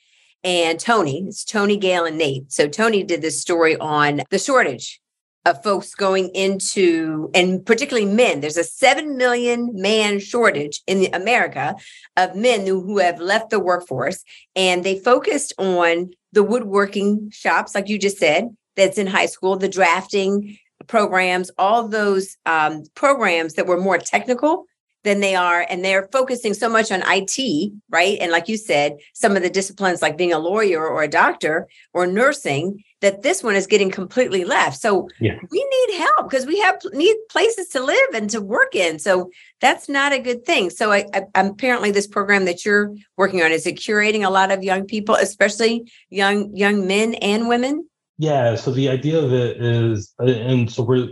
And 0.44 0.80
Tony, 0.80 1.26
it's 1.28 1.44
Tony, 1.44 1.76
Gayle, 1.76 2.06
and 2.06 2.18
Nate. 2.18 2.52
So 2.52 2.68
Tony 2.68 3.04
did 3.04 3.22
this 3.22 3.42
story 3.42 3.76
on 3.78 4.22
the 4.30 4.40
shortage 4.40 5.02
of 5.46 5.64
folks 5.64 5.96
going 5.96 6.30
into, 6.30 7.30
and 7.34 7.66
particularly 7.66 8.06
men. 8.08 8.42
There's 8.42 8.58
a 8.58 8.64
7 8.64 9.18
million 9.18 9.70
man 9.74 10.20
shortage 10.20 10.82
in 10.86 11.14
America 11.14 11.76
of 12.18 12.36
men 12.36 12.66
who, 12.66 13.00
have 13.00 13.20
left 13.20 13.50
the 13.50 13.60
workforce. 13.60 14.24
And 14.56 14.84
they 14.84 15.00
focused 15.00 15.54
on 15.58 16.12
the 16.34 16.44
woodworking 16.44 17.30
shops, 17.32 17.74
like 17.74 17.88
you 17.88 17.98
just 17.98 18.18
said, 18.18 18.50
that's 18.76 18.98
in 18.98 19.08
high 19.08 19.26
school, 19.26 19.56
the 19.56 19.70
drafting 19.70 20.58
programs, 20.88 21.52
all 21.58 21.88
those 21.88 22.38
um, 22.46 22.84
programs 22.96 23.54
that 23.54 23.68
were 23.68 23.80
more 23.80 23.98
technical 23.98 24.66
than 25.04 25.22
they 25.22 25.36
are. 25.36 25.66
And 25.70 25.84
they're 25.84 26.10
focusing 26.12 26.54
so 26.54 26.70
much 26.70 26.92
on 26.92 27.04
IT, 27.06 27.72
right? 27.90 28.18
And 28.20 28.32
like 28.32 28.48
you 28.48 28.58
said, 28.58 28.98
some 29.14 29.36
of 29.36 29.44
the 29.44 29.50
disciplines 29.50 30.02
like 30.02 30.18
being 30.18 30.34
a 30.34 30.40
lawyer 30.40 30.86
or 30.86 31.04
a 31.04 31.08
doctor 31.08 31.68
or 31.94 32.06
nursing 32.06 32.84
that 33.02 33.22
this 33.22 33.42
one 33.42 33.56
is 33.56 33.66
getting 33.66 33.90
completely 33.90 34.44
left. 34.44 34.82
So 34.82 35.08
yeah. 35.22 35.40
we 35.50 35.88
need 35.88 35.98
help 35.98 36.30
because 36.30 36.46
we 36.46 36.60
have 36.60 36.80
need 36.92 37.16
places 37.30 37.70
to 37.70 37.82
live 37.82 38.10
and 38.14 38.30
to 38.32 38.42
work 38.42 38.76
in. 38.76 39.00
So 39.00 39.30
that's 39.62 39.88
not 39.88 40.12
a 40.12 40.20
good 40.20 40.46
thing. 40.46 40.70
So 40.70 40.92
I, 40.92 41.06
I, 41.14 41.24
apparently 41.36 41.92
this 41.92 42.08
program 42.08 42.46
that 42.46 42.66
you're 42.66 42.94
working 43.16 43.42
on 43.42 43.52
is 43.52 43.66
it 43.66 43.78
curating 43.78 44.26
a 44.26 44.30
lot 44.30 44.52
of 44.52 44.64
young 44.64 44.86
people, 44.86 45.16
especially 45.16 45.90
young 46.10 46.54
young 46.56 46.88
men 46.88 47.14
and 47.16 47.48
women. 47.48 47.88
Yeah. 48.18 48.56
So 48.56 48.72
the 48.72 48.90
idea 48.90 49.18
of 49.18 49.32
it 49.32 49.62
is, 49.62 50.14
and 50.20 50.70
so 50.70 50.84
we're 50.84 51.08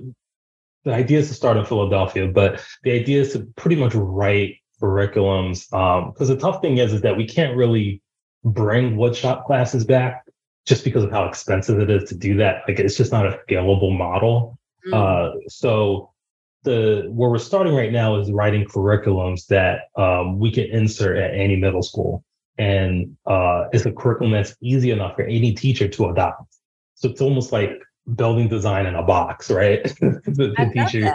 the 0.88 0.94
idea 0.94 1.20
is 1.20 1.28
to 1.28 1.34
start 1.34 1.58
in 1.58 1.66
Philadelphia, 1.66 2.28
but 2.28 2.64
the 2.84 2.92
idea 2.92 3.20
is 3.22 3.34
to 3.34 3.42
pretty 3.58 3.76
much 3.76 3.94
write 3.94 4.56
curriculums. 4.82 5.66
Because 5.70 6.30
um, 6.30 6.36
the 6.36 6.42
tough 6.42 6.62
thing 6.62 6.78
is, 6.78 6.94
is 6.94 7.02
that 7.02 7.18
we 7.18 7.28
can't 7.28 7.58
really 7.58 8.02
bring 8.46 8.96
woodshop 8.96 9.46
classes 9.46 9.84
back 9.84 10.24
just 10.66 10.86
because 10.86 11.04
of 11.04 11.12
how 11.12 11.26
expensive 11.26 11.80
it 11.80 11.90
is 11.90 12.08
to 12.10 12.16
do 12.16 12.38
that. 12.38 12.62
Like 12.68 12.80
it's 12.80 12.96
just 12.96 13.12
not 13.12 13.26
a 13.26 13.38
scalable 13.48 13.96
model. 13.96 14.58
Mm. 14.88 14.94
Uh, 14.94 15.36
so 15.50 16.14
the 16.64 17.06
where 17.10 17.30
we're 17.30 17.38
starting 17.38 17.76
right 17.76 17.92
now 17.92 18.16
is 18.16 18.32
writing 18.32 18.66
curriculums 18.66 19.48
that 19.48 19.90
um, 19.98 20.40
we 20.40 20.52
can 20.52 20.66
insert 20.66 21.18
at 21.18 21.34
any 21.34 21.58
middle 21.58 21.84
school, 21.84 22.24
and 22.58 23.18
uh, 23.26 23.66
it's 23.74 23.86
a 23.86 23.92
curriculum 23.92 24.32
that's 24.32 24.56
easy 24.62 24.92
enough 24.92 25.16
for 25.18 25.24
any 25.24 25.54
teacher 25.54 25.90
to 25.90 26.10
adopt. 26.10 26.56
So 26.96 27.10
it's 27.10 27.22
almost 27.22 27.52
like 27.52 27.72
building 28.16 28.48
design 28.48 28.86
in 28.86 28.96
a 28.96 29.04
box, 29.04 29.52
right? 29.52 29.84
the, 30.00 30.54
the 30.58 30.72
teacher, 30.74 31.00
you, 31.00 31.06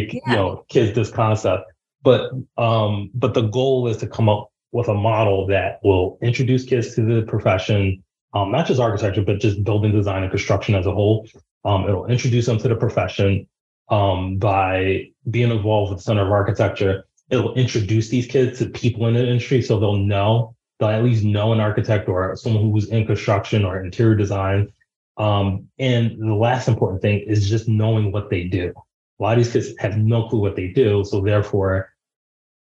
yeah. 0.00 0.10
you 0.12 0.20
know, 0.26 0.64
kids 0.68 0.94
this 0.94 1.10
concept. 1.10 1.64
But 2.02 2.32
um, 2.58 3.10
but 3.14 3.34
the 3.34 3.42
goal 3.42 3.86
is 3.86 3.98
to 3.98 4.06
come 4.06 4.28
up 4.28 4.50
with 4.72 4.88
a 4.88 4.94
model 4.94 5.46
that 5.46 5.78
will 5.84 6.18
introduce 6.22 6.64
kids 6.64 6.94
to 6.94 7.02
the 7.02 7.22
profession, 7.22 8.02
um, 8.34 8.50
not 8.50 8.66
just 8.66 8.80
architecture, 8.80 9.22
but 9.22 9.38
just 9.38 9.62
building 9.62 9.92
design 9.92 10.22
and 10.22 10.30
construction 10.30 10.74
as 10.74 10.86
a 10.86 10.92
whole. 10.92 11.28
Um, 11.64 11.88
it'll 11.88 12.06
introduce 12.06 12.46
them 12.46 12.58
to 12.58 12.68
the 12.68 12.74
profession 12.74 13.46
um, 13.88 14.38
by 14.38 15.10
being 15.30 15.50
involved 15.50 15.90
with 15.90 16.00
the 16.00 16.04
Center 16.04 16.24
of 16.24 16.32
Architecture. 16.32 17.04
It'll 17.30 17.54
introduce 17.54 18.08
these 18.08 18.26
kids 18.26 18.58
to 18.58 18.66
people 18.66 19.06
in 19.06 19.14
the 19.14 19.20
industry 19.20 19.62
so 19.62 19.78
they'll 19.78 19.96
know, 19.96 20.56
they'll 20.80 20.88
at 20.88 21.04
least 21.04 21.24
know 21.24 21.52
an 21.52 21.60
architect 21.60 22.08
or 22.08 22.34
someone 22.34 22.70
who's 22.70 22.88
in 22.88 23.06
construction 23.06 23.64
or 23.64 23.82
interior 23.82 24.16
design. 24.16 24.72
Um, 25.16 25.68
and 25.78 26.18
the 26.18 26.34
last 26.34 26.68
important 26.68 27.02
thing 27.02 27.20
is 27.20 27.48
just 27.48 27.68
knowing 27.68 28.12
what 28.12 28.30
they 28.30 28.44
do. 28.44 28.72
A 29.18 29.22
lot 29.22 29.38
of 29.38 29.44
these 29.44 29.52
kids 29.52 29.74
have 29.78 29.98
no 29.98 30.28
clue 30.28 30.40
what 30.40 30.56
they 30.56 30.68
do. 30.68 31.04
So 31.04 31.20
therefore, 31.20 31.90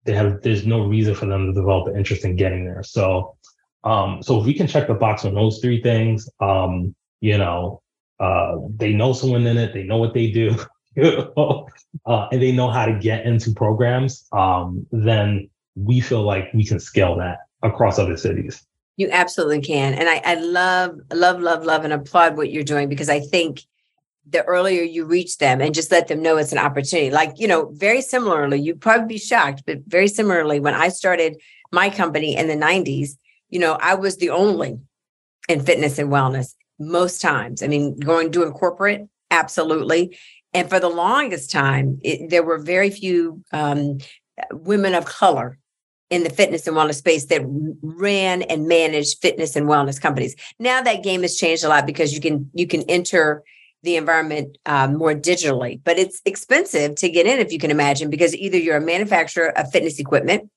they 0.04 0.14
have 0.14 0.42
there's 0.42 0.66
no 0.66 0.86
reason 0.86 1.16
for 1.16 1.26
them 1.28 1.48
to 1.48 1.54
develop 1.54 1.88
an 1.88 1.98
interest 1.98 2.26
in 2.26 2.36
getting 2.36 2.66
there. 2.66 2.84
So 2.84 3.36
um, 3.84 4.22
so 4.22 4.40
if 4.40 4.46
we 4.46 4.54
can 4.54 4.68
check 4.68 4.88
the 4.88 4.94
box 4.94 5.26
on 5.26 5.34
those 5.34 5.60
three 5.60 5.82
things, 5.82 6.30
um, 6.40 6.96
you 7.20 7.38
know, 7.38 7.82
uh, 8.20 8.58
they 8.76 8.94
know 8.94 9.14
someone 9.14 9.48
in 9.48 9.58
it, 9.58 9.74
they 9.74 9.84
know 9.84 9.98
what 9.98 10.14
they 10.14 10.30
do, 10.30 10.56
uh, 11.02 12.28
and 12.32 12.42
they 12.42 12.52
know 12.52 12.70
how 12.70 12.86
to 12.86 13.00
get 13.00 13.26
into 13.26 13.54
programs, 13.54 14.28
um, 14.32 14.86
then 14.92 15.50
we 15.76 16.00
feel 16.00 16.22
like 16.22 16.54
we 16.54 16.66
can 16.66 16.80
scale 16.80 17.18
that 17.18 17.40
across 17.64 17.98
other 17.98 18.18
cities. 18.18 18.64
You 18.98 19.10
absolutely 19.12 19.62
can. 19.62 19.94
And 19.94 20.10
I, 20.10 20.22
I 20.24 20.36
love, 20.36 21.00
love, 21.14 21.42
love, 21.42 21.66
love, 21.66 21.84
and 21.84 21.94
applaud 21.94 22.38
what 22.38 22.52
you're 22.52 22.64
doing 22.64 22.90
because 22.90 23.10
I 23.10 23.20
think 23.20 23.62
the 24.30 24.44
earlier 24.44 24.84
you 24.84 25.06
reach 25.06 25.38
them 25.38 25.62
and 25.62 25.74
just 25.74 25.92
let 25.92 26.08
them 26.08 26.22
know 26.22 26.38
it's 26.38 26.52
an 26.52 26.58
opportunity. 26.58 27.10
Like, 27.10 27.40
you 27.40 27.48
know, 27.48 27.72
very 27.74 28.02
similarly, 28.02 28.60
you'd 28.60 28.82
probably 28.82 29.08
be 29.08 29.18
shocked, 29.18 29.64
but 29.66 29.80
very 29.88 30.08
similarly, 30.08 30.60
when 30.60 30.76
I 30.76 30.90
started 30.90 31.42
my 31.72 31.90
company 31.90 32.36
in 32.36 32.48
the 32.48 32.56
90s, 32.56 33.18
you 33.50 33.60
know, 33.60 33.78
I 33.82 33.96
was 33.96 34.18
the 34.18 34.30
only 34.30 34.80
in 35.50 35.62
fitness 35.62 35.98
and 35.98 36.10
wellness 36.10 36.54
most 36.80 37.22
times. 37.22 37.64
I 37.64 37.68
mean, 37.68 37.98
going 37.98 38.32
doing 38.32 38.52
corporate, 38.52 39.08
absolutely. 39.32 40.18
And 40.54 40.70
for 40.70 40.80
the 40.80 40.90
longest 40.90 41.52
time, 41.52 42.00
it, 42.04 42.30
there 42.30 42.44
were 42.44 42.58
very 42.58 42.90
few 42.90 43.44
um, 43.52 44.00
women 44.52 44.96
of 44.96 45.06
color 45.06 45.58
in 46.12 46.24
the 46.24 46.30
fitness 46.30 46.68
and 46.68 46.76
wellness 46.76 46.96
space 46.96 47.26
that 47.28 47.42
ran 47.82 48.44
and 48.44 48.68
managed 48.68 49.20
fitness 49.22 49.56
and 49.56 49.66
wellness 49.66 50.00
companies. 50.00 50.36
Now 50.60 50.82
that 50.82 51.04
game 51.04 51.22
has 51.22 51.38
changed 51.38 51.64
a 51.64 51.70
lot 51.70 51.88
because 51.88 52.14
you 52.14 52.22
can 52.22 52.52
you 52.54 52.68
can 52.68 52.84
enter 52.84 53.44
the 53.84 53.96
environment 53.96 54.58
um, 54.68 54.98
more 54.98 55.16
digitally, 55.16 55.80
but 55.84 55.98
it's 55.98 56.22
expensive 56.26 56.94
to 56.96 57.10
get 57.10 57.26
in 57.26 57.40
if 57.40 57.52
you 57.52 57.58
can 57.58 57.72
imagine 57.72 58.12
because 58.12 58.36
either 58.36 58.58
you're 58.58 58.78
a 58.78 58.82
manufacturer 58.82 59.58
of 59.58 59.72
fitness 59.72 60.00
equipment 60.00 60.52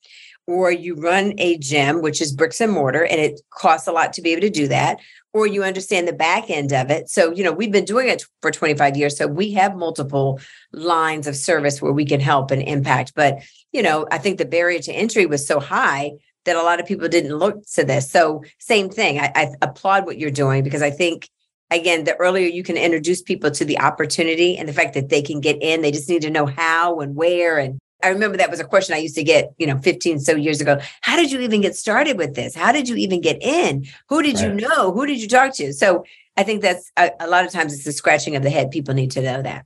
or 0.47 0.70
you 0.70 0.95
run 0.95 1.34
a 1.38 1.57
gym, 1.59 2.03
which 2.03 2.20
is 2.20 2.32
bricks 2.32 2.61
and 2.61 2.72
mortar, 2.72 3.05
and 3.05 3.20
it 3.20 3.40
costs 3.51 3.88
a 3.88 3.92
lot 3.92 4.12
to 4.12 4.22
be 4.22 4.32
able 4.32 4.42
to 4.42 4.51
do 4.51 4.68
that, 4.68 5.01
or 5.32 5.47
you 5.47 5.64
understand 5.64 6.07
the 6.07 6.12
back 6.12 6.51
end 6.51 6.72
of 6.72 6.90
it. 6.90 7.09
So, 7.09 7.32
you 7.32 7.42
know, 7.42 7.53
we've 7.53 7.72
been 7.72 7.84
doing 7.84 8.09
it 8.09 8.24
for 8.42 8.51
25 8.51 8.97
years. 8.97 9.16
So 9.16 9.26
we 9.26 9.53
have 9.53 9.76
multiple 9.76 10.40
lines 10.72 11.26
of 11.26 11.36
service 11.36 11.80
where 11.80 11.92
we 11.92 12.05
can 12.05 12.20
help 12.20 12.51
and 12.51 12.62
impact. 12.62 13.12
But, 13.14 13.38
you 13.72 13.82
know, 13.82 14.07
I 14.11 14.18
think 14.18 14.38
the 14.38 14.45
barrier 14.45 14.80
to 14.80 14.92
entry 14.92 15.26
was 15.26 15.47
so 15.47 15.61
high 15.61 16.12
that 16.45 16.57
a 16.57 16.62
lot 16.62 16.78
of 16.78 16.86
people 16.86 17.09
didn't 17.09 17.36
look 17.36 17.64
to 17.74 17.84
this. 17.84 18.11
So, 18.11 18.45
same 18.59 18.90
thing. 18.90 19.18
I, 19.18 19.32
I 19.34 19.49
applaud 19.62 20.05
what 20.05 20.18
you're 20.18 20.30
doing 20.30 20.62
because 20.62 20.82
I 20.82 20.90
think 20.90 21.28
again, 21.70 22.05
the 22.05 22.16
earlier 22.16 22.47
you 22.47 22.62
can 22.62 22.76
introduce 22.76 23.22
people 23.22 23.51
to 23.51 23.64
the 23.64 23.80
opportunity 23.80 24.57
and 24.57 24.68
the 24.68 24.72
fact 24.72 24.95
that 24.95 25.09
they 25.09 25.22
can 25.22 25.40
get 25.40 25.61
in, 25.62 25.82
they 25.82 25.90
just 25.90 26.09
need 26.09 26.22
to 26.22 26.30
know 26.30 26.47
how 26.47 27.01
and 27.01 27.16
where. 27.16 27.59
And 27.59 27.78
I 28.05 28.09
remember 28.09 28.37
that 28.37 28.51
was 28.51 28.61
a 28.61 28.65
question 28.65 28.95
I 28.95 28.99
used 28.99 29.15
to 29.15 29.25
get, 29.25 29.55
you 29.57 29.67
know, 29.67 29.79
15 29.79 30.21
so 30.21 30.37
years 30.37 30.61
ago. 30.61 30.79
How 31.01 31.17
did 31.17 31.33
you 31.33 31.41
even 31.41 31.63
get 31.63 31.75
started 31.75 32.19
with 32.19 32.35
this? 32.35 32.55
How 32.55 32.71
did 32.71 32.89
you 32.89 32.97
even 32.97 33.23
get 33.23 33.43
in? 33.43 33.87
Who 34.11 34.23
did 34.23 34.37
right. 34.37 34.45
you 34.45 34.55
know? 34.55 34.93
Who 34.93 35.07
did 35.07 35.23
you 35.23 35.29
talk 35.29 35.55
to? 35.55 35.73
So 35.73 36.05
I 36.37 36.43
think 36.43 36.61
that's 36.61 36.93
a, 36.99 37.11
a 37.21 37.29
lot 37.29 37.47
of 37.47 37.51
times 37.53 37.73
it's 37.73 37.85
the 37.85 37.93
scratching 37.93 38.37
of 38.37 38.43
the 38.43 38.51
head. 38.51 38.71
People 38.71 38.93
need 38.93 39.11
to 39.13 39.23
know 39.23 39.41
that. 39.41 39.65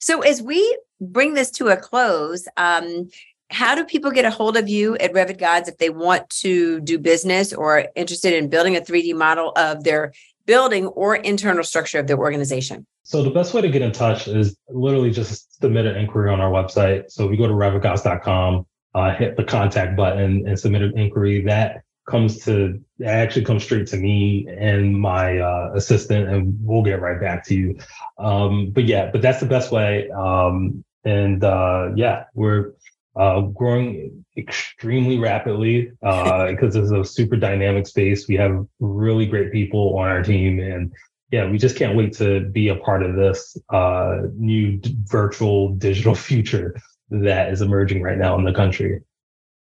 So 0.00 0.22
as 0.22 0.42
we 0.42 0.78
bring 1.00 1.34
this 1.34 1.50
to 1.52 1.68
a 1.68 1.76
close, 1.76 2.48
um, 2.56 3.08
how 3.50 3.76
do 3.76 3.84
people 3.84 4.10
get 4.10 4.24
a 4.24 4.30
hold 4.30 4.56
of 4.56 4.68
you 4.68 4.96
at 4.96 5.12
Revit 5.12 5.38
Gods 5.38 5.68
if 5.68 5.78
they 5.78 5.90
want 5.90 6.28
to 6.30 6.80
do 6.80 6.98
business 6.98 7.52
or 7.52 7.86
interested 7.94 8.34
in 8.34 8.48
building 8.48 8.76
a 8.76 8.80
3D 8.80 9.14
model 9.14 9.52
of 9.56 9.84
their 9.84 10.12
building 10.44 10.86
or 10.88 11.14
internal 11.14 11.62
structure 11.62 12.00
of 12.00 12.08
their 12.08 12.18
organization? 12.18 12.86
So 13.06 13.22
the 13.22 13.30
best 13.30 13.54
way 13.54 13.60
to 13.60 13.68
get 13.68 13.82
in 13.82 13.92
touch 13.92 14.26
is 14.26 14.56
literally 14.68 15.12
just 15.12 15.60
submit 15.60 15.86
an 15.86 15.94
inquiry 15.94 16.28
on 16.28 16.40
our 16.40 16.50
website. 16.50 17.08
So 17.08 17.26
if 17.26 17.30
you 17.30 17.36
go 17.36 17.46
to 17.46 17.52
revitgods.com, 17.52 18.66
uh, 18.96 19.14
hit 19.14 19.36
the 19.36 19.44
contact 19.44 19.96
button 19.96 20.42
and 20.48 20.58
submit 20.58 20.82
an 20.82 20.98
inquiry. 20.98 21.44
That 21.44 21.82
comes 22.10 22.44
to 22.46 22.82
actually 23.06 23.44
comes 23.44 23.62
straight 23.62 23.86
to 23.88 23.96
me 23.96 24.48
and 24.48 25.00
my 25.00 25.38
uh, 25.38 25.70
assistant, 25.76 26.28
and 26.28 26.58
we'll 26.60 26.82
get 26.82 27.00
right 27.00 27.20
back 27.20 27.46
to 27.46 27.54
you. 27.54 27.78
Um, 28.18 28.70
but 28.72 28.86
yeah, 28.86 29.08
but 29.12 29.22
that's 29.22 29.38
the 29.38 29.46
best 29.46 29.70
way. 29.70 30.10
Um, 30.10 30.84
and 31.04 31.44
uh, 31.44 31.90
yeah, 31.94 32.24
we're 32.34 32.72
uh, 33.14 33.42
growing 33.42 34.24
extremely 34.36 35.16
rapidly 35.16 35.92
because 36.00 36.74
uh, 36.74 36.82
it's 36.82 36.90
a 36.90 37.04
super 37.04 37.36
dynamic 37.36 37.86
space. 37.86 38.26
We 38.26 38.34
have 38.34 38.66
really 38.80 39.26
great 39.26 39.52
people 39.52 39.96
on 39.96 40.08
our 40.08 40.24
team, 40.24 40.58
and 40.58 40.92
yeah, 41.30 41.48
we 41.48 41.58
just 41.58 41.76
can't 41.76 41.96
wait 41.96 42.12
to 42.14 42.40
be 42.40 42.68
a 42.68 42.76
part 42.76 43.02
of 43.02 43.16
this 43.16 43.56
uh, 43.70 44.22
new 44.34 44.76
d- 44.76 44.96
virtual 45.04 45.70
digital 45.70 46.14
future 46.28 46.76
that 47.10 47.52
is 47.52 47.62
emerging 47.62 48.02
right 48.02 48.18
now 48.18 48.38
in 48.38 48.44
the 48.44 48.52
country. 48.52 49.00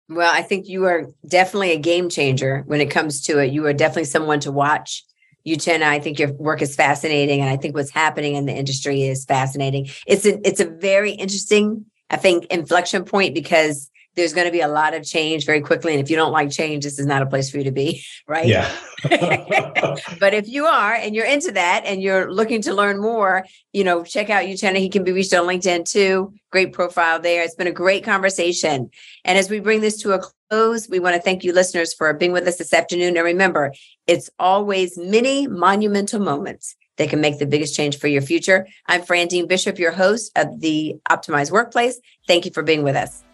Well, 0.08 0.32
I 0.32 0.42
think 0.42 0.68
you 0.68 0.86
are 0.86 1.06
definitely 1.26 1.72
a 1.72 1.78
game 1.78 2.08
changer 2.08 2.64
when 2.66 2.80
it 2.80 2.90
comes 2.90 3.22
to 3.22 3.38
it. 3.38 3.52
You 3.52 3.66
are 3.66 3.72
definitely 3.72 4.04
someone 4.04 4.40
to 4.40 4.50
watch. 4.50 5.04
Uchenna, 5.46 5.84
I 5.84 6.00
think 6.00 6.18
your 6.18 6.32
work 6.32 6.60
is 6.60 6.74
fascinating, 6.74 7.40
and 7.40 7.48
I 7.48 7.56
think 7.56 7.74
what's 7.74 7.90
happening 7.90 8.34
in 8.34 8.44
the 8.44 8.52
industry 8.52 9.02
is 9.04 9.24
fascinating. 9.24 9.88
It's 10.06 10.26
a 10.26 10.46
it's 10.46 10.60
a 10.60 10.66
very 10.66 11.12
interesting 11.12 11.86
I 12.10 12.16
think 12.16 12.46
inflection 12.46 13.04
point 13.04 13.34
because 13.34 13.89
there's 14.16 14.32
going 14.32 14.46
to 14.46 14.52
be 14.52 14.60
a 14.60 14.68
lot 14.68 14.94
of 14.94 15.04
change 15.04 15.46
very 15.46 15.60
quickly. 15.60 15.92
And 15.92 16.00
if 16.00 16.10
you 16.10 16.16
don't 16.16 16.32
like 16.32 16.50
change, 16.50 16.84
this 16.84 16.98
is 16.98 17.06
not 17.06 17.22
a 17.22 17.26
place 17.26 17.50
for 17.50 17.58
you 17.58 17.64
to 17.64 17.70
be, 17.70 18.04
right? 18.26 18.46
Yeah. 18.46 18.70
but 20.18 20.34
if 20.34 20.48
you 20.48 20.66
are 20.66 20.94
and 20.94 21.14
you're 21.14 21.26
into 21.26 21.52
that 21.52 21.84
and 21.86 22.02
you're 22.02 22.32
looking 22.32 22.60
to 22.62 22.74
learn 22.74 23.00
more, 23.00 23.46
you 23.72 23.84
know, 23.84 24.02
check 24.02 24.30
out 24.30 24.44
Uchenna. 24.44 24.78
He 24.78 24.88
can 24.88 25.04
be 25.04 25.12
reached 25.12 25.32
on 25.32 25.46
LinkedIn 25.46 25.90
too. 25.90 26.34
Great 26.50 26.72
profile 26.72 27.20
there. 27.20 27.42
It's 27.42 27.54
been 27.54 27.66
a 27.66 27.72
great 27.72 28.04
conversation. 28.04 28.90
And 29.24 29.38
as 29.38 29.48
we 29.48 29.60
bring 29.60 29.80
this 29.80 30.00
to 30.02 30.12
a 30.12 30.22
close, 30.50 30.88
we 30.88 30.98
want 30.98 31.14
to 31.14 31.22
thank 31.22 31.44
you 31.44 31.52
listeners 31.52 31.94
for 31.94 32.12
being 32.12 32.32
with 32.32 32.46
us 32.46 32.56
this 32.56 32.74
afternoon. 32.74 33.16
And 33.16 33.24
remember, 33.24 33.72
it's 34.06 34.28
always 34.38 34.98
many 34.98 35.46
monumental 35.46 36.20
moments 36.20 36.74
that 36.96 37.08
can 37.08 37.20
make 37.20 37.38
the 37.38 37.46
biggest 37.46 37.74
change 37.74 37.98
for 37.98 38.08
your 38.08 38.20
future. 38.20 38.66
I'm 38.86 39.00
Frandine 39.00 39.48
Bishop, 39.48 39.78
your 39.78 39.92
host 39.92 40.36
of 40.36 40.60
the 40.60 40.96
Optimized 41.08 41.50
Workplace. 41.50 41.98
Thank 42.26 42.44
you 42.44 42.50
for 42.50 42.62
being 42.62 42.82
with 42.82 42.96
us. 42.96 43.24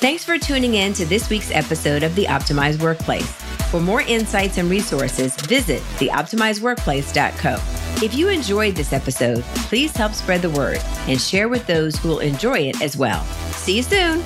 Thanks 0.00 0.22
for 0.22 0.38
tuning 0.38 0.74
in 0.74 0.92
to 0.92 1.04
this 1.04 1.28
week's 1.28 1.50
episode 1.50 2.04
of 2.04 2.14
the 2.14 2.26
Optimized 2.26 2.80
Workplace. 2.80 3.28
For 3.72 3.80
more 3.80 4.02
insights 4.02 4.56
and 4.56 4.70
resources, 4.70 5.34
visit 5.34 5.82
theoptimizedworkplace.co. 5.96 8.04
If 8.04 8.14
you 8.14 8.28
enjoyed 8.28 8.76
this 8.76 8.92
episode, 8.92 9.42
please 9.66 9.96
help 9.96 10.12
spread 10.12 10.42
the 10.42 10.50
word 10.50 10.78
and 11.08 11.20
share 11.20 11.48
with 11.48 11.66
those 11.66 11.96
who 11.96 12.10
will 12.10 12.20
enjoy 12.20 12.60
it 12.60 12.80
as 12.80 12.96
well. 12.96 13.24
See 13.50 13.78
you 13.78 13.82
soon. 13.82 14.22